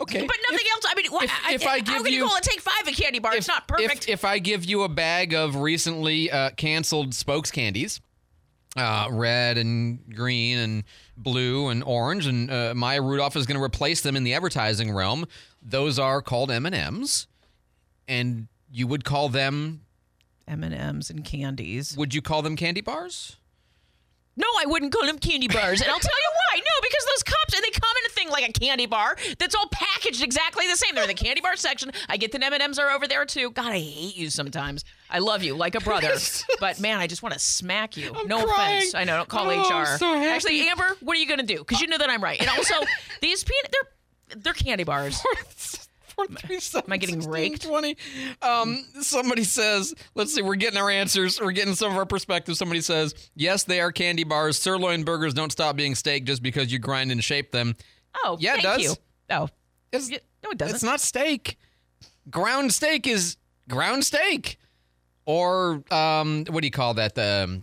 Okay. 0.00 0.26
But 0.26 0.36
nothing 0.50 0.66
else. 0.72 0.84
I 0.88 0.94
mean, 0.94 1.06
what, 1.10 1.24
if- 1.24 1.50
if 1.62 1.66
I 1.66 1.80
give 1.80 1.88
how 1.88 2.02
can 2.02 2.12
you, 2.12 2.20
you- 2.20 2.26
call 2.26 2.36
it 2.36 2.42
take 2.44 2.60
five 2.60 2.86
a 2.86 2.92
candy 2.92 3.18
bar? 3.18 3.34
it's 3.36 3.48
not 3.48 3.66
perfect. 3.68 4.04
If, 4.04 4.08
if 4.08 4.24
I 4.24 4.38
give 4.38 4.64
you 4.64 4.84
a 4.84 4.88
bag 4.88 5.34
of 5.34 5.56
recently 5.56 6.30
uh, 6.30 6.50
canceled 6.50 7.14
spokes 7.14 7.50
candies, 7.50 8.00
uh, 8.76 9.08
red 9.10 9.58
and 9.58 9.98
green 10.14 10.58
and 10.58 10.84
blue 11.16 11.68
and 11.68 11.82
orange, 11.82 12.26
and 12.26 12.50
uh, 12.50 12.74
Maya 12.76 13.02
Rudolph 13.02 13.34
is 13.36 13.44
going 13.44 13.58
to 13.58 13.62
replace 13.62 14.00
them 14.02 14.14
in 14.16 14.22
the 14.24 14.34
advertising 14.34 14.94
realm. 14.94 15.26
Those 15.62 15.98
are 15.98 16.22
called 16.22 16.50
M 16.52 16.64
and 16.64 16.74
M's, 16.74 17.26
and 18.06 18.46
you 18.70 18.86
would 18.86 19.04
call 19.04 19.28
them 19.28 19.80
M 20.46 20.62
and 20.62 20.72
M's 20.74 21.10
and 21.10 21.24
candies. 21.24 21.96
Would 21.96 22.14
you 22.14 22.22
call 22.22 22.40
them 22.42 22.54
candy 22.54 22.80
bars? 22.80 23.36
No, 24.38 24.46
I 24.60 24.66
wouldn't 24.66 24.92
call 24.92 25.04
them 25.04 25.18
candy 25.18 25.48
bars. 25.48 25.80
And 25.80 25.90
I'll 25.90 25.98
tell 25.98 26.10
you 26.16 26.30
why. 26.52 26.58
No, 26.60 26.80
because 26.80 27.04
those 27.12 27.22
cups, 27.24 27.54
and 27.54 27.62
they 27.64 27.70
come 27.70 27.90
in 28.02 28.06
a 28.06 28.12
thing 28.14 28.30
like 28.30 28.48
a 28.48 28.52
candy 28.52 28.86
bar 28.86 29.16
that's 29.38 29.54
all 29.54 29.68
packaged 29.72 30.22
exactly 30.22 30.64
the 30.68 30.76
same. 30.76 30.94
They're 30.94 31.02
in 31.04 31.08
the 31.08 31.14
candy 31.14 31.40
bar 31.40 31.56
section. 31.56 31.90
I 32.08 32.16
get 32.18 32.30
the 32.32 32.42
M&Ms 32.44 32.78
are 32.78 32.90
over 32.90 33.08
there 33.08 33.24
too. 33.24 33.50
God, 33.50 33.72
I 33.72 33.80
hate 33.80 34.16
you 34.16 34.30
sometimes. 34.30 34.84
I 35.10 35.18
love 35.18 35.42
you 35.42 35.56
like 35.56 35.74
a 35.74 35.80
brother. 35.80 36.12
but 36.60 36.78
man, 36.80 36.98
I 37.00 37.06
just 37.08 37.22
want 37.22 37.32
to 37.32 37.38
smack 37.40 37.96
you. 37.96 38.12
no 38.26 38.44
crying. 38.44 38.78
offense. 38.78 38.94
I 38.94 39.04
know, 39.04 39.16
don't 39.16 39.28
call 39.28 39.50
Oh, 39.50 39.50
I'm 39.50 39.82
HR. 39.82 39.98
so. 39.98 40.14
Actually, 40.14 40.68
Amber, 40.68 40.96
what 41.00 41.16
are 41.16 41.20
you 41.20 41.26
going 41.26 41.40
to 41.40 41.46
do? 41.46 41.58
Because 41.58 41.80
you 41.80 41.88
know 41.88 41.98
that 41.98 42.08
I'm 42.08 42.22
right. 42.22 42.40
And 42.40 42.48
also, 42.50 42.74
these 43.20 43.42
peanut, 43.44 43.72
they're, 43.72 44.36
they're 44.40 44.52
candy 44.52 44.84
bars. 44.84 45.20
Am 46.18 46.92
I 46.92 46.96
getting 46.96 47.28
raked? 47.28 47.62
20. 47.62 47.96
Um, 48.42 48.84
somebody 49.00 49.44
says, 49.44 49.94
let's 50.14 50.34
see, 50.34 50.42
we're 50.42 50.56
getting 50.56 50.78
our 50.78 50.90
answers. 50.90 51.40
We're 51.40 51.52
getting 51.52 51.74
some 51.74 51.92
of 51.92 51.98
our 51.98 52.06
perspectives. 52.06 52.58
Somebody 52.58 52.80
says, 52.80 53.14
yes, 53.34 53.64
they 53.64 53.80
are 53.80 53.92
candy 53.92 54.24
bars. 54.24 54.58
Sirloin 54.58 55.04
burgers 55.04 55.34
don't 55.34 55.52
stop 55.52 55.76
being 55.76 55.94
steak 55.94 56.24
just 56.24 56.42
because 56.42 56.72
you 56.72 56.78
grind 56.78 57.12
and 57.12 57.22
shape 57.22 57.52
them. 57.52 57.76
Oh, 58.24 58.36
Yeah, 58.40 58.56
it 58.56 58.62
does. 58.62 58.82
you. 58.82 58.94
Oh. 59.30 59.48
It's, 59.92 60.10
no, 60.10 60.50
it 60.50 60.58
doesn't. 60.58 60.74
It's 60.76 60.84
not 60.84 61.00
steak. 61.00 61.56
Ground 62.30 62.72
steak 62.72 63.06
is 63.06 63.36
ground 63.68 64.04
steak. 64.04 64.58
Or 65.24 65.82
um, 65.90 66.44
what 66.48 66.60
do 66.62 66.66
you 66.66 66.70
call 66.70 66.94
that? 66.94 67.14
The 67.14 67.62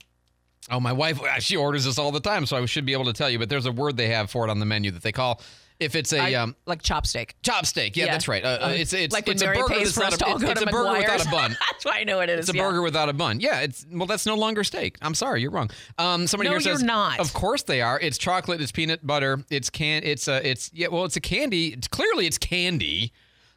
oh, 0.70 0.80
my 0.80 0.94
wife 0.94 1.20
she 1.40 1.56
orders 1.56 1.86
this 1.86 1.98
all 1.98 2.12
the 2.12 2.20
time, 2.20 2.46
so 2.46 2.58
I 2.58 2.66
should 2.66 2.86
be 2.86 2.94
able 2.94 3.06
to 3.06 3.14
tell 3.14 3.30
you. 3.30 3.40
But 3.40 3.50
there's 3.50 3.66
a 3.66 3.72
word 3.72 3.98
they 3.98 4.08
have 4.10 4.30
for 4.30 4.48
it 4.48 4.52
on 4.52 4.60
the 4.60 4.66
menu 4.66 4.92
that 4.92 5.02
they 5.04 5.12
call 5.12 5.42
if 5.80 5.96
it's 5.96 6.14
a 6.14 6.20
I- 6.20 6.34
um, 6.36 6.56
like 6.66 6.82
chopstick. 6.82 7.32
chopstick. 7.44 7.96
Yeah, 7.96 8.06
Yeah. 8.06 8.12
that's 8.14 8.28
right. 8.28 8.44
Uh, 8.44 8.48
uh, 8.48 8.66
Um, 8.68 8.72
it's 8.72 8.94
it's 8.94 9.14
like 9.14 9.28
it's 9.28 9.42
a 9.42 9.46
Mary 9.46 9.58
burger 9.58 9.76
that's 9.76 9.98
not 9.98 10.12
a, 10.14 10.16
it's, 10.36 10.44
it's 10.44 10.62
a 10.62 10.66
burger 10.68 10.98
without 10.98 11.26
a 11.26 11.30
bun. 11.30 11.58
That's 11.72 11.86
why 11.86 12.00
I 12.00 12.04
know 12.04 12.18
what 12.18 12.30
it 12.30 12.40
is. 12.40 12.50
It's 12.50 12.54
a 12.56 12.58
yeah. 12.58 12.64
burger 12.68 12.82
without 12.82 13.10
a 13.10 13.14
bun. 13.14 13.40
Yeah, 13.40 13.60
it's 13.62 13.86
well, 13.92 14.08
that's 14.08 14.26
no 14.26 14.36
longer 14.36 14.64
steak. 14.64 14.98
I'm 15.02 15.14
sorry, 15.16 15.42
you're 15.42 15.52
wrong. 15.52 15.70
Um, 15.98 16.28
somebody 16.28 16.50
No, 16.50 16.54
here 16.58 16.62
says, 16.62 16.82
not. 16.84 17.20
Of 17.20 17.34
course 17.34 17.64
they 17.64 17.82
are. 17.82 18.00
It's 18.00 18.18
chocolate. 18.18 18.62
It's 18.62 18.72
peanut 18.72 19.06
butter. 19.06 19.44
It's 19.50 19.70
can. 19.70 20.04
It's 20.04 20.28
a. 20.28 20.48
It's 20.48 20.72
yeah. 20.74 20.88
Well, 20.88 21.06
it's 21.06 21.16
a 21.18 21.22
candy. 21.22 21.68
It's 21.74 21.88
clearly 21.88 22.26
it's 22.28 22.38
candy. 22.38 23.12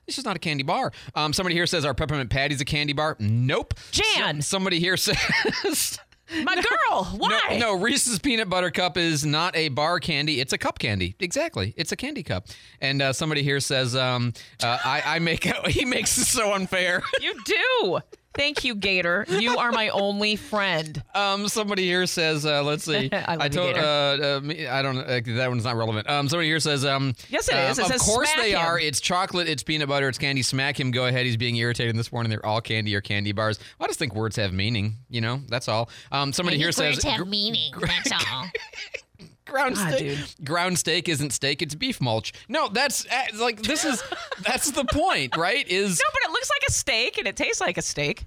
It's 0.07 0.17
just 0.17 0.27
not 0.27 0.37
a 0.37 0.39
candy 0.39 0.63
bar. 0.65 0.91
Um, 1.15 1.33
somebody 1.35 1.55
here 1.55 1.67
says 1.67 1.85
our 1.85 1.93
peppermint 1.95 2.31
patty's 2.31 2.61
a 2.63 2.65
candy 2.65 2.95
bar. 2.95 3.17
Nope. 3.19 3.75
Jan. 3.91 4.41
So- 4.43 4.57
somebody 4.57 4.81
here 4.81 4.97
says. 4.97 5.99
My 6.45 6.55
girl, 6.55 7.05
why? 7.17 7.57
No, 7.59 7.75
no, 7.75 7.81
Reese's 7.81 8.19
peanut 8.19 8.49
butter 8.49 8.71
cup 8.71 8.97
is 8.97 9.25
not 9.25 9.57
a 9.57 9.69
bar 9.69 9.99
candy. 9.99 10.41
It's 10.41 10.53
a 10.53 10.59
cup 10.59 10.79
candy. 10.79 11.17
Exactly. 11.21 11.75
It's 11.77 11.93
a 11.93 11.97
candy 11.97 12.23
cup. 12.23 12.47
And 12.81 13.01
uh, 13.01 13.12
somebody 13.12 13.43
here 13.43 13.61
says, 13.61 13.97
um, 13.97 14.33
uh, 14.62 14.79
I, 14.85 15.03
I 15.05 15.19
make, 15.21 15.45
he 15.69 15.85
makes 15.85 16.19
it 16.19 16.27
so 16.27 16.53
unfair. 16.53 17.03
You 17.21 17.35
do. 17.45 18.01
Thank 18.38 18.62
you, 18.64 18.77
Gator. 18.77 19.27
You 19.29 19.59
are 19.59 19.72
my 19.72 19.88
only 19.88 20.37
friend. 20.37 21.03
Um, 21.12 21.48
somebody 21.48 21.83
here 21.85 22.07
says, 22.07 22.46
uh, 22.46 22.62
let's 22.62 22.85
see. 22.85 23.11
I 23.12 23.35
love 23.35 23.44
you, 23.44 23.51
told, 23.51 23.74
Gator. 23.74 23.85
uh, 23.87 24.37
uh, 24.37 24.40
me- 24.40 24.66
I 24.68 24.81
don't. 24.81 24.96
Uh, 24.98 25.20
that 25.37 25.48
one's 25.48 25.64
not 25.64 25.74
relevant. 25.77 26.09
Um, 26.09 26.29
somebody 26.29 26.48
here 26.48 26.61
says, 26.61 26.85
um, 26.85 27.14
Yes, 27.29 27.48
it 27.48 27.55
um, 27.55 27.70
is. 27.72 27.79
It 27.81 27.83
of 27.83 27.88
says 27.88 28.03
course 28.03 28.31
smack 28.31 28.44
they 28.44 28.53
him. 28.53 28.61
are. 28.61 28.79
It's 28.79 29.01
chocolate. 29.01 29.48
It's 29.48 29.64
peanut 29.64 29.88
butter. 29.88 30.09
It's 30.09 30.18
candy. 30.18 30.43
Smack 30.43 30.78
him. 30.78 30.93
Go 30.93 31.07
ahead. 31.07 31.26
He's 31.26 31.36
being 31.36 31.57
irritated 31.57 31.97
this 31.97 32.12
morning. 32.12 32.30
They're 32.30 32.47
all 32.47 32.61
candy 32.61 32.95
or 32.95 33.01
candy 33.01 33.32
bars. 33.32 33.59
I 33.80 33.86
just 33.89 33.99
think 33.99 34.14
words 34.14 34.36
have 34.36 34.53
meaning. 34.53 34.99
You 35.09 35.20
know, 35.20 35.41
that's 35.49 35.66
all. 35.68 35.91
Um, 36.12 36.32
somebody 36.32 36.59
here 36.59 36.70
says, 36.70 37.05
gr- 37.16 37.24
meaning. 37.24 37.72
That's 37.80 38.12
all. 38.12 38.47
ground 39.49 39.76
God, 39.76 39.94
steak. 39.94 40.18
Ground 40.44 40.78
steak 40.78 41.09
isn't 41.09 41.32
steak. 41.32 41.62
It's 41.62 41.74
beef 41.74 42.01
mulch. 42.01 42.32
No, 42.49 42.68
that's 42.68 43.07
uh, 43.07 43.24
like 43.40 43.62
this 43.62 43.84
is 43.84 44.03
that's 44.42 44.70
the 44.70 44.84
point, 44.84 45.36
right? 45.36 45.66
Is 45.66 45.99
No, 45.99 46.11
but 46.12 46.30
it 46.30 46.32
looks 46.32 46.51
like 46.51 46.62
a 46.68 46.72
steak 46.72 47.18
and 47.18 47.26
it 47.26 47.36
tastes 47.36 47.61
like 47.61 47.78
a 47.78 47.82
steak. 47.82 48.24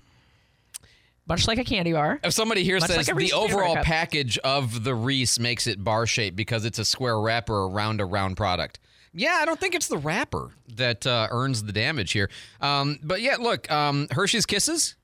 Much 1.28 1.47
like 1.47 1.59
a 1.59 1.63
candy 1.63 1.93
bar. 1.93 2.19
If 2.24 2.34
somebody 2.34 2.63
here 2.63 2.80
says 2.80 2.97
like 2.97 3.05
the 3.05 3.13
Reese's 3.13 3.34
peanut 3.34 3.51
butter 3.51 3.63
overall 3.63 3.84
package 3.84 4.38
of 4.39 4.84
the 4.84 4.93
Reese 4.95 5.39
makes 5.39 5.67
it 5.67 5.84
bar 5.84 6.05
shaped 6.05 6.36
because 6.36 6.65
it's 6.65 6.80
a 6.80 6.86
square 6.86 7.19
wrapper 7.19 7.65
around 7.65 8.01
a 8.01 8.05
round 8.05 8.36
product. 8.36 8.80
Yeah, 9.13 9.39
I 9.41 9.45
don't 9.45 9.59
think 9.59 9.76
it's 9.76 9.88
the 9.88 9.97
wrapper 9.97 10.51
that 10.76 11.05
uh, 11.05 11.28
earns 11.32 11.63
the 11.63 11.74
damage 11.74 12.11
here. 12.11 12.30
Um, 12.59 12.99
but 13.03 13.22
yeah, 13.22 13.38
look, 13.39 13.69
um, 13.72 14.07
Hershey's 14.11 14.45
Kisses. 14.45 14.95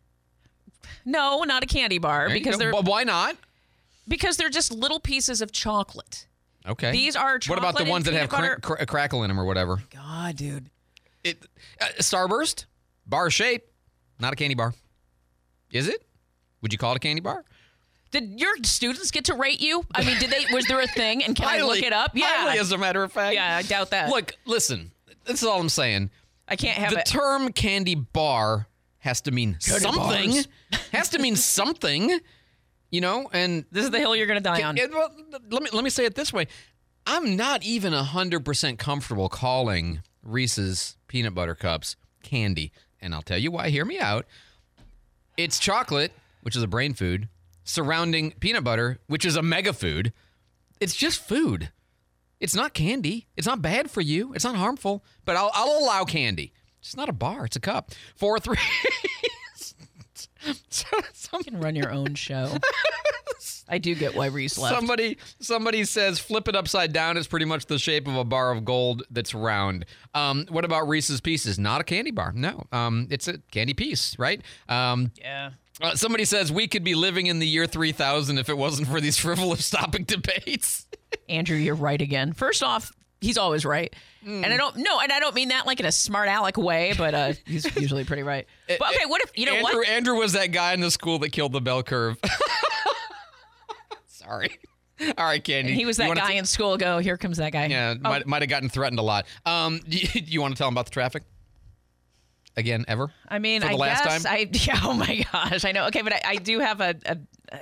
No, 1.05 1.43
not 1.43 1.63
a 1.63 1.65
candy 1.65 1.97
bar 1.97 2.27
There 2.27 2.37
because 2.37 2.57
they're 2.57 2.71
But 2.71 2.85
why 2.85 3.03
not? 3.03 3.35
Because 4.07 4.37
they're 4.37 4.49
just 4.49 4.71
little 4.71 4.99
pieces 4.99 5.41
of 5.41 5.51
chocolate. 5.51 6.27
Okay. 6.65 6.91
These 6.91 7.15
are 7.15 7.39
chocolate. 7.39 7.61
What 7.61 7.69
about 7.69 7.83
the 7.83 7.89
ones 7.89 8.05
that 8.05 8.13
have 8.13 8.29
peanut 8.29 8.61
cra- 8.61 8.77
cra- 8.77 8.85
crackle 8.85 9.23
in 9.23 9.29
them 9.29 9.39
or 9.39 9.45
whatever? 9.45 9.81
God, 9.93 10.35
dude. 10.35 10.69
It 11.23 11.45
uh, 11.81 11.85
Starburst 11.99 12.65
bar 13.05 13.29
shape, 13.29 13.65
not 14.19 14.33
a 14.33 14.35
candy 14.35 14.55
bar. 14.55 14.73
Is 15.71 15.87
it? 15.87 16.05
Would 16.61 16.71
you 16.73 16.79
call 16.79 16.93
it 16.93 16.97
a 16.97 16.99
candy 16.99 17.21
bar? 17.21 17.43
Did 18.11 18.39
your 18.39 18.55
students 18.63 19.11
get 19.11 19.25
to 19.25 19.33
rate 19.33 19.59
you? 19.59 19.83
I 19.93 20.03
mean, 20.03 20.17
did 20.19 20.29
they? 20.29 20.45
Was 20.53 20.65
there 20.65 20.79
a 20.79 20.87
thing? 20.87 21.23
And 21.23 21.35
can 21.35 21.47
I 21.47 21.61
look 21.61 21.81
it 21.81 21.91
up? 21.91 22.11
Yeah. 22.15 22.25
highly, 22.27 22.59
as 22.59 22.71
a 22.71 22.77
matter 22.77 23.03
of 23.03 23.11
fact. 23.11 23.35
Yeah, 23.35 23.57
I 23.57 23.63
doubt 23.63 23.89
that. 23.89 24.09
Look, 24.09 24.33
listen. 24.45 24.91
This 25.25 25.41
is 25.41 25.47
all 25.47 25.59
I'm 25.59 25.67
saying. 25.69 26.09
I 26.47 26.55
can't 26.55 26.77
have 26.77 26.91
the 26.91 26.99
it. 26.99 27.05
term 27.05 27.51
candy 27.51 27.95
bar 27.95 28.67
has 28.99 29.21
to 29.21 29.31
mean 29.31 29.57
Candy 29.61 29.81
something. 29.81 30.31
bars. 30.31 30.47
has 30.93 31.09
to 31.09 31.19
mean 31.19 31.35
something. 31.35 32.19
You 32.89 33.01
know, 33.01 33.29
and 33.33 33.65
this 33.71 33.83
is 33.83 33.91
the 33.91 33.99
hill 33.99 34.15
you're 34.15 34.27
going 34.27 34.41
to 34.41 34.43
die 34.43 34.63
on. 34.63 34.77
It- 34.77 34.91
well, 34.91 35.11
let 35.49 35.61
me 35.63 35.69
let 35.73 35.83
me 35.83 35.89
say 35.89 36.05
it 36.05 36.15
this 36.15 36.31
way: 36.31 36.47
I'm 37.05 37.35
not 37.35 37.63
even 37.63 37.91
hundred 37.93 38.45
percent 38.45 38.79
comfortable 38.79 39.27
calling 39.29 40.01
Reese's 40.23 40.95
peanut 41.07 41.33
butter 41.35 41.55
cups 41.55 41.95
candy, 42.23 42.71
and 43.01 43.13
I'll 43.13 43.21
tell 43.21 43.37
you 43.37 43.51
why. 43.51 43.69
Hear 43.69 43.85
me 43.85 43.99
out. 43.99 44.25
It's 45.35 45.59
chocolate, 45.59 46.13
which 46.41 46.55
is 46.55 46.63
a 46.63 46.67
brain 46.67 46.93
food, 46.93 47.27
surrounding 47.63 48.31
peanut 48.39 48.63
butter, 48.63 48.99
which 49.07 49.25
is 49.25 49.35
a 49.35 49.41
mega 49.43 49.73
food. 49.73 50.13
It's 50.79 50.95
just 50.95 51.19
food. 51.21 51.71
It's 52.39 52.55
not 52.55 52.73
candy. 52.73 53.27
It's 53.35 53.47
not 53.47 53.61
bad 53.61 53.89
for 53.91 54.01
you. 54.01 54.33
It's 54.33 54.43
not 54.45 54.55
harmful. 54.55 55.03
But 55.25 55.35
I'll, 55.35 55.51
I'll 55.53 55.79
allow 55.83 56.05
candy. 56.05 56.53
It's 56.79 56.95
not 56.95 57.09
a 57.09 57.13
bar. 57.13 57.45
It's 57.45 57.55
a 57.55 57.59
cup. 57.59 57.91
Four 58.15 58.39
three. 58.39 58.57
You 61.33 61.43
can 61.43 61.59
run 61.59 61.75
your 61.75 61.91
own 61.91 62.15
show. 62.15 62.57
I 63.69 63.77
do 63.77 63.93
get 63.95 64.15
why 64.15 64.27
Reese 64.27 64.57
left. 64.57 64.75
Somebody 64.75 65.17
somebody 65.39 65.83
says 65.83 66.19
flip 66.19 66.47
it 66.47 66.55
upside 66.55 66.93
down. 66.93 67.17
It's 67.17 67.27
pretty 67.27 67.45
much 67.45 67.65
the 67.65 67.77
shape 67.77 68.07
of 68.07 68.15
a 68.15 68.23
bar 68.23 68.51
of 68.51 68.63
gold 68.63 69.03
that's 69.11 69.33
round. 69.33 69.85
Um, 70.13 70.45
what 70.49 70.63
about 70.65 70.87
Reese's 70.87 71.19
Pieces? 71.21 71.59
Not 71.59 71.81
a 71.81 71.83
candy 71.83 72.11
bar. 72.11 72.31
No. 72.33 72.65
Um, 72.71 73.07
it's 73.09 73.27
a 73.27 73.39
candy 73.51 73.73
piece, 73.73 74.17
right? 74.17 74.41
Um, 74.69 75.11
yeah. 75.19 75.51
uh, 75.81 75.95
somebody 75.95 76.23
says 76.25 76.51
we 76.51 76.67
could 76.67 76.83
be 76.83 76.95
living 76.95 77.27
in 77.27 77.39
the 77.39 77.47
year 77.47 77.67
3000 77.67 78.37
if 78.37 78.49
it 78.49 78.57
wasn't 78.57 78.87
for 78.87 79.01
these 79.01 79.17
frivolous 79.19 79.69
topic 79.69 80.07
debates. 80.07 80.87
Andrew, 81.29 81.57
you're 81.57 81.75
right 81.75 82.01
again. 82.01 82.33
First 82.33 82.63
off, 82.63 82.91
he's 83.21 83.37
always 83.37 83.65
right. 83.65 83.93
Hmm. 84.23 84.43
And 84.43 84.53
I 84.53 84.57
don't 84.57 84.77
no, 84.77 84.99
and 84.99 85.11
I 85.11 85.19
don't 85.19 85.35
mean 85.35 85.49
that 85.49 85.65
like 85.65 85.79
in 85.79 85.85
a 85.85 85.91
smart 85.91 86.29
aleck 86.29 86.57
way, 86.57 86.93
but 86.97 87.13
uh, 87.13 87.33
he's 87.45 87.75
usually 87.75 88.03
pretty 88.03 88.23
right. 88.23 88.45
But 88.67 88.81
okay, 88.81 89.05
what 89.05 89.21
if 89.21 89.31
you 89.35 89.45
know 89.45 89.53
Andrew, 89.55 89.79
what? 89.79 89.87
Andrew 89.87 90.15
was 90.15 90.33
that 90.33 90.47
guy 90.51 90.73
in 90.73 90.79
the 90.81 90.91
school 90.91 91.19
that 91.19 91.29
killed 91.31 91.53
the 91.53 91.61
bell 91.61 91.83
curve. 91.83 92.17
Sorry. 94.07 94.57
All 94.99 95.25
right, 95.25 95.43
Candy. 95.43 95.69
And 95.71 95.79
he 95.79 95.85
was 95.85 95.97
that 95.97 96.15
guy 96.15 96.31
t- 96.31 96.37
in 96.37 96.45
school. 96.45 96.75
Go 96.77 96.97
here 96.97 97.17
comes 97.17 97.37
that 97.37 97.51
guy. 97.51 97.67
Yeah, 97.67 97.93
Oh, 98.03 98.09
might, 98.09 98.25
might 98.25 98.41
have 98.41 98.49
gotten 98.49 98.67
threatened 98.67 98.99
a 98.99 99.03
lot. 99.03 99.25
Um, 99.45 99.79
do 99.87 99.97
you, 99.97 100.07
you 100.13 100.41
want 100.41 100.55
to 100.55 100.57
tell 100.57 100.67
him 100.67 100.73
about 100.73 100.85
the 100.85 100.91
traffic? 100.91 101.23
Again, 102.55 102.85
ever? 102.87 103.13
I 103.27 103.37
mean, 103.37 103.61
For 103.61 103.67
the 103.67 103.73
I 103.75 103.77
last 103.77 104.03
guess 104.03 104.23
time? 104.23 104.33
I. 104.33 104.49
Yeah, 104.51 104.79
oh 104.83 104.93
my 104.93 105.23
gosh, 105.31 105.63
I 105.63 105.71
know. 105.71 105.85
Okay, 105.87 106.01
but 106.01 106.13
I, 106.13 106.21
I 106.25 106.35
do 106.37 106.59
have 106.59 106.81
a, 106.81 106.95
a, 107.05 107.17
a 107.51 107.59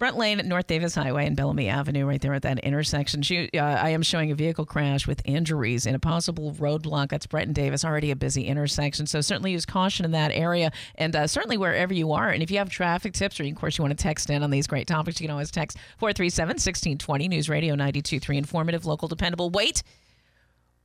Brent 0.00 0.16
Lane, 0.16 0.40
North 0.46 0.66
Davis 0.66 0.94
Highway, 0.94 1.26
and 1.26 1.36
Bellamy 1.36 1.68
Avenue, 1.68 2.06
right 2.06 2.22
there 2.22 2.32
at 2.32 2.40
that 2.40 2.58
intersection. 2.60 3.20
She, 3.20 3.50
uh, 3.52 3.60
I 3.62 3.90
am 3.90 4.00
showing 4.02 4.30
a 4.30 4.34
vehicle 4.34 4.64
crash 4.64 5.06
with 5.06 5.20
injuries 5.26 5.84
and 5.84 5.94
a 5.94 5.98
possible 5.98 6.52
roadblock. 6.54 7.10
That's 7.10 7.26
Brent 7.26 7.48
and 7.48 7.54
Davis, 7.54 7.84
already 7.84 8.10
a 8.10 8.16
busy 8.16 8.46
intersection. 8.46 9.06
So 9.06 9.20
certainly 9.20 9.52
use 9.52 9.66
caution 9.66 10.06
in 10.06 10.12
that 10.12 10.32
area, 10.32 10.72
and 10.94 11.14
uh, 11.14 11.26
certainly 11.26 11.58
wherever 11.58 11.92
you 11.92 12.12
are. 12.12 12.30
And 12.30 12.42
if 12.42 12.50
you 12.50 12.56
have 12.56 12.70
traffic 12.70 13.12
tips, 13.12 13.38
or 13.38 13.44
of 13.44 13.54
course 13.56 13.76
you 13.76 13.84
want 13.84 13.96
to 13.96 14.02
text 14.02 14.30
in 14.30 14.42
on 14.42 14.48
these 14.48 14.66
great 14.66 14.86
topics, 14.86 15.20
you 15.20 15.26
can 15.26 15.32
always 15.32 15.50
text 15.50 15.76
437-1620, 16.00 17.28
News 17.28 17.50
Radio 17.50 17.74
92.3, 17.74 18.36
informative, 18.38 18.86
local, 18.86 19.06
dependable. 19.06 19.50
Wait, 19.50 19.82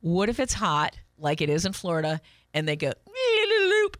what 0.00 0.28
if 0.28 0.38
it's 0.38 0.52
hot 0.52 0.94
like 1.16 1.40
it 1.40 1.48
is 1.48 1.64
in 1.64 1.72
Florida, 1.72 2.20
and 2.52 2.68
they 2.68 2.76
go 2.76 2.92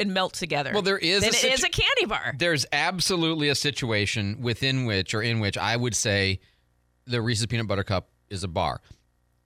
and 0.00 0.12
melt 0.14 0.34
together? 0.34 0.70
Well, 0.72 0.82
there 0.82 0.98
is 0.98 1.20
Then 1.20 1.30
a 1.30 1.32
situ- 1.32 1.52
is 1.54 1.62
a 1.64 1.68
candy 1.68 2.06
bar. 2.06 2.34
There's 2.38 2.66
absolutely 2.72 3.48
a 3.50 3.54
situation 3.54 4.40
within 4.40 4.86
which 4.86 5.14
or 5.14 5.22
in 5.22 5.38
which 5.40 5.56
I 5.58 5.76
would 5.76 5.94
say 5.94 6.40
the 7.06 7.20
Reese's 7.20 7.46
peanut 7.46 7.68
butter 7.68 7.84
cup 7.84 8.08
is 8.30 8.42
a 8.42 8.48
bar 8.48 8.80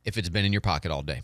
if 0.05 0.16
it's 0.16 0.28
been 0.28 0.45
in 0.45 0.53
your 0.53 0.62
pocket 0.62 0.91
all 0.91 1.03
day. 1.03 1.22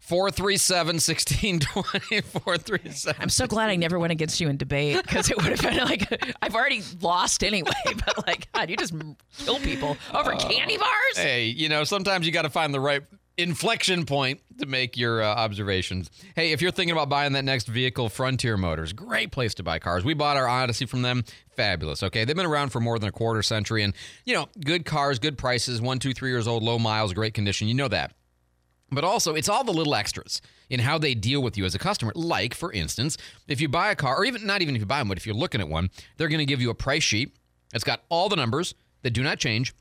437 0.00 0.94
1620 0.96 2.20
437. 2.22 3.22
I'm 3.22 3.28
so 3.28 3.46
glad 3.46 3.70
I 3.70 3.76
never 3.76 3.98
went 3.98 4.10
against 4.10 4.40
you 4.40 4.48
in 4.48 4.56
debate 4.56 5.00
because 5.02 5.30
it 5.30 5.36
would 5.36 5.46
have 5.46 5.60
been 5.62 5.76
like 5.84 6.34
I've 6.42 6.54
already 6.54 6.82
lost 7.00 7.44
anyway. 7.44 7.70
But 8.06 8.26
like, 8.26 8.50
God, 8.52 8.70
you 8.70 8.76
just 8.76 8.94
kill 9.38 9.58
people 9.60 9.96
over 10.14 10.32
uh, 10.32 10.38
candy 10.38 10.76
bars. 10.78 11.16
Hey, 11.16 11.46
you 11.46 11.68
know, 11.68 11.84
sometimes 11.84 12.26
you 12.26 12.32
got 12.32 12.42
to 12.42 12.50
find 12.50 12.72
the 12.74 12.80
right 12.80 13.02
inflection 13.38 14.04
point 14.04 14.40
to 14.58 14.66
make 14.66 14.96
your 14.96 15.22
uh, 15.22 15.26
observations. 15.26 16.10
Hey, 16.34 16.50
if 16.50 16.60
you're 16.60 16.72
thinking 16.72 16.92
about 16.92 17.08
buying 17.08 17.32
that 17.32 17.44
next 17.44 17.68
vehicle, 17.68 18.08
Frontier 18.08 18.56
Motors, 18.56 18.92
great 18.92 19.30
place 19.30 19.54
to 19.54 19.62
buy 19.62 19.78
cars. 19.78 20.04
We 20.04 20.12
bought 20.12 20.36
our 20.36 20.48
Odyssey 20.48 20.86
from 20.86 21.02
them. 21.02 21.24
Fabulous. 21.56 22.02
Okay. 22.02 22.24
They've 22.24 22.36
been 22.36 22.46
around 22.46 22.70
for 22.70 22.80
more 22.80 22.98
than 22.98 23.08
a 23.08 23.12
quarter 23.12 23.42
century 23.42 23.84
and, 23.84 23.94
you 24.24 24.34
know, 24.34 24.48
good 24.64 24.84
cars, 24.84 25.20
good 25.20 25.38
prices, 25.38 25.80
one, 25.80 26.00
two, 26.00 26.12
three 26.12 26.30
years 26.30 26.48
old, 26.48 26.62
low 26.62 26.78
miles, 26.78 27.14
great 27.14 27.32
condition. 27.32 27.68
You 27.68 27.74
know 27.74 27.88
that. 27.88 28.12
But 28.90 29.04
also, 29.04 29.34
it's 29.34 29.48
all 29.48 29.64
the 29.64 29.72
little 29.72 29.94
extras 29.94 30.40
in 30.70 30.80
how 30.80 30.98
they 30.98 31.14
deal 31.14 31.42
with 31.42 31.56
you 31.58 31.64
as 31.64 31.74
a 31.74 31.78
customer. 31.78 32.12
Like, 32.14 32.54
for 32.54 32.72
instance, 32.72 33.18
if 33.46 33.60
you 33.60 33.68
buy 33.68 33.90
a 33.90 33.96
car, 33.96 34.16
or 34.16 34.24
even 34.24 34.46
not 34.46 34.62
even 34.62 34.74
if 34.74 34.80
you 34.80 34.86
buy 34.86 34.98
one, 34.98 35.08
but 35.08 35.18
if 35.18 35.26
you're 35.26 35.36
looking 35.36 35.60
at 35.60 35.68
one, 35.68 35.90
they're 36.16 36.28
going 36.28 36.38
to 36.38 36.46
give 36.46 36.62
you 36.62 36.70
a 36.70 36.74
price 36.74 37.02
sheet. 37.02 37.36
It's 37.74 37.84
got 37.84 38.02
all 38.08 38.28
the 38.28 38.36
numbers 38.36 38.74
that 39.02 39.10
do 39.10 39.22
not 39.22 39.38
change. 39.38 39.74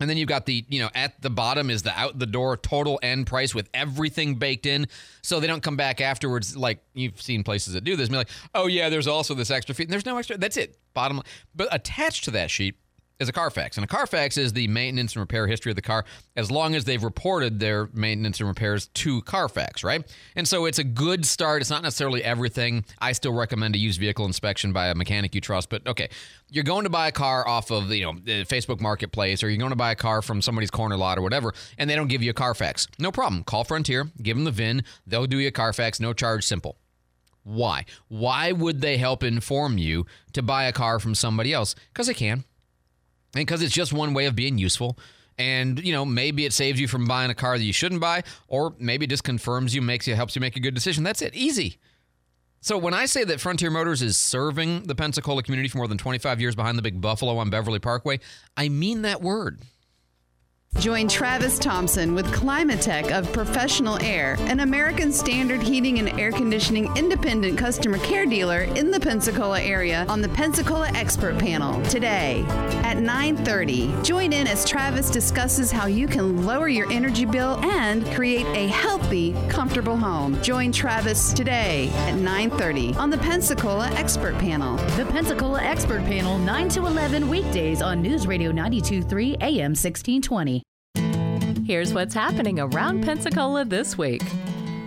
And 0.00 0.08
then 0.08 0.16
you've 0.16 0.28
got 0.28 0.46
the, 0.46 0.64
you 0.68 0.80
know, 0.80 0.88
at 0.94 1.20
the 1.20 1.30
bottom 1.30 1.70
is 1.70 1.82
the 1.82 1.98
out 1.98 2.18
the 2.18 2.26
door 2.26 2.56
total 2.56 2.98
end 3.02 3.26
price 3.26 3.54
with 3.54 3.68
everything 3.74 4.36
baked 4.36 4.66
in. 4.66 4.88
So 5.22 5.40
they 5.40 5.46
don't 5.46 5.62
come 5.62 5.76
back 5.76 6.00
afterwards 6.00 6.56
like 6.56 6.82
you've 6.94 7.20
seen 7.20 7.44
places 7.44 7.74
that 7.74 7.84
do 7.84 7.96
this 7.96 8.08
and 8.08 8.12
be 8.12 8.18
like, 8.18 8.30
oh, 8.54 8.66
yeah, 8.66 8.88
there's 8.88 9.06
also 9.06 9.34
this 9.34 9.50
extra 9.50 9.74
fee. 9.74 9.84
And 9.84 9.92
there's 9.92 10.06
no 10.06 10.16
extra. 10.16 10.38
That's 10.38 10.56
it. 10.56 10.78
Bottom 10.94 11.18
line. 11.18 11.26
But 11.54 11.68
attached 11.70 12.24
to 12.24 12.30
that 12.32 12.50
sheet 12.50 12.76
is 13.20 13.28
a 13.28 13.32
Carfax. 13.32 13.76
And 13.76 13.84
a 13.84 13.86
Carfax 13.86 14.36
is 14.36 14.54
the 14.54 14.66
maintenance 14.68 15.14
and 15.14 15.20
repair 15.20 15.46
history 15.46 15.70
of 15.70 15.76
the 15.76 15.82
car 15.82 16.04
as 16.36 16.50
long 16.50 16.74
as 16.74 16.84
they've 16.84 17.02
reported 17.02 17.60
their 17.60 17.88
maintenance 17.92 18.40
and 18.40 18.48
repairs 18.48 18.88
to 18.88 19.20
Carfax, 19.22 19.84
right? 19.84 20.04
And 20.34 20.48
so 20.48 20.64
it's 20.64 20.78
a 20.78 20.84
good 20.84 21.26
start. 21.26 21.60
It's 21.60 21.70
not 21.70 21.82
necessarily 21.82 22.24
everything. 22.24 22.84
I 22.98 23.12
still 23.12 23.34
recommend 23.34 23.74
a 23.74 23.78
used 23.78 24.00
vehicle 24.00 24.24
inspection 24.24 24.72
by 24.72 24.88
a 24.88 24.94
mechanic 24.94 25.34
you 25.34 25.40
trust. 25.40 25.68
But 25.68 25.86
okay, 25.86 26.08
you're 26.48 26.64
going 26.64 26.84
to 26.84 26.90
buy 26.90 27.08
a 27.08 27.12
car 27.12 27.46
off 27.46 27.70
of 27.70 27.90
you 27.90 28.04
know 28.04 28.14
the 28.24 28.44
Facebook 28.46 28.80
Marketplace 28.80 29.42
or 29.42 29.50
you're 29.50 29.58
going 29.58 29.70
to 29.70 29.76
buy 29.76 29.92
a 29.92 29.96
car 29.96 30.22
from 30.22 30.40
somebody's 30.40 30.70
corner 30.70 30.96
lot 30.96 31.18
or 31.18 31.22
whatever, 31.22 31.52
and 31.76 31.88
they 31.88 31.94
don't 31.94 32.08
give 32.08 32.22
you 32.22 32.30
a 32.30 32.34
Carfax. 32.34 32.88
No 32.98 33.12
problem. 33.12 33.44
Call 33.44 33.64
Frontier, 33.64 34.10
give 34.22 34.36
them 34.36 34.44
the 34.44 34.50
VIN. 34.50 34.82
They'll 35.06 35.26
do 35.26 35.38
you 35.38 35.48
a 35.48 35.52
Carfax, 35.52 36.00
no 36.00 36.14
charge, 36.14 36.44
simple. 36.44 36.78
Why? 37.42 37.84
Why 38.08 38.52
would 38.52 38.80
they 38.80 38.98
help 38.98 39.22
inform 39.22 39.78
you 39.78 40.06
to 40.34 40.42
buy 40.42 40.64
a 40.64 40.72
car 40.72 40.98
from 40.98 41.14
somebody 41.14 41.52
else? 41.52 41.74
Because 41.92 42.06
they 42.06 42.14
can 42.14 42.44
and 43.34 43.46
because 43.46 43.62
it's 43.62 43.74
just 43.74 43.92
one 43.92 44.14
way 44.14 44.26
of 44.26 44.34
being 44.36 44.58
useful. 44.58 44.98
And 45.38 45.82
you 45.82 45.92
know 45.92 46.04
maybe 46.04 46.44
it 46.44 46.52
saves 46.52 46.78
you 46.78 46.86
from 46.86 47.06
buying 47.06 47.30
a 47.30 47.34
car 47.34 47.56
that 47.56 47.64
you 47.64 47.72
shouldn't 47.72 48.00
buy 48.00 48.24
or 48.48 48.74
maybe 48.78 49.04
it 49.04 49.08
just 49.08 49.24
confirms 49.24 49.74
you 49.74 49.80
makes 49.80 50.06
you 50.06 50.14
helps 50.14 50.36
you 50.36 50.40
make 50.40 50.56
a 50.56 50.60
good 50.60 50.74
decision. 50.74 51.02
That's 51.02 51.22
it. 51.22 51.34
Easy. 51.34 51.78
So 52.62 52.76
when 52.76 52.92
i 52.92 53.06
say 53.06 53.24
that 53.24 53.40
frontier 53.40 53.70
motors 53.70 54.02
is 54.02 54.18
serving 54.18 54.82
the 54.82 54.94
pensacola 54.94 55.42
community 55.42 55.68
for 55.70 55.78
more 55.78 55.88
than 55.88 55.96
25 55.96 56.42
years 56.42 56.54
behind 56.54 56.76
the 56.76 56.82
big 56.82 57.00
buffalo 57.00 57.38
on 57.38 57.48
beverly 57.48 57.78
parkway 57.78 58.20
i 58.54 58.68
mean 58.68 59.00
that 59.02 59.22
word 59.22 59.60
Join 60.80 61.08
Travis 61.08 61.58
Thompson 61.58 62.14
with 62.14 62.24
Climatech 62.28 63.10
of 63.10 63.30
Professional 63.34 64.00
Air, 64.02 64.36
an 64.40 64.60
American 64.60 65.12
Standard 65.12 65.60
Heating 65.62 65.98
and 65.98 66.18
Air 66.18 66.32
Conditioning 66.32 66.88
independent 66.96 67.58
customer 67.58 67.98
care 67.98 68.24
dealer 68.24 68.62
in 68.62 68.90
the 68.90 68.98
Pensacola 68.98 69.60
area 69.60 70.06
on 70.08 70.22
the 70.22 70.28
Pensacola 70.30 70.88
Expert 70.94 71.38
Panel 71.38 71.82
today 71.82 72.46
at 72.82 72.96
9:30. 72.96 74.02
Join 74.02 74.32
in 74.32 74.46
as 74.46 74.64
Travis 74.64 75.10
discusses 75.10 75.70
how 75.70 75.86
you 75.86 76.08
can 76.08 76.46
lower 76.46 76.68
your 76.68 76.90
energy 76.90 77.26
bill 77.26 77.60
and 77.62 78.06
create 78.14 78.46
a 78.56 78.68
healthy, 78.68 79.34
comfortable 79.50 79.98
home. 79.98 80.40
Join 80.40 80.72
Travis 80.72 81.34
today 81.34 81.90
at 82.08 82.14
9:30 82.14 82.94
on 82.96 83.10
the 83.10 83.18
Pensacola 83.18 83.90
Expert 83.96 84.38
Panel. 84.38 84.76
The 84.96 85.04
Pensacola 85.04 85.60
Expert 85.62 86.04
Panel, 86.04 86.38
9 86.38 86.70
to 86.70 86.86
11 86.86 87.28
weekdays 87.28 87.82
on 87.82 88.00
News 88.00 88.26
Radio 88.26 88.50
923 88.50 89.36
AM 89.42 89.74
1620. 89.74 90.59
Here's 91.70 91.94
what's 91.94 92.14
happening 92.14 92.58
around 92.58 93.04
Pensacola 93.04 93.64
this 93.64 93.96
week. 93.96 94.24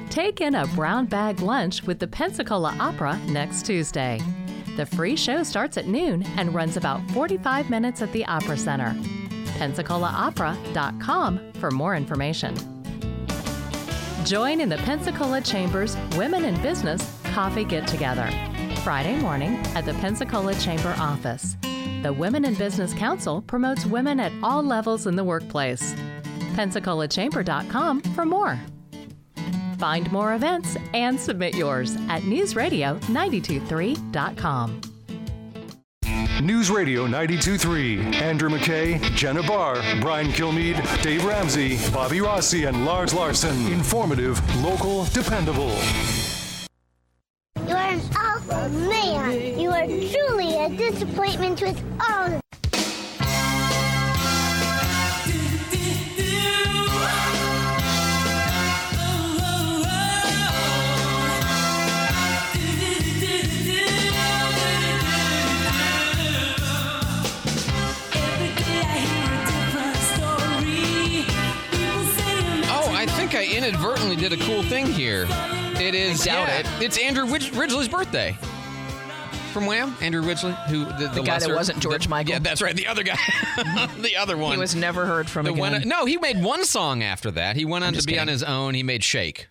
Take 0.09 0.41
in 0.41 0.53
a 0.53 0.67
brown 0.67 1.05
bag 1.05 1.39
lunch 1.39 1.81
with 1.83 1.97
the 1.97 2.09
Pensacola 2.09 2.75
Opera 2.77 3.17
next 3.27 3.65
Tuesday. 3.65 4.19
The 4.75 4.85
free 4.85 5.15
show 5.15 5.43
starts 5.43 5.77
at 5.77 5.87
noon 5.87 6.23
and 6.35 6.53
runs 6.53 6.75
about 6.75 6.99
45 7.11 7.69
minutes 7.69 8.01
at 8.01 8.11
the 8.11 8.25
Opera 8.25 8.57
Center. 8.57 8.93
PensacolaOpera.com 9.59 11.53
for 11.53 11.71
more 11.71 11.95
information. 11.95 12.53
Join 14.25 14.59
in 14.59 14.67
the 14.67 14.79
Pensacola 14.79 15.39
Chamber's 15.39 15.95
Women 16.17 16.43
in 16.43 16.61
Business 16.61 17.17
Coffee 17.31 17.63
Get 17.63 17.87
Together, 17.87 18.29
Friday 18.83 19.15
morning 19.21 19.55
at 19.73 19.85
the 19.85 19.93
Pensacola 19.93 20.53
Chamber 20.55 20.93
office. 20.97 21.55
The 22.01 22.11
Women 22.11 22.43
in 22.43 22.55
Business 22.55 22.93
Council 22.93 23.41
promotes 23.41 23.85
women 23.85 24.19
at 24.19 24.33
all 24.43 24.61
levels 24.61 25.07
in 25.07 25.15
the 25.15 25.23
workplace. 25.23 25.95
PensacolaChamber.com 26.53 28.01
for 28.01 28.25
more. 28.25 28.59
Find 29.77 30.11
more 30.11 30.35
events 30.35 30.77
and 30.93 31.19
submit 31.19 31.55
yours 31.55 31.95
at 32.07 32.21
newsradio923.com. 32.21 34.81
News 36.41 36.69
Radio 36.69 37.07
92.3. 37.07 38.15
Andrew 38.15 38.49
McKay, 38.49 38.99
Jenna 39.15 39.41
Barr, 39.43 39.75
Brian 40.01 40.27
Kilmeade, 40.27 41.01
Dave 41.01 41.23
Ramsey, 41.23 41.77
Bobby 41.91 42.19
Rossi, 42.21 42.65
and 42.65 42.85
Lars 42.85 43.13
Larson. 43.13 43.55
Informative, 43.71 44.41
local, 44.63 45.05
dependable. 45.05 45.71
You 47.67 47.75
are 47.75 47.91
an 47.91 48.01
awful 48.17 48.69
man. 48.69 49.59
You 49.59 49.69
are 49.69 49.85
truly 49.85 50.57
a 50.57 50.69
disappointment 50.69 51.61
with 51.61 51.81
all. 52.09 52.42
A 74.33 74.37
cool 74.45 74.63
thing 74.63 74.87
here. 74.87 75.27
It 75.79 75.93
is. 75.93 76.23
doubt 76.23 76.47
yeah, 76.47 76.59
it. 76.59 76.83
It's 76.83 76.97
Andrew 76.97 77.25
Ridg- 77.25 77.55
Ridgeley's 77.55 77.87
birthday. 77.87 78.35
From 79.51 79.67
Wham, 79.67 79.95
Andrew 80.01 80.23
Ridgeley, 80.23 80.53
who 80.69 80.85
the, 80.85 81.11
The 81.13 81.21
guy 81.21 81.37
that 81.37 81.49
wasn't 81.53 81.77
George 81.79 82.05
the- 82.05 82.09
Michael. 82.09 82.33
Yeah, 82.33 82.39
that's 82.39 82.59
right. 82.59 82.75
The 82.75 82.87
other 82.87 83.03
guy, 83.03 83.15
the 83.99 84.15
other 84.17 84.35
one. 84.35 84.53
He 84.53 84.57
was 84.57 84.73
never 84.73 85.05
heard 85.05 85.29
from 85.29 85.45
The 85.45 85.51
again. 85.51 85.59
one- 85.73 85.87
no, 85.87 86.05
he 86.05 86.17
made 86.17 86.41
one 86.43 86.65
song 86.65 87.03
after 87.03 87.29
that. 87.31 87.55
He 87.55 87.63
went 87.63 87.83
on 87.83 87.93
to 87.93 88.01
be 88.03 88.17
on 88.17 88.27
his 88.27 88.41
own. 88.41 88.73
He 88.73 88.81
made 88.81 89.03
"Shake." 89.03 89.49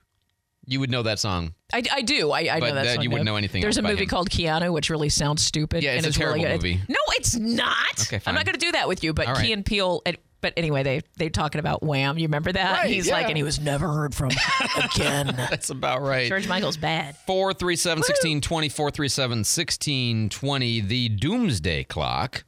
You 0.66 0.80
would 0.80 0.90
know 0.90 1.02
that 1.04 1.20
song. 1.20 1.54
I, 1.72 1.82
I 1.92 2.02
do. 2.02 2.32
I, 2.32 2.40
I 2.40 2.60
But 2.60 2.68
know 2.70 2.74
that 2.76 2.84
that 2.86 2.94
song 2.96 3.04
you 3.04 3.10
wouldn't 3.10 3.26
know 3.26 3.36
anything 3.36 3.62
There's 3.62 3.78
a 3.78 3.82
movie 3.82 4.02
him. 4.02 4.08
called 4.08 4.30
Keanu, 4.30 4.72
which 4.72 4.90
really 4.90 5.08
sounds 5.08 5.44
stupid. 5.44 5.84
Yeah, 5.84 5.92
it's 5.92 6.06
and 6.06 6.16
a 6.16 6.18
really 6.26 6.40
terrible 6.40 6.58
good. 6.58 6.68
movie. 6.76 6.80
No, 6.88 6.98
it's 7.16 7.36
not. 7.36 8.00
Okay, 8.00 8.18
fine. 8.18 8.32
I'm 8.32 8.34
not 8.36 8.44
going 8.46 8.58
to 8.58 8.64
do 8.64 8.72
that 8.72 8.88
with 8.88 9.04
you. 9.04 9.12
But 9.12 9.26
right. 9.28 9.36
Key 9.46 9.52
and 9.52 9.64
Peele. 9.64 10.02
And- 10.42 10.54
But 10.54 10.54
anyway, 10.56 10.82
they 10.82 11.02
they 11.16 11.28
talking 11.28 11.58
about 11.60 11.82
Wham. 11.82 12.18
You 12.18 12.24
remember 12.24 12.52
that? 12.52 12.72
Right, 12.78 12.90
He's 12.90 13.10
like, 13.10 13.28
and 13.28 13.36
he 13.36 13.42
was 13.42 13.60
never 13.60 13.88
heard 13.88 14.14
from 14.14 14.30
again. 14.84 15.28
That's 15.36 15.70
about 15.70 16.02
right. 16.02 16.28
George 16.28 16.48
Michael's 16.48 16.76
bad. 16.76 17.16
437 17.26 17.98
1620, 18.00 18.68
437 18.68 19.38
1620, 19.38 20.80
the 20.80 21.08
Doomsday 21.08 21.84
Clock. 21.84 22.44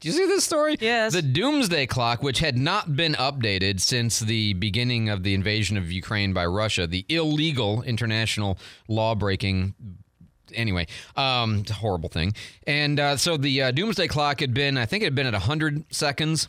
Do 0.00 0.08
you 0.08 0.14
see 0.14 0.26
this 0.26 0.42
story? 0.42 0.76
Yes. 0.80 1.12
The 1.12 1.22
Doomsday 1.22 1.86
Clock, 1.86 2.24
which 2.24 2.40
had 2.40 2.58
not 2.58 2.96
been 2.96 3.12
updated 3.14 3.78
since 3.80 4.18
the 4.18 4.52
beginning 4.54 5.08
of 5.08 5.22
the 5.22 5.32
invasion 5.32 5.76
of 5.76 5.92
Ukraine 5.92 6.32
by 6.32 6.44
Russia, 6.44 6.88
the 6.88 7.06
illegal 7.08 7.82
international 7.82 8.58
law 8.88 9.14
breaking. 9.14 9.74
Anyway, 10.54 10.88
um, 11.14 11.58
it's 11.60 11.70
a 11.70 11.74
horrible 11.74 12.08
thing. 12.08 12.32
And 12.66 12.98
uh, 12.98 13.16
so 13.16 13.36
the 13.36 13.62
uh, 13.62 13.70
Doomsday 13.70 14.08
Clock 14.08 14.40
had 14.40 14.52
been, 14.52 14.76
I 14.76 14.86
think 14.86 15.02
it 15.02 15.06
had 15.06 15.14
been 15.14 15.26
at 15.28 15.34
100 15.34 15.84
seconds 15.94 16.48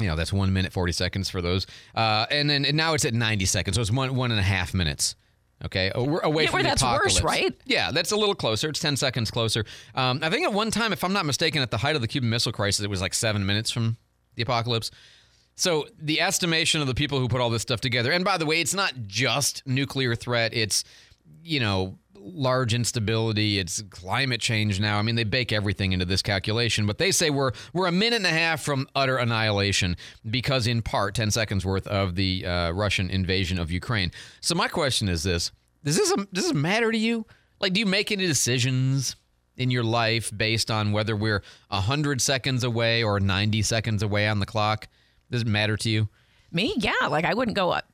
you 0.00 0.06
know 0.06 0.16
that's 0.16 0.32
one 0.32 0.52
minute 0.52 0.72
40 0.72 0.92
seconds 0.92 1.28
for 1.30 1.42
those. 1.42 1.66
Uh, 1.94 2.26
and 2.30 2.48
then 2.48 2.64
and 2.64 2.76
now 2.76 2.94
it's 2.94 3.04
at 3.04 3.14
90 3.14 3.44
seconds 3.44 3.74
so 3.76 3.80
it's 3.82 3.90
one 3.90 4.14
one 4.16 4.30
and 4.30 4.40
a 4.40 4.44
half 4.44 4.74
minutes. 4.74 5.16
Okay? 5.64 5.90
Uh, 5.92 6.02
we're 6.02 6.20
away 6.20 6.44
Yeah, 6.44 6.50
from 6.50 6.62
the 6.62 6.68
that's 6.70 6.82
worse, 6.82 7.18
apocalypse. 7.18 7.22
right? 7.22 7.54
yeah 7.66 7.90
that's 7.92 8.10
a 8.12 8.16
little 8.16 8.34
closer. 8.34 8.68
It's 8.68 8.80
10 8.80 8.96
seconds 8.96 9.30
closer. 9.30 9.64
Um, 9.94 10.18
i 10.22 10.30
think 10.30 10.44
at 10.44 10.52
one 10.52 10.70
time 10.70 10.92
if 10.92 11.04
i'm 11.04 11.12
not 11.12 11.24
mistaken 11.26 11.62
at 11.62 11.70
the 11.70 11.76
height 11.78 11.94
of 11.94 12.00
the 12.02 12.08
cuban 12.08 12.30
missile 12.30 12.52
crisis 12.52 12.84
it 12.84 12.90
was 12.90 13.00
like 13.00 13.14
seven 13.14 13.44
minutes 13.46 13.70
from 13.70 13.96
the 14.34 14.42
apocalypse. 14.42 14.90
So 15.54 15.86
the 16.00 16.20
estimation 16.22 16.80
of 16.80 16.86
the 16.86 16.94
people 16.94 17.18
who 17.20 17.28
put 17.28 17.40
all 17.40 17.50
this 17.50 17.62
stuff 17.62 17.80
together 17.80 18.10
and 18.12 18.24
by 18.24 18.38
the 18.38 18.46
way 18.46 18.60
it's 18.60 18.74
not 18.74 18.92
just 19.06 19.62
nuclear 19.66 20.14
threat. 20.16 20.54
It's 20.54 20.84
you 21.44 21.60
know 21.60 21.98
large 22.22 22.74
instability. 22.74 23.58
It's 23.58 23.82
climate 23.90 24.40
change 24.40 24.80
now. 24.80 24.98
I 24.98 25.02
mean 25.02 25.14
they 25.14 25.24
bake 25.24 25.52
everything 25.52 25.92
into 25.92 26.04
this 26.04 26.22
calculation 26.22 26.86
but 26.86 26.98
they 26.98 27.10
say 27.10 27.30
we're 27.30 27.52
we're 27.72 27.86
a 27.86 27.92
minute 27.92 28.16
and 28.16 28.26
a 28.26 28.30
half 28.30 28.62
from 28.62 28.86
utter 28.94 29.16
annihilation 29.16 29.96
because 30.28 30.66
in 30.66 30.82
part 30.82 31.14
10 31.14 31.30
seconds 31.30 31.64
worth 31.64 31.86
of 31.86 32.14
the 32.14 32.46
uh, 32.46 32.70
russian 32.72 33.10
invasion 33.10 33.58
of 33.58 33.70
ukraine. 33.70 34.10
So 34.40 34.54
my 34.54 34.68
question 34.68 35.08
is 35.08 35.22
this. 35.22 35.50
Does 35.84 35.96
this 35.96 36.12
does 36.32 36.44
this 36.44 36.54
matter 36.54 36.90
to 36.92 36.98
you? 36.98 37.26
Like 37.60 37.72
do 37.72 37.80
you 37.80 37.86
make 37.86 38.12
any 38.12 38.26
decisions 38.26 39.16
in 39.56 39.70
your 39.70 39.84
life 39.84 40.30
based 40.36 40.70
on 40.70 40.92
whether 40.92 41.14
we're 41.14 41.42
100 41.68 42.20
seconds 42.20 42.64
away 42.64 43.02
or 43.02 43.20
90 43.20 43.62
seconds 43.62 44.02
away 44.02 44.28
on 44.28 44.38
the 44.38 44.46
clock? 44.46 44.88
Does 45.30 45.42
it 45.42 45.46
matter 45.46 45.76
to 45.78 45.90
you? 45.90 46.08
Me, 46.52 46.74
yeah. 46.76 47.06
Like 47.08 47.24
I 47.24 47.34
wouldn't 47.34 47.56
go 47.56 47.70
up. 47.70 47.91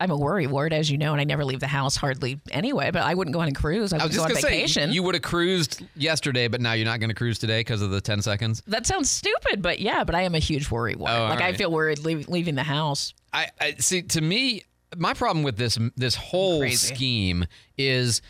I'm 0.00 0.10
a 0.10 0.16
worry 0.16 0.46
ward, 0.46 0.72
as 0.72 0.90
you 0.90 0.96
know, 0.96 1.12
and 1.12 1.20
I 1.20 1.24
never 1.24 1.44
leave 1.44 1.58
the 1.60 1.66
house 1.66 1.96
hardly 1.96 2.40
anyway. 2.50 2.90
But 2.92 3.02
I 3.02 3.14
wouldn't 3.14 3.34
go 3.34 3.40
on 3.40 3.48
a 3.48 3.52
cruise. 3.52 3.92
I 3.92 3.98
I 3.98 4.06
was 4.06 4.16
go 4.16 4.22
just 4.22 4.36
on 4.36 4.50
gonna 4.50 4.68
say 4.68 4.86
you 4.86 5.02
would 5.02 5.14
have 5.14 5.22
cruised 5.22 5.82
yesterday, 5.96 6.46
but 6.46 6.60
now 6.60 6.74
you're 6.74 6.84
not 6.84 7.00
going 7.00 7.10
to 7.10 7.14
cruise 7.16 7.38
today 7.38 7.60
because 7.60 7.82
of 7.82 7.90
the 7.90 8.00
10 8.00 8.22
seconds. 8.22 8.62
that 8.68 8.86
sounds 8.86 9.10
stupid, 9.10 9.60
but 9.60 9.80
yeah. 9.80 10.04
But 10.04 10.14
I 10.14 10.22
am 10.22 10.34
a 10.34 10.38
huge 10.38 10.70
worry 10.70 10.94
ward. 10.94 11.10
Oh, 11.12 11.24
like 11.24 11.40
I 11.40 11.52
feel 11.52 11.72
worried 11.72 11.98
leave, 12.00 12.28
leaving 12.28 12.54
the 12.54 12.62
house. 12.62 13.12
I, 13.32 13.48
I 13.60 13.74
see. 13.78 14.02
To 14.02 14.20
me, 14.20 14.62
my 14.96 15.14
problem 15.14 15.42
with 15.42 15.56
this 15.56 15.78
this 15.96 16.14
whole 16.14 16.60
Crazy. 16.60 16.94
scheme 16.94 17.44
is 17.76 18.22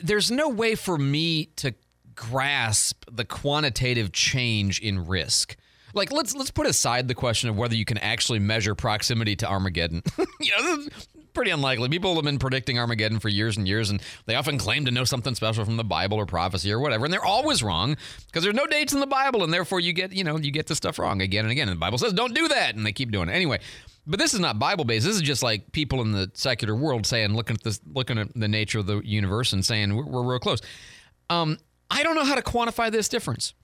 there's 0.00 0.30
no 0.30 0.48
way 0.48 0.74
for 0.74 0.98
me 0.98 1.46
to 1.56 1.72
grasp 2.14 3.04
the 3.10 3.24
quantitative 3.24 4.10
change 4.12 4.80
in 4.80 5.06
risk. 5.06 5.56
Like 5.96 6.12
let's 6.12 6.34
let's 6.36 6.50
put 6.50 6.66
aside 6.66 7.08
the 7.08 7.14
question 7.14 7.48
of 7.48 7.56
whether 7.56 7.74
you 7.74 7.86
can 7.86 7.96
actually 7.98 8.38
measure 8.38 8.74
proximity 8.74 9.34
to 9.36 9.48
Armageddon. 9.48 10.02
you 10.40 10.52
know, 10.58 10.86
pretty 11.32 11.50
unlikely. 11.50 11.88
People 11.88 12.14
have 12.14 12.24
been 12.24 12.38
predicting 12.38 12.78
Armageddon 12.78 13.18
for 13.18 13.30
years 13.30 13.56
and 13.56 13.66
years, 13.66 13.88
and 13.88 14.02
they 14.26 14.34
often 14.34 14.58
claim 14.58 14.84
to 14.84 14.90
know 14.90 15.04
something 15.04 15.34
special 15.34 15.64
from 15.64 15.78
the 15.78 15.84
Bible 15.84 16.18
or 16.18 16.26
prophecy 16.26 16.70
or 16.70 16.80
whatever, 16.80 17.06
and 17.06 17.12
they're 17.12 17.24
always 17.24 17.62
wrong 17.62 17.96
because 18.26 18.42
there's 18.42 18.54
no 18.54 18.66
dates 18.66 18.92
in 18.92 19.00
the 19.00 19.06
Bible, 19.06 19.42
and 19.42 19.52
therefore 19.52 19.80
you 19.80 19.94
get 19.94 20.12
you 20.12 20.22
know 20.22 20.36
you 20.36 20.50
get 20.50 20.66
the 20.66 20.74
stuff 20.74 20.98
wrong 20.98 21.22
again 21.22 21.46
and 21.46 21.52
again. 21.52 21.68
And 21.68 21.76
the 21.76 21.80
Bible 21.80 21.96
says 21.98 22.12
don't 22.12 22.34
do 22.34 22.46
that, 22.48 22.76
and 22.76 22.84
they 22.84 22.92
keep 22.92 23.10
doing 23.10 23.30
it 23.30 23.32
anyway. 23.32 23.60
But 24.06 24.20
this 24.20 24.34
is 24.34 24.40
not 24.40 24.58
Bible 24.58 24.84
based. 24.84 25.06
This 25.06 25.16
is 25.16 25.22
just 25.22 25.42
like 25.42 25.72
people 25.72 26.02
in 26.02 26.12
the 26.12 26.30
secular 26.34 26.76
world 26.76 27.06
saying, 27.06 27.34
looking 27.34 27.56
at 27.56 27.64
this, 27.64 27.80
looking 27.92 28.18
at 28.18 28.34
the 28.34 28.48
nature 28.48 28.78
of 28.78 28.86
the 28.86 29.00
universe, 29.00 29.54
and 29.54 29.64
saying 29.64 29.96
we're, 29.96 30.04
we're 30.04 30.22
real 30.22 30.38
close. 30.38 30.60
Um, 31.30 31.58
I 31.90 32.02
don't 32.02 32.14
know 32.14 32.24
how 32.24 32.34
to 32.34 32.42
quantify 32.42 32.90
this 32.90 33.08
difference. 33.08 33.54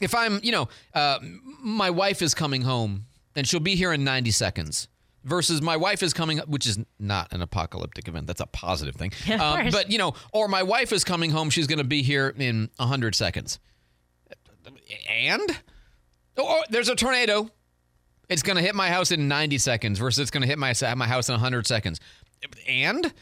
If 0.00 0.14
I'm, 0.14 0.40
you 0.42 0.52
know, 0.52 0.68
uh, 0.94 1.18
my 1.62 1.90
wife 1.90 2.22
is 2.22 2.34
coming 2.34 2.62
home 2.62 3.06
and 3.36 3.46
she'll 3.46 3.60
be 3.60 3.76
here 3.76 3.92
in 3.92 4.04
90 4.04 4.30
seconds 4.30 4.88
versus 5.24 5.60
my 5.60 5.76
wife 5.76 6.02
is 6.02 6.12
coming, 6.14 6.38
which 6.38 6.66
is 6.66 6.78
not 6.98 7.32
an 7.32 7.42
apocalyptic 7.42 8.08
event. 8.08 8.26
That's 8.26 8.40
a 8.40 8.46
positive 8.46 8.96
thing. 8.96 9.12
Yeah, 9.26 9.52
Um, 9.52 9.70
but, 9.70 9.90
you 9.90 9.98
know, 9.98 10.14
or 10.32 10.48
my 10.48 10.62
wife 10.62 10.92
is 10.92 11.04
coming 11.04 11.30
home, 11.30 11.50
she's 11.50 11.66
going 11.66 11.78
to 11.78 11.84
be 11.84 12.02
here 12.02 12.34
in 12.36 12.70
100 12.76 13.14
seconds. 13.14 13.58
And? 15.08 15.50
Or 16.36 16.62
there's 16.70 16.88
a 16.88 16.94
tornado. 16.96 17.50
It's 18.28 18.42
going 18.42 18.56
to 18.56 18.62
hit 18.62 18.74
my 18.74 18.88
house 18.88 19.10
in 19.10 19.28
90 19.28 19.58
seconds 19.58 19.98
versus 19.98 20.20
it's 20.20 20.30
going 20.30 20.42
to 20.42 20.46
hit 20.46 20.58
my, 20.58 20.72
my 20.96 21.06
house 21.06 21.28
in 21.28 21.34
100 21.34 21.66
seconds. 21.66 22.00
And 22.66 23.12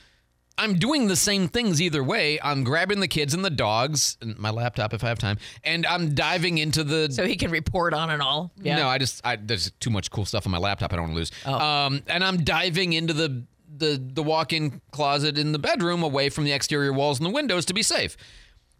I'm 0.58 0.74
doing 0.74 1.06
the 1.06 1.16
same 1.16 1.48
things 1.48 1.80
either 1.80 2.02
way. 2.02 2.38
I'm 2.42 2.64
grabbing 2.64 3.00
the 3.00 3.08
kids 3.08 3.32
and 3.32 3.44
the 3.44 3.50
dogs 3.50 4.18
and 4.20 4.36
my 4.38 4.50
laptop 4.50 4.92
if 4.92 5.04
I 5.04 5.08
have 5.08 5.18
time, 5.18 5.38
and 5.62 5.86
I'm 5.86 6.14
diving 6.14 6.58
into 6.58 6.82
the. 6.84 7.10
So 7.10 7.24
he 7.24 7.36
can 7.36 7.50
report 7.50 7.94
on 7.94 8.10
it 8.10 8.20
all. 8.20 8.50
Yeah. 8.60 8.76
No, 8.76 8.88
I 8.88 8.98
just 8.98 9.24
I, 9.24 9.36
there's 9.36 9.70
too 9.80 9.90
much 9.90 10.10
cool 10.10 10.24
stuff 10.24 10.46
on 10.46 10.50
my 10.50 10.58
laptop. 10.58 10.92
I 10.92 10.96
don't 10.96 11.04
want 11.04 11.14
to 11.14 11.18
lose. 11.18 11.30
Oh. 11.46 11.54
Um, 11.54 12.02
and 12.08 12.24
I'm 12.24 12.42
diving 12.44 12.92
into 12.92 13.12
the 13.12 13.44
the 13.76 14.02
the 14.02 14.22
walk-in 14.22 14.80
closet 14.90 15.38
in 15.38 15.52
the 15.52 15.58
bedroom, 15.58 16.02
away 16.02 16.28
from 16.28 16.44
the 16.44 16.52
exterior 16.52 16.92
walls 16.92 17.18
and 17.20 17.26
the 17.26 17.32
windows 17.32 17.64
to 17.66 17.74
be 17.74 17.82
safe. 17.82 18.16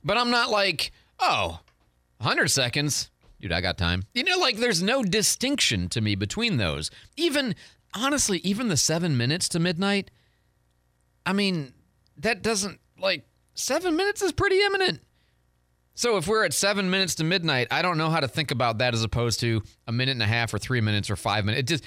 But 0.05 0.17
I'm 0.17 0.31
not 0.31 0.51
like, 0.51 0.93
oh, 1.21 1.61
100 2.19 2.49
seconds, 2.49 3.11
dude. 3.41 3.53
I 3.53 3.61
got 3.61 3.79
time. 3.79 4.03
You 4.15 4.25
know, 4.25 4.39
like 4.39 4.57
there's 4.57 4.83
no 4.83 5.03
distinction 5.03 5.89
to 5.91 6.01
me 6.01 6.15
between 6.17 6.57
those. 6.57 6.91
Even 7.17 7.55
honestly, 7.95 8.39
even 8.39 8.69
the 8.69 8.77
seven 8.77 9.17
minutes 9.17 9.49
to 9.51 9.59
midnight. 9.61 10.11
I 11.29 11.35
mean, 11.35 11.75
that 12.17 12.41
doesn't 12.41 12.81
like 12.99 13.29
seven 13.53 13.97
minutes 13.97 14.23
is 14.23 14.33
pretty 14.33 14.63
imminent. 14.63 15.03
So 15.95 16.17
if 16.17 16.27
we're 16.27 16.43
at 16.43 16.55
seven 16.55 16.89
minutes 16.89 17.17
to 17.17 17.25
midnight, 17.25 17.69
I 17.71 17.83
don't 17.83 17.99
know 17.99 18.09
how 18.09 18.21
to 18.21 18.29
think 18.29 18.51
about 18.51 18.79
that 18.79 18.95
as 18.95 19.05
opposed 19.05 19.41
to 19.41 19.63
a 19.87 19.93
minute 19.93 20.13
and 20.13 20.23
a 20.23 20.27
half 20.27 20.55
or 20.55 20.59
three 20.59 20.81
minutes 20.81 21.11
or 21.11 21.17
five 21.17 21.45
minutes. 21.45 21.61
It 21.61 21.67
just 21.67 21.85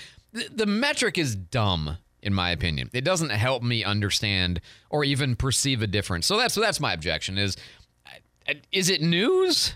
the, 0.53 0.67
metric 0.67 1.17
is 1.17 1.35
dumb 1.35 1.97
in 2.21 2.35
my 2.35 2.51
opinion. 2.51 2.91
It 2.93 3.03
doesn't 3.03 3.31
help 3.31 3.63
me 3.63 3.83
understand 3.83 4.61
or 4.91 5.03
even 5.03 5.35
perceive 5.35 5.81
a 5.81 5.87
difference. 5.87 6.27
So 6.27 6.37
that's 6.37 6.53
that's 6.53 6.79
my 6.79 6.93
objection. 6.93 7.39
Is 7.39 7.57
is 8.71 8.91
it 8.91 9.01
news? 9.01 9.75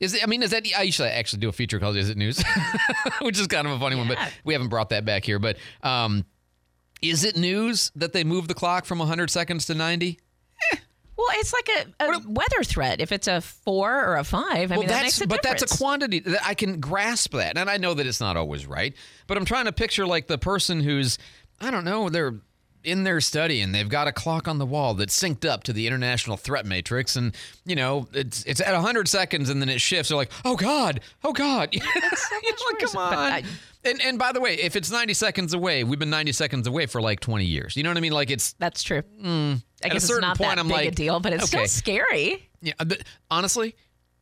Is 0.00 0.14
it? 0.14 0.24
I 0.24 0.26
mean, 0.26 0.42
is 0.42 0.50
that? 0.50 0.66
I 0.76 0.82
usually 0.82 1.10
actually 1.10 1.40
do 1.40 1.48
a 1.48 1.52
feature 1.52 1.78
called 1.78 1.96
"Is 1.96 2.10
It 2.10 2.16
News," 2.16 2.42
which 3.20 3.38
is 3.38 3.46
kind 3.46 3.68
of 3.68 3.74
a 3.74 3.78
funny 3.78 3.94
one, 3.94 4.08
but 4.08 4.18
we 4.42 4.52
haven't 4.52 4.68
brought 4.68 4.88
that 4.88 5.04
back 5.04 5.24
here. 5.24 5.38
But 5.38 5.58
um, 5.82 6.24
Is 7.02 7.24
it 7.24 7.36
news 7.36 7.90
that 7.94 8.12
they 8.12 8.24
moved 8.24 8.48
the 8.48 8.54
clock 8.54 8.84
from 8.84 8.98
100 8.98 9.30
seconds 9.30 9.66
to 9.66 9.74
90? 9.74 10.18
Eh. 10.72 10.76
Well, 11.16 11.26
it's 11.32 11.52
like 11.52 11.68
a, 12.00 12.04
a 12.04 12.20
weather 12.28 12.62
threat. 12.62 13.00
If 13.00 13.10
it's 13.10 13.26
a 13.26 13.40
four 13.40 14.04
or 14.04 14.16
a 14.16 14.24
five, 14.24 14.70
I 14.70 14.76
well, 14.76 14.80
mean, 14.80 14.88
that 14.88 15.02
that's 15.02 15.04
makes 15.04 15.20
a 15.20 15.26
but 15.26 15.42
difference. 15.42 15.62
that's 15.62 15.74
a 15.74 15.76
quantity 15.76 16.20
that 16.20 16.46
I 16.46 16.54
can 16.54 16.78
grasp 16.78 17.32
that, 17.32 17.58
and 17.58 17.68
I 17.68 17.76
know 17.76 17.94
that 17.94 18.06
it's 18.06 18.20
not 18.20 18.36
always 18.36 18.66
right. 18.66 18.94
But 19.26 19.36
I'm 19.36 19.44
trying 19.44 19.64
to 19.64 19.72
picture 19.72 20.06
like 20.06 20.28
the 20.28 20.38
person 20.38 20.80
who's 20.80 21.18
I 21.60 21.72
don't 21.72 21.84
know 21.84 22.08
they're 22.08 22.36
in 22.84 23.02
their 23.02 23.20
study 23.20 23.60
and 23.60 23.74
they've 23.74 23.88
got 23.88 24.06
a 24.06 24.12
clock 24.12 24.46
on 24.46 24.58
the 24.58 24.64
wall 24.64 24.94
that's 24.94 25.20
synced 25.20 25.44
up 25.44 25.64
to 25.64 25.72
the 25.72 25.88
international 25.88 26.36
threat 26.36 26.64
matrix, 26.64 27.16
and 27.16 27.34
you 27.64 27.74
know 27.74 28.06
it's 28.12 28.44
it's 28.44 28.60
at 28.60 28.72
100 28.72 29.08
seconds 29.08 29.50
and 29.50 29.60
then 29.60 29.68
it 29.68 29.80
shifts. 29.80 30.10
They're 30.10 30.16
like, 30.16 30.30
oh 30.44 30.54
god, 30.54 31.00
oh 31.24 31.32
god, 31.32 31.70
You 31.74 31.80
know, 31.80 32.86
come 32.86 32.96
on. 32.96 33.42
And 33.88 34.00
and 34.02 34.18
by 34.18 34.32
the 34.32 34.40
way, 34.40 34.54
if 34.54 34.76
it's 34.76 34.90
90 34.90 35.14
seconds 35.14 35.54
away, 35.54 35.84
we've 35.84 35.98
been 35.98 36.10
90 36.10 36.32
seconds 36.32 36.66
away 36.66 36.86
for 36.86 37.00
like 37.00 37.20
20 37.20 37.44
years. 37.44 37.76
You 37.76 37.82
know 37.82 37.90
what 37.90 37.96
I 37.96 38.00
mean? 38.00 38.12
Like 38.12 38.30
it's 38.30 38.52
that's 38.54 38.82
true. 38.82 39.02
Mm, 39.22 39.62
I 39.82 39.86
at 39.86 39.92
guess 39.92 39.92
a 39.92 39.96
it's 39.96 40.06
certain 40.06 40.22
not 40.22 40.38
point, 40.38 40.50
that 40.50 40.58
I'm 40.58 40.68
big 40.68 40.76
like, 40.76 40.88
a 40.88 40.90
deal, 40.92 41.20
but 41.20 41.32
it's 41.32 41.44
okay. 41.44 41.66
still 41.66 41.66
scary. 41.66 42.48
Yeah, 42.60 42.72
but 42.78 43.02
honestly, 43.30 43.74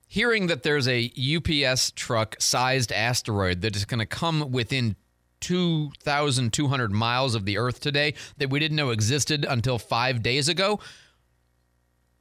hearing 0.07 0.47
that 0.49 0.63
there's 0.63 0.89
a 0.89 1.11
UPS 1.17 1.93
truck 1.93 2.37
sized 2.39 2.93
asteroid 2.93 3.63
that 3.63 3.77
is 3.77 3.85
going 3.85 4.01
to 4.01 4.07
come 4.07 4.53
within 4.53 4.97
2,200 5.41 6.93
miles 6.93 7.35
of 7.35 7.45
the 7.45 7.59
Earth 7.59 7.81
today 7.81 8.15
that 8.39 8.51
we 8.51 8.59
didn't 8.59 8.77
know 8.77 8.91
existed 8.91 9.45
until 9.49 9.79
five 9.79 10.23
days 10.23 10.49
ago, 10.49 10.81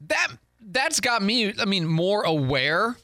that 0.02 0.28
that's 0.62 1.00
got 1.00 1.22
me, 1.22 1.54
I 1.60 1.66
mean, 1.66 1.86
more 1.86 2.24
aware 2.24 2.98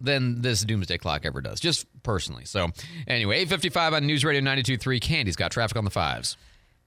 than 0.00 0.42
this 0.42 0.62
doomsday 0.62 0.98
clock 0.98 1.24
ever 1.24 1.40
does, 1.40 1.60
just 1.60 1.86
personally. 2.02 2.44
So, 2.44 2.68
anyway, 3.06 3.36
855 3.36 3.94
on 3.94 4.06
News 4.06 4.24
Radio 4.24 4.42
92.3. 4.42 5.00
Candy's 5.00 5.36
got 5.36 5.50
traffic 5.50 5.76
on 5.76 5.84
the 5.84 5.90
fives. 5.90 6.36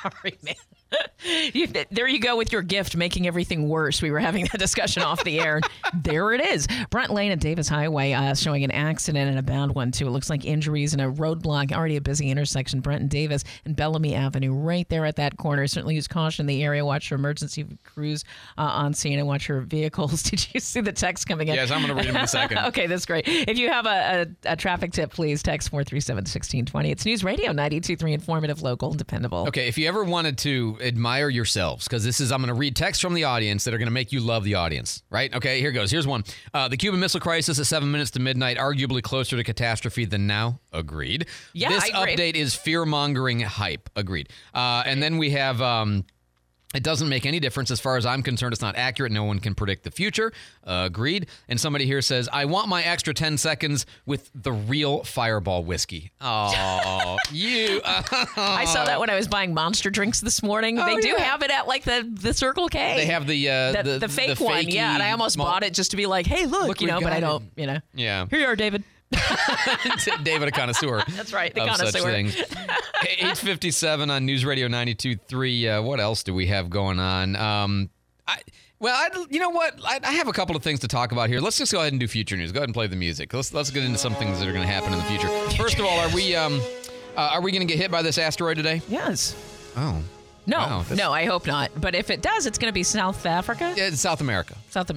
Sorry, 0.03 0.39
man. 0.43 0.55
You, 1.55 1.69
there 1.91 2.09
you 2.09 2.19
go 2.19 2.37
with 2.37 2.51
your 2.51 2.63
gift, 2.63 2.97
making 2.97 3.29
everything 3.29 3.69
worse. 3.69 4.03
We 4.03 4.11
were 4.11 4.19
having 4.19 4.47
that 4.47 4.59
discussion 4.59 5.05
off 5.05 5.23
the 5.23 5.39
air. 5.41 5.61
There 6.03 6.33
it 6.33 6.41
is. 6.41 6.67
Brent 6.91 7.13
Lane 7.13 7.33
at 7.33 7.39
Davis 7.39 7.69
Highway 7.69 8.13
uh, 8.13 8.35
showing 8.35 8.65
an 8.65 8.71
accident 8.71 9.29
and 9.29 9.39
a 9.39 9.43
bad 9.43 9.73
one, 9.73 9.93
too. 9.93 10.07
It 10.07 10.11
looks 10.11 10.31
like 10.31 10.47
injuries 10.47 10.95
and 10.95 11.03
a 11.03 11.07
roadblock, 11.07 11.71
already 11.71 11.97
a 11.97 12.01
busy 12.01 12.31
intersection. 12.31 12.81
Brent 12.81 13.03
and 13.03 13.11
Davis 13.11 13.45
and 13.67 13.77
Bellamy 13.77 14.15
Avenue, 14.15 14.53
right 14.55 14.89
there 14.89 15.05
at 15.05 15.17
that 15.17 15.37
corner. 15.37 15.67
Certainly 15.67 15.95
use 15.95 16.09
caution 16.09 16.45
in 16.45 16.47
the 16.47 16.65
area. 16.65 16.85
Watch 16.85 17.09
for 17.09 17.17
emergency 17.17 17.67
crews 17.85 18.25
uh, 18.57 18.63
on 18.63 18.95
scene 18.95 19.19
and 19.19 19.29
watch 19.29 19.49
your 19.49 19.61
vehicles. 19.61 20.23
Did 20.31 20.49
you 20.55 20.61
see 20.61 20.81
the 20.81 20.93
text 20.93 21.29
coming 21.29 21.49
in? 21.49 21.55
Yes, 21.55 21.71
I'm 21.71 21.83
gonna 21.83 21.95
read 21.95 22.07
them 22.07 22.17
in 22.17 22.23
a 22.23 22.27
second. 22.27 22.59
okay, 22.59 22.87
that's 22.87 23.05
great. 23.05 23.29
If 23.29 23.59
you 23.59 23.69
have 23.69 23.85
a, 23.87 24.27
a, 24.47 24.53
a 24.53 24.57
traffic 24.57 24.93
tip, 24.93 25.13
please 25.13 25.43
text 25.43 25.69
437 25.69 26.23
1620. 26.23 26.91
It's 26.91 27.05
News 27.05 27.23
Radio 27.23 27.49
923, 27.49 28.15
informative, 28.15 28.63
local, 28.63 28.93
dependable. 28.95 29.47
Okay, 29.49 29.69
if 29.69 29.77
you 29.77 29.87
ever 29.89 30.05
wanted 30.05 30.39
to 30.39 30.79
admire 30.83 31.29
yourselves, 31.29 31.87
because 31.87 32.05
this 32.05 32.21
is, 32.21 32.33
I'm 32.33 32.41
going 32.41 32.49
to 32.49 32.55
read 32.55 32.77
texts 32.77 33.01
from 33.01 33.15
the 33.15 33.25
audience 33.25 33.65
that 33.65 33.73
are 33.75 33.79
going 33.79 33.87
to 33.87 33.93
make 33.93 34.13
you 34.13 34.21
love 34.21 34.45
the 34.45 34.55
audience, 34.57 35.03
right? 35.11 35.33
Okay, 35.35 35.61
here 35.61 35.73
goes. 35.73 35.91
Here's 35.91 36.07
one. 36.07 36.25
Uh, 36.53 36.69
the 36.69 36.77
Cuban 36.77 37.01
Missile 37.01 37.21
Crisis 37.21 37.59
at 37.59 37.67
seven 37.67 37.91
minutes 37.91 38.11
to 38.13 38.21
midnight, 38.21 38.59
arguably 38.59 39.03
closer 39.03 39.37
to 39.37 39.45
catastrophe 39.45 40.05
than 40.05 40.27
now. 40.27 40.61
Agreed. 40.73 41.27
Yeah, 41.53 41.69
This 41.71 41.85
I 41.93 42.03
agree. 42.03 42.17
update 42.17 42.35
is 42.35 42.55
fear 42.55 42.85
mongering 42.85 43.41
hype. 43.41 43.89
Agreed. 43.97 44.29
Uh, 44.55 44.83
and 44.87 45.03
then 45.03 45.19
we 45.19 45.31
have. 45.31 45.61
Um, 45.63 46.05
it 46.75 46.83
doesn't 46.83 47.09
make 47.09 47.27
any 47.27 47.41
difference 47.41 47.71
as 47.71 47.81
far 47.81 47.97
as 47.97 48.07
I'm 48.07 48.23
concerned. 48.23 48.53
It's 48.53 48.63
not 48.63 48.77
accurate. 48.77 49.13
No 49.13 49.25
one 49.25 49.39
can 49.39 49.55
predict 49.55 49.85
the 49.85 49.91
future. 49.91 50.33
Uh, 50.67 50.85
agreed. 50.87 51.27
And 51.49 51.61
somebody 51.61 51.87
here 51.87 52.01
says, 52.03 52.29
I 52.33 52.45
want 52.47 52.69
my 52.69 52.83
extra 52.83 53.13
10 53.15 53.39
seconds 53.39 53.87
with 54.07 54.31
the 54.35 54.53
real 54.53 55.05
fireball 55.05 55.65
whiskey. 55.65 56.11
Oh, 56.21 57.17
you. 57.33 57.81
I 57.85 58.65
saw 58.67 58.85
that 58.85 59.01
when 59.01 59.11
I 59.11 59.17
was 59.17 59.29
buying 59.29 59.55
monster 59.55 59.91
drinks 59.91 60.21
this 60.21 60.43
morning. 60.43 60.79
Oh, 60.79 60.87
they 60.87 60.97
do 61.01 61.09
yeah. 61.09 61.21
have 61.23 61.43
it 61.43 61.51
at 61.51 61.67
like 61.67 61.85
the, 61.85 62.09
the 62.11 62.33
Circle 62.35 62.69
K. 62.69 62.97
They 62.97 63.07
have 63.07 63.27
the, 63.27 63.49
uh, 63.51 63.73
the, 63.73 63.83
the- 63.83 63.99
the 63.99 64.09
fake 64.09 64.39
the 64.39 64.45
one, 64.45 64.69
yeah. 64.69 64.95
And 64.95 65.03
I 65.03 65.13
almost 65.13 65.37
malt- 65.39 65.49
bought 65.51 65.63
it 65.63 65.75
just 65.75 65.91
to 65.93 65.97
be 65.97 66.07
like, 66.07 66.27
hey, 66.27 66.47
look, 66.47 66.69
Look, 66.69 66.81
you 66.81 66.87
know, 66.89 67.01
but 67.01 67.13
I 67.13 67.21
don't, 67.21 67.45
you 67.57 67.67
know. 67.67 67.79
Yeah. 67.95 68.27
Here 68.29 68.41
you 68.41 68.47
are, 68.47 68.57
David. 68.57 68.83
David, 70.23 70.49
a 70.49 70.51
connoisseur. 70.51 71.03
That's 71.11 71.33
right, 71.33 71.55
the 71.55 71.63
of 71.63 71.77
such 71.77 71.95
connoisseur. 71.95 72.11
things. 72.11 72.37
857 73.03 74.11
on 74.11 74.27
News 74.27 74.45
Radio 74.45 74.69
92.3. 74.69 75.79
Uh, 75.79 75.83
what 75.83 76.01
else 76.01 76.23
do 76.23 76.35
we 76.35 76.47
have 76.47 76.71
going 76.71 76.99
on? 76.99 77.37
Um, 77.37 77.91
I, 78.27 78.39
well, 78.79 78.95
I, 78.95 79.27
you 79.31 79.41
know 79.41 79.51
what? 79.51 79.79
I, 79.85 80.01
I 80.03 80.13
have 80.13 80.29
a 80.29 80.33
couple 80.33 80.57
of 80.57 80.63
things 80.63 80.81
to 80.81 80.89
talk 80.89 81.13
about 81.13 81.29
here. 81.29 81.41
Let's 81.41 81.59
just 81.59 81.73
go 81.73 81.81
ahead 81.81 81.93
and 81.93 82.01
do 82.01 82.09
future 82.09 82.37
news. 82.37 82.53
Go 82.53 82.59
ahead 82.59 82.69
and 82.69 82.75
play 82.75 82.87
the 82.87 82.97
music. 82.97 83.33
Let's 83.33 83.53
let's 83.53 83.71
get 83.71 83.85
into 83.85 83.99
some 83.99 84.15
things 84.15 84.39
that 84.41 84.49
are 84.49 84.53
going 84.53 84.67
to 84.67 84.73
happen 84.73 84.93
in 84.93 84.99
the 84.99 85.05
future. 85.05 85.29
First 85.57 85.79
of 85.79 85.85
all, 85.85 85.99
are 85.99 86.15
we 86.15 86.35
um, 86.35 86.61
uh, 87.17 87.31
are 87.33 87.41
we 87.41 87.53
going 87.53 87.67
to 87.67 87.73
get 87.73 87.81
hit 87.81 87.91
by 87.91 88.03
this 88.03 88.19
asteroid 88.19 88.57
today? 88.57 88.83
Yes. 88.89 89.37
Oh. 89.77 90.03
No, 90.45 90.59
Wow, 90.59 90.85
no, 90.97 91.13
I 91.13 91.25
hope 91.25 91.47
not. 91.47 91.71
But 91.81 91.95
if 91.95 92.11
it 92.11 92.21
does, 92.21 92.47
it's 92.47 92.59
going 92.59 92.69
to 92.69 92.75
be 92.75 92.83
South 92.83 93.27
Africa. 93.27 93.73
Yeah, 93.77 93.91
South 93.91 94.21
America. 94.21 94.57
South. 94.71 94.91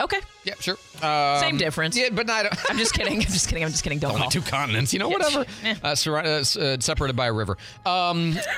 Okay. 0.00 0.20
Yeah, 0.44 0.54
sure. 0.60 0.76
Um, 1.02 1.40
Same 1.40 1.56
difference. 1.58 1.96
Yeah, 1.96 2.08
but 2.12 2.26
not. 2.26 2.46
I'm 2.70 2.78
just 2.78 2.94
kidding. 2.94 3.16
I'm 3.16 3.20
just 3.22 3.48
kidding. 3.48 3.64
I'm 3.64 3.70
just 3.70 3.82
kidding. 3.84 3.98
Don't 3.98 4.12
Only 4.12 4.22
call. 4.22 4.30
two 4.30 4.42
continents, 4.42 4.92
you 4.92 4.98
know, 4.98 5.08
whatever. 5.08 5.44
eh. 5.64 5.74
Uh, 5.82 5.92
surra- 5.92 6.56
uh, 6.56 6.60
uh, 6.60 6.76
separated 6.80 7.16
by 7.16 7.26
a 7.26 7.32
river. 7.32 7.58
Um, 7.84 8.38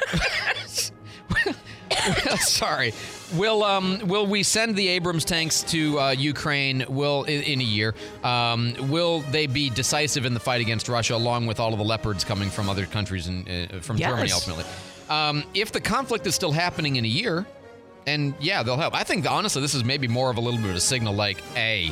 sorry. 2.39 2.93
Will 3.35 3.65
um 3.65 4.01
will 4.07 4.27
we 4.27 4.43
send 4.43 4.77
the 4.77 4.89
Abrams 4.89 5.25
tanks 5.25 5.63
to 5.65 5.99
uh, 5.99 6.11
Ukraine? 6.11 6.85
Will 6.89 7.25
in, 7.25 7.43
in 7.43 7.61
a 7.61 7.65
year? 7.65 7.95
Um, 8.23 8.75
will 8.91 9.21
they 9.31 9.47
be 9.47 9.71
decisive 9.71 10.27
in 10.27 10.35
the 10.35 10.41
fight 10.41 10.61
against 10.61 10.89
Russia, 10.89 11.15
along 11.15 11.47
with 11.47 11.59
all 11.59 11.73
of 11.73 11.79
the 11.79 11.85
leopards 11.85 12.25
coming 12.25 12.51
from 12.51 12.69
other 12.69 12.87
countries 12.87 13.27
and 13.27 13.49
uh, 13.49 13.81
from 13.81 13.99
Germany 13.99 14.33
ultimately? 14.33 14.65
Um, 15.09 15.45
if 15.55 15.73
the 15.73 15.81
conflict 15.81 16.27
is 16.27 16.35
still 16.35 16.53
happening 16.53 16.97
in 16.97 17.05
a 17.05 17.09
year, 17.09 17.47
and 18.07 18.35
yeah, 18.41 18.63
they'll 18.63 18.77
help. 18.77 18.95
I 18.95 19.05
think 19.05 19.31
honestly, 19.31 19.63
this 19.63 19.75
is 19.75 19.85
maybe 19.85 20.09
more 20.09 20.31
of 20.31 20.37
a 20.37 20.41
little 20.41 20.61
bit 20.61 20.71
of 20.71 20.77
a 20.77 20.81
signal, 20.81 21.15
like, 21.15 21.43
a, 21.57 21.91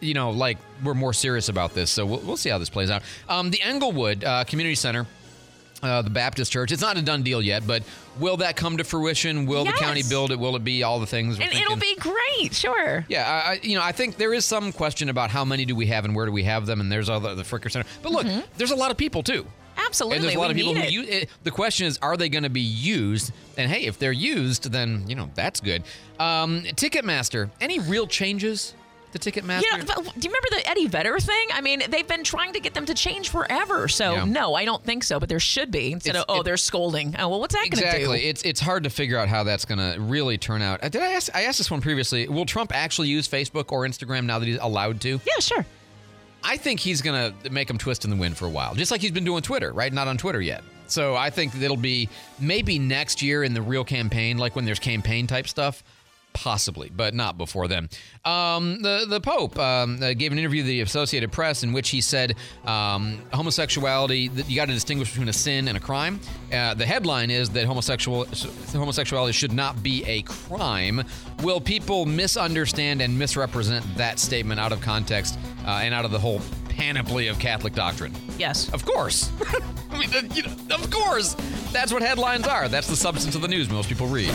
you 0.00 0.14
know, 0.14 0.30
like 0.30 0.58
we're 0.82 0.94
more 0.94 1.12
serious 1.12 1.48
about 1.48 1.74
this. 1.74 1.90
So 1.90 2.04
we'll, 2.06 2.20
we'll 2.20 2.36
see 2.36 2.50
how 2.50 2.58
this 2.58 2.70
plays 2.70 2.90
out. 2.90 3.02
Um, 3.28 3.50
the 3.50 3.62
Englewood 3.62 4.24
uh, 4.24 4.44
Community 4.44 4.74
Center. 4.74 5.06
Uh, 5.82 6.00
the 6.00 6.08
Baptist 6.08 6.50
Church. 6.50 6.72
It's 6.72 6.80
not 6.80 6.96
a 6.96 7.02
done 7.02 7.22
deal 7.22 7.42
yet, 7.42 7.66
but 7.66 7.82
will 8.18 8.38
that 8.38 8.56
come 8.56 8.78
to 8.78 8.82
fruition? 8.82 9.44
Will 9.44 9.66
the 9.66 9.72
county 9.72 10.02
build 10.08 10.32
it? 10.32 10.38
Will 10.38 10.56
it 10.56 10.64
be 10.64 10.82
all 10.82 10.98
the 11.00 11.06
things? 11.06 11.38
we're 11.38 11.44
And 11.44 11.52
it'll 11.52 11.76
be 11.76 11.94
great. 11.96 12.54
Sure. 12.54 13.04
Yeah, 13.08 13.30
I, 13.30 13.50
I, 13.50 13.60
you 13.62 13.76
know, 13.76 13.82
I 13.82 13.92
think 13.92 14.16
there 14.16 14.32
is 14.32 14.46
some 14.46 14.72
question 14.72 15.10
about 15.10 15.28
how 15.28 15.44
many 15.44 15.66
do 15.66 15.76
we 15.76 15.86
have 15.88 16.06
and 16.06 16.16
where 16.16 16.24
do 16.24 16.32
we 16.32 16.44
have 16.44 16.64
them, 16.64 16.80
and 16.80 16.90
there's 16.90 17.10
all 17.10 17.20
the, 17.20 17.34
the 17.34 17.42
Fricker 17.42 17.70
Center. 17.70 17.86
But 18.02 18.10
look, 18.10 18.26
there's 18.56 18.70
a 18.70 18.74
lot 18.74 18.90
of 18.90 18.96
people 18.96 19.22
too. 19.22 19.46
Absolutely. 19.76 20.16
And 20.16 20.24
there's 20.24 20.34
a 20.34 20.38
lot 20.38 20.46
we 20.48 20.50
of 20.52 20.56
people 20.56 20.74
who 20.82 20.88
use 20.88 21.08
it. 21.08 21.28
The 21.44 21.50
question 21.50 21.86
is, 21.86 21.98
are 22.02 22.16
they 22.16 22.28
going 22.28 22.44
to 22.44 22.50
be 22.50 22.60
used? 22.60 23.32
And 23.56 23.70
hey, 23.70 23.84
if 23.86 23.98
they're 23.98 24.12
used, 24.12 24.70
then 24.72 25.04
you 25.08 25.14
know 25.14 25.30
that's 25.34 25.60
good. 25.60 25.82
Um, 26.18 26.62
Ticketmaster. 26.62 27.50
Any 27.60 27.78
real 27.78 28.06
changes 28.06 28.74
The 29.12 29.18
Ticketmaster? 29.18 29.62
You 29.62 29.78
know, 29.78 29.84
do 29.84 29.92
you 30.02 30.02
remember 30.30 30.48
the 30.50 30.62
Eddie 30.68 30.86
Vedder 30.88 31.18
thing? 31.18 31.48
I 31.52 31.60
mean, 31.60 31.82
they've 31.88 32.06
been 32.08 32.24
trying 32.24 32.52
to 32.54 32.60
get 32.60 32.74
them 32.74 32.84
to 32.86 32.94
change 32.94 33.28
forever. 33.30 33.88
So 33.88 34.12
Yeah. 34.14 34.24
no, 34.24 34.54
I 34.54 34.64
don't 34.64 34.82
think 34.84 35.04
so. 35.04 35.18
But 35.20 35.28
there 35.28 35.40
should 35.40 35.70
be 35.70 35.92
instead 35.92 36.10
It's- 36.10 36.24
of 36.28 36.34
oh, 36.36 36.40
it- 36.40 36.44
they're 36.44 36.56
scolding. 36.56 37.14
Oh 37.18 37.28
well, 37.28 37.40
what's 37.40 37.54
that 37.54 37.60
going 37.60 37.70
to 37.70 37.76
do? 37.76 37.84
Exactly. 37.86 38.24
It's 38.26 38.42
it's 38.42 38.60
hard 38.60 38.84
to 38.84 38.90
figure 38.90 39.18
out 39.18 39.28
how 39.28 39.44
that's 39.44 39.64
going 39.64 39.78
to 39.78 39.98
really 40.00 40.36
turn 40.38 40.60
out. 40.62 40.82
Uh, 40.82 40.88
Did 40.88 41.02
I 41.02 41.12
ask? 41.12 41.34
I 41.34 41.42
asked 41.44 41.58
this 41.58 41.70
one 41.70 41.80
previously. 41.80 42.28
Will 42.28 42.46
Trump 42.46 42.72
actually 42.74 43.08
use 43.08 43.26
Facebook 43.28 43.72
or 43.72 43.86
Instagram 43.86 44.24
now 44.24 44.38
that 44.38 44.46
he's 44.46 44.58
allowed 44.60 45.00
to? 45.02 45.08
Yeah, 45.26 45.40
sure. 45.40 45.64
I 46.48 46.56
think 46.56 46.78
he's 46.78 47.02
going 47.02 47.34
to 47.42 47.50
make 47.50 47.68
him 47.68 47.76
twist 47.76 48.04
in 48.04 48.10
the 48.10 48.16
wind 48.16 48.36
for 48.36 48.46
a 48.46 48.50
while, 48.50 48.74
just 48.74 48.92
like 48.92 49.00
he's 49.00 49.10
been 49.10 49.24
doing 49.24 49.42
Twitter. 49.42 49.72
Right? 49.72 49.92
Not 49.92 50.06
on 50.06 50.16
Twitter 50.16 50.40
yet. 50.40 50.62
So 50.86 51.16
I 51.16 51.30
think 51.30 51.54
it'll 51.60 51.76
be 51.76 52.08
maybe 52.38 52.78
next 52.78 53.20
year 53.20 53.42
in 53.42 53.52
the 53.52 53.62
real 53.62 53.84
campaign, 53.84 54.38
like 54.38 54.54
when 54.54 54.64
there's 54.64 54.78
campaign 54.78 55.26
type 55.26 55.48
stuff. 55.48 55.82
Possibly, 56.36 56.90
but 56.94 57.14
not 57.14 57.38
before 57.38 57.66
then. 57.66 57.88
Um, 58.24 58.82
the 58.82 59.06
the 59.08 59.20
Pope 59.20 59.58
um, 59.58 60.02
uh, 60.02 60.12
gave 60.12 60.32
an 60.32 60.38
interview 60.38 60.60
to 60.60 60.68
the 60.68 60.82
Associated 60.82 61.32
Press 61.32 61.62
in 61.62 61.72
which 61.72 61.88
he 61.88 62.02
said 62.02 62.36
um, 62.66 63.22
homosexuality 63.32 64.28
that 64.28 64.48
you 64.48 64.54
got 64.54 64.66
to 64.66 64.74
distinguish 64.74 65.10
between 65.10 65.30
a 65.30 65.32
sin 65.32 65.66
and 65.66 65.78
a 65.78 65.80
crime. 65.80 66.20
Uh, 66.52 66.74
the 66.74 66.84
headline 66.84 67.30
is 67.30 67.48
that 67.50 67.64
homosexual 67.64 68.26
homosexuality 68.72 69.32
should 69.32 69.52
not 69.52 69.82
be 69.82 70.04
a 70.04 70.20
crime. 70.22 71.02
Will 71.42 71.60
people 71.60 72.04
misunderstand 72.04 73.00
and 73.00 73.18
misrepresent 73.18 73.82
that 73.96 74.18
statement 74.18 74.60
out 74.60 74.72
of 74.72 74.82
context 74.82 75.38
uh, 75.66 75.80
and 75.82 75.94
out 75.94 76.04
of 76.04 76.10
the 76.10 76.18
whole 76.18 76.42
panoply 76.68 77.28
of 77.28 77.38
Catholic 77.38 77.72
doctrine? 77.72 78.12
Yes. 78.38 78.70
Of 78.74 78.84
course. 78.84 79.30
I 79.90 79.98
mean, 79.98 80.10
you 80.34 80.42
know, 80.42 80.74
of 80.74 80.90
course. 80.90 81.34
That's 81.72 81.92
what 81.92 82.02
headlines 82.02 82.46
are. 82.46 82.68
That's 82.68 82.88
the 82.88 82.96
substance 82.96 83.34
of 83.34 83.40
the 83.42 83.48
news 83.48 83.70
most 83.70 83.88
people 83.88 84.06
read. 84.06 84.32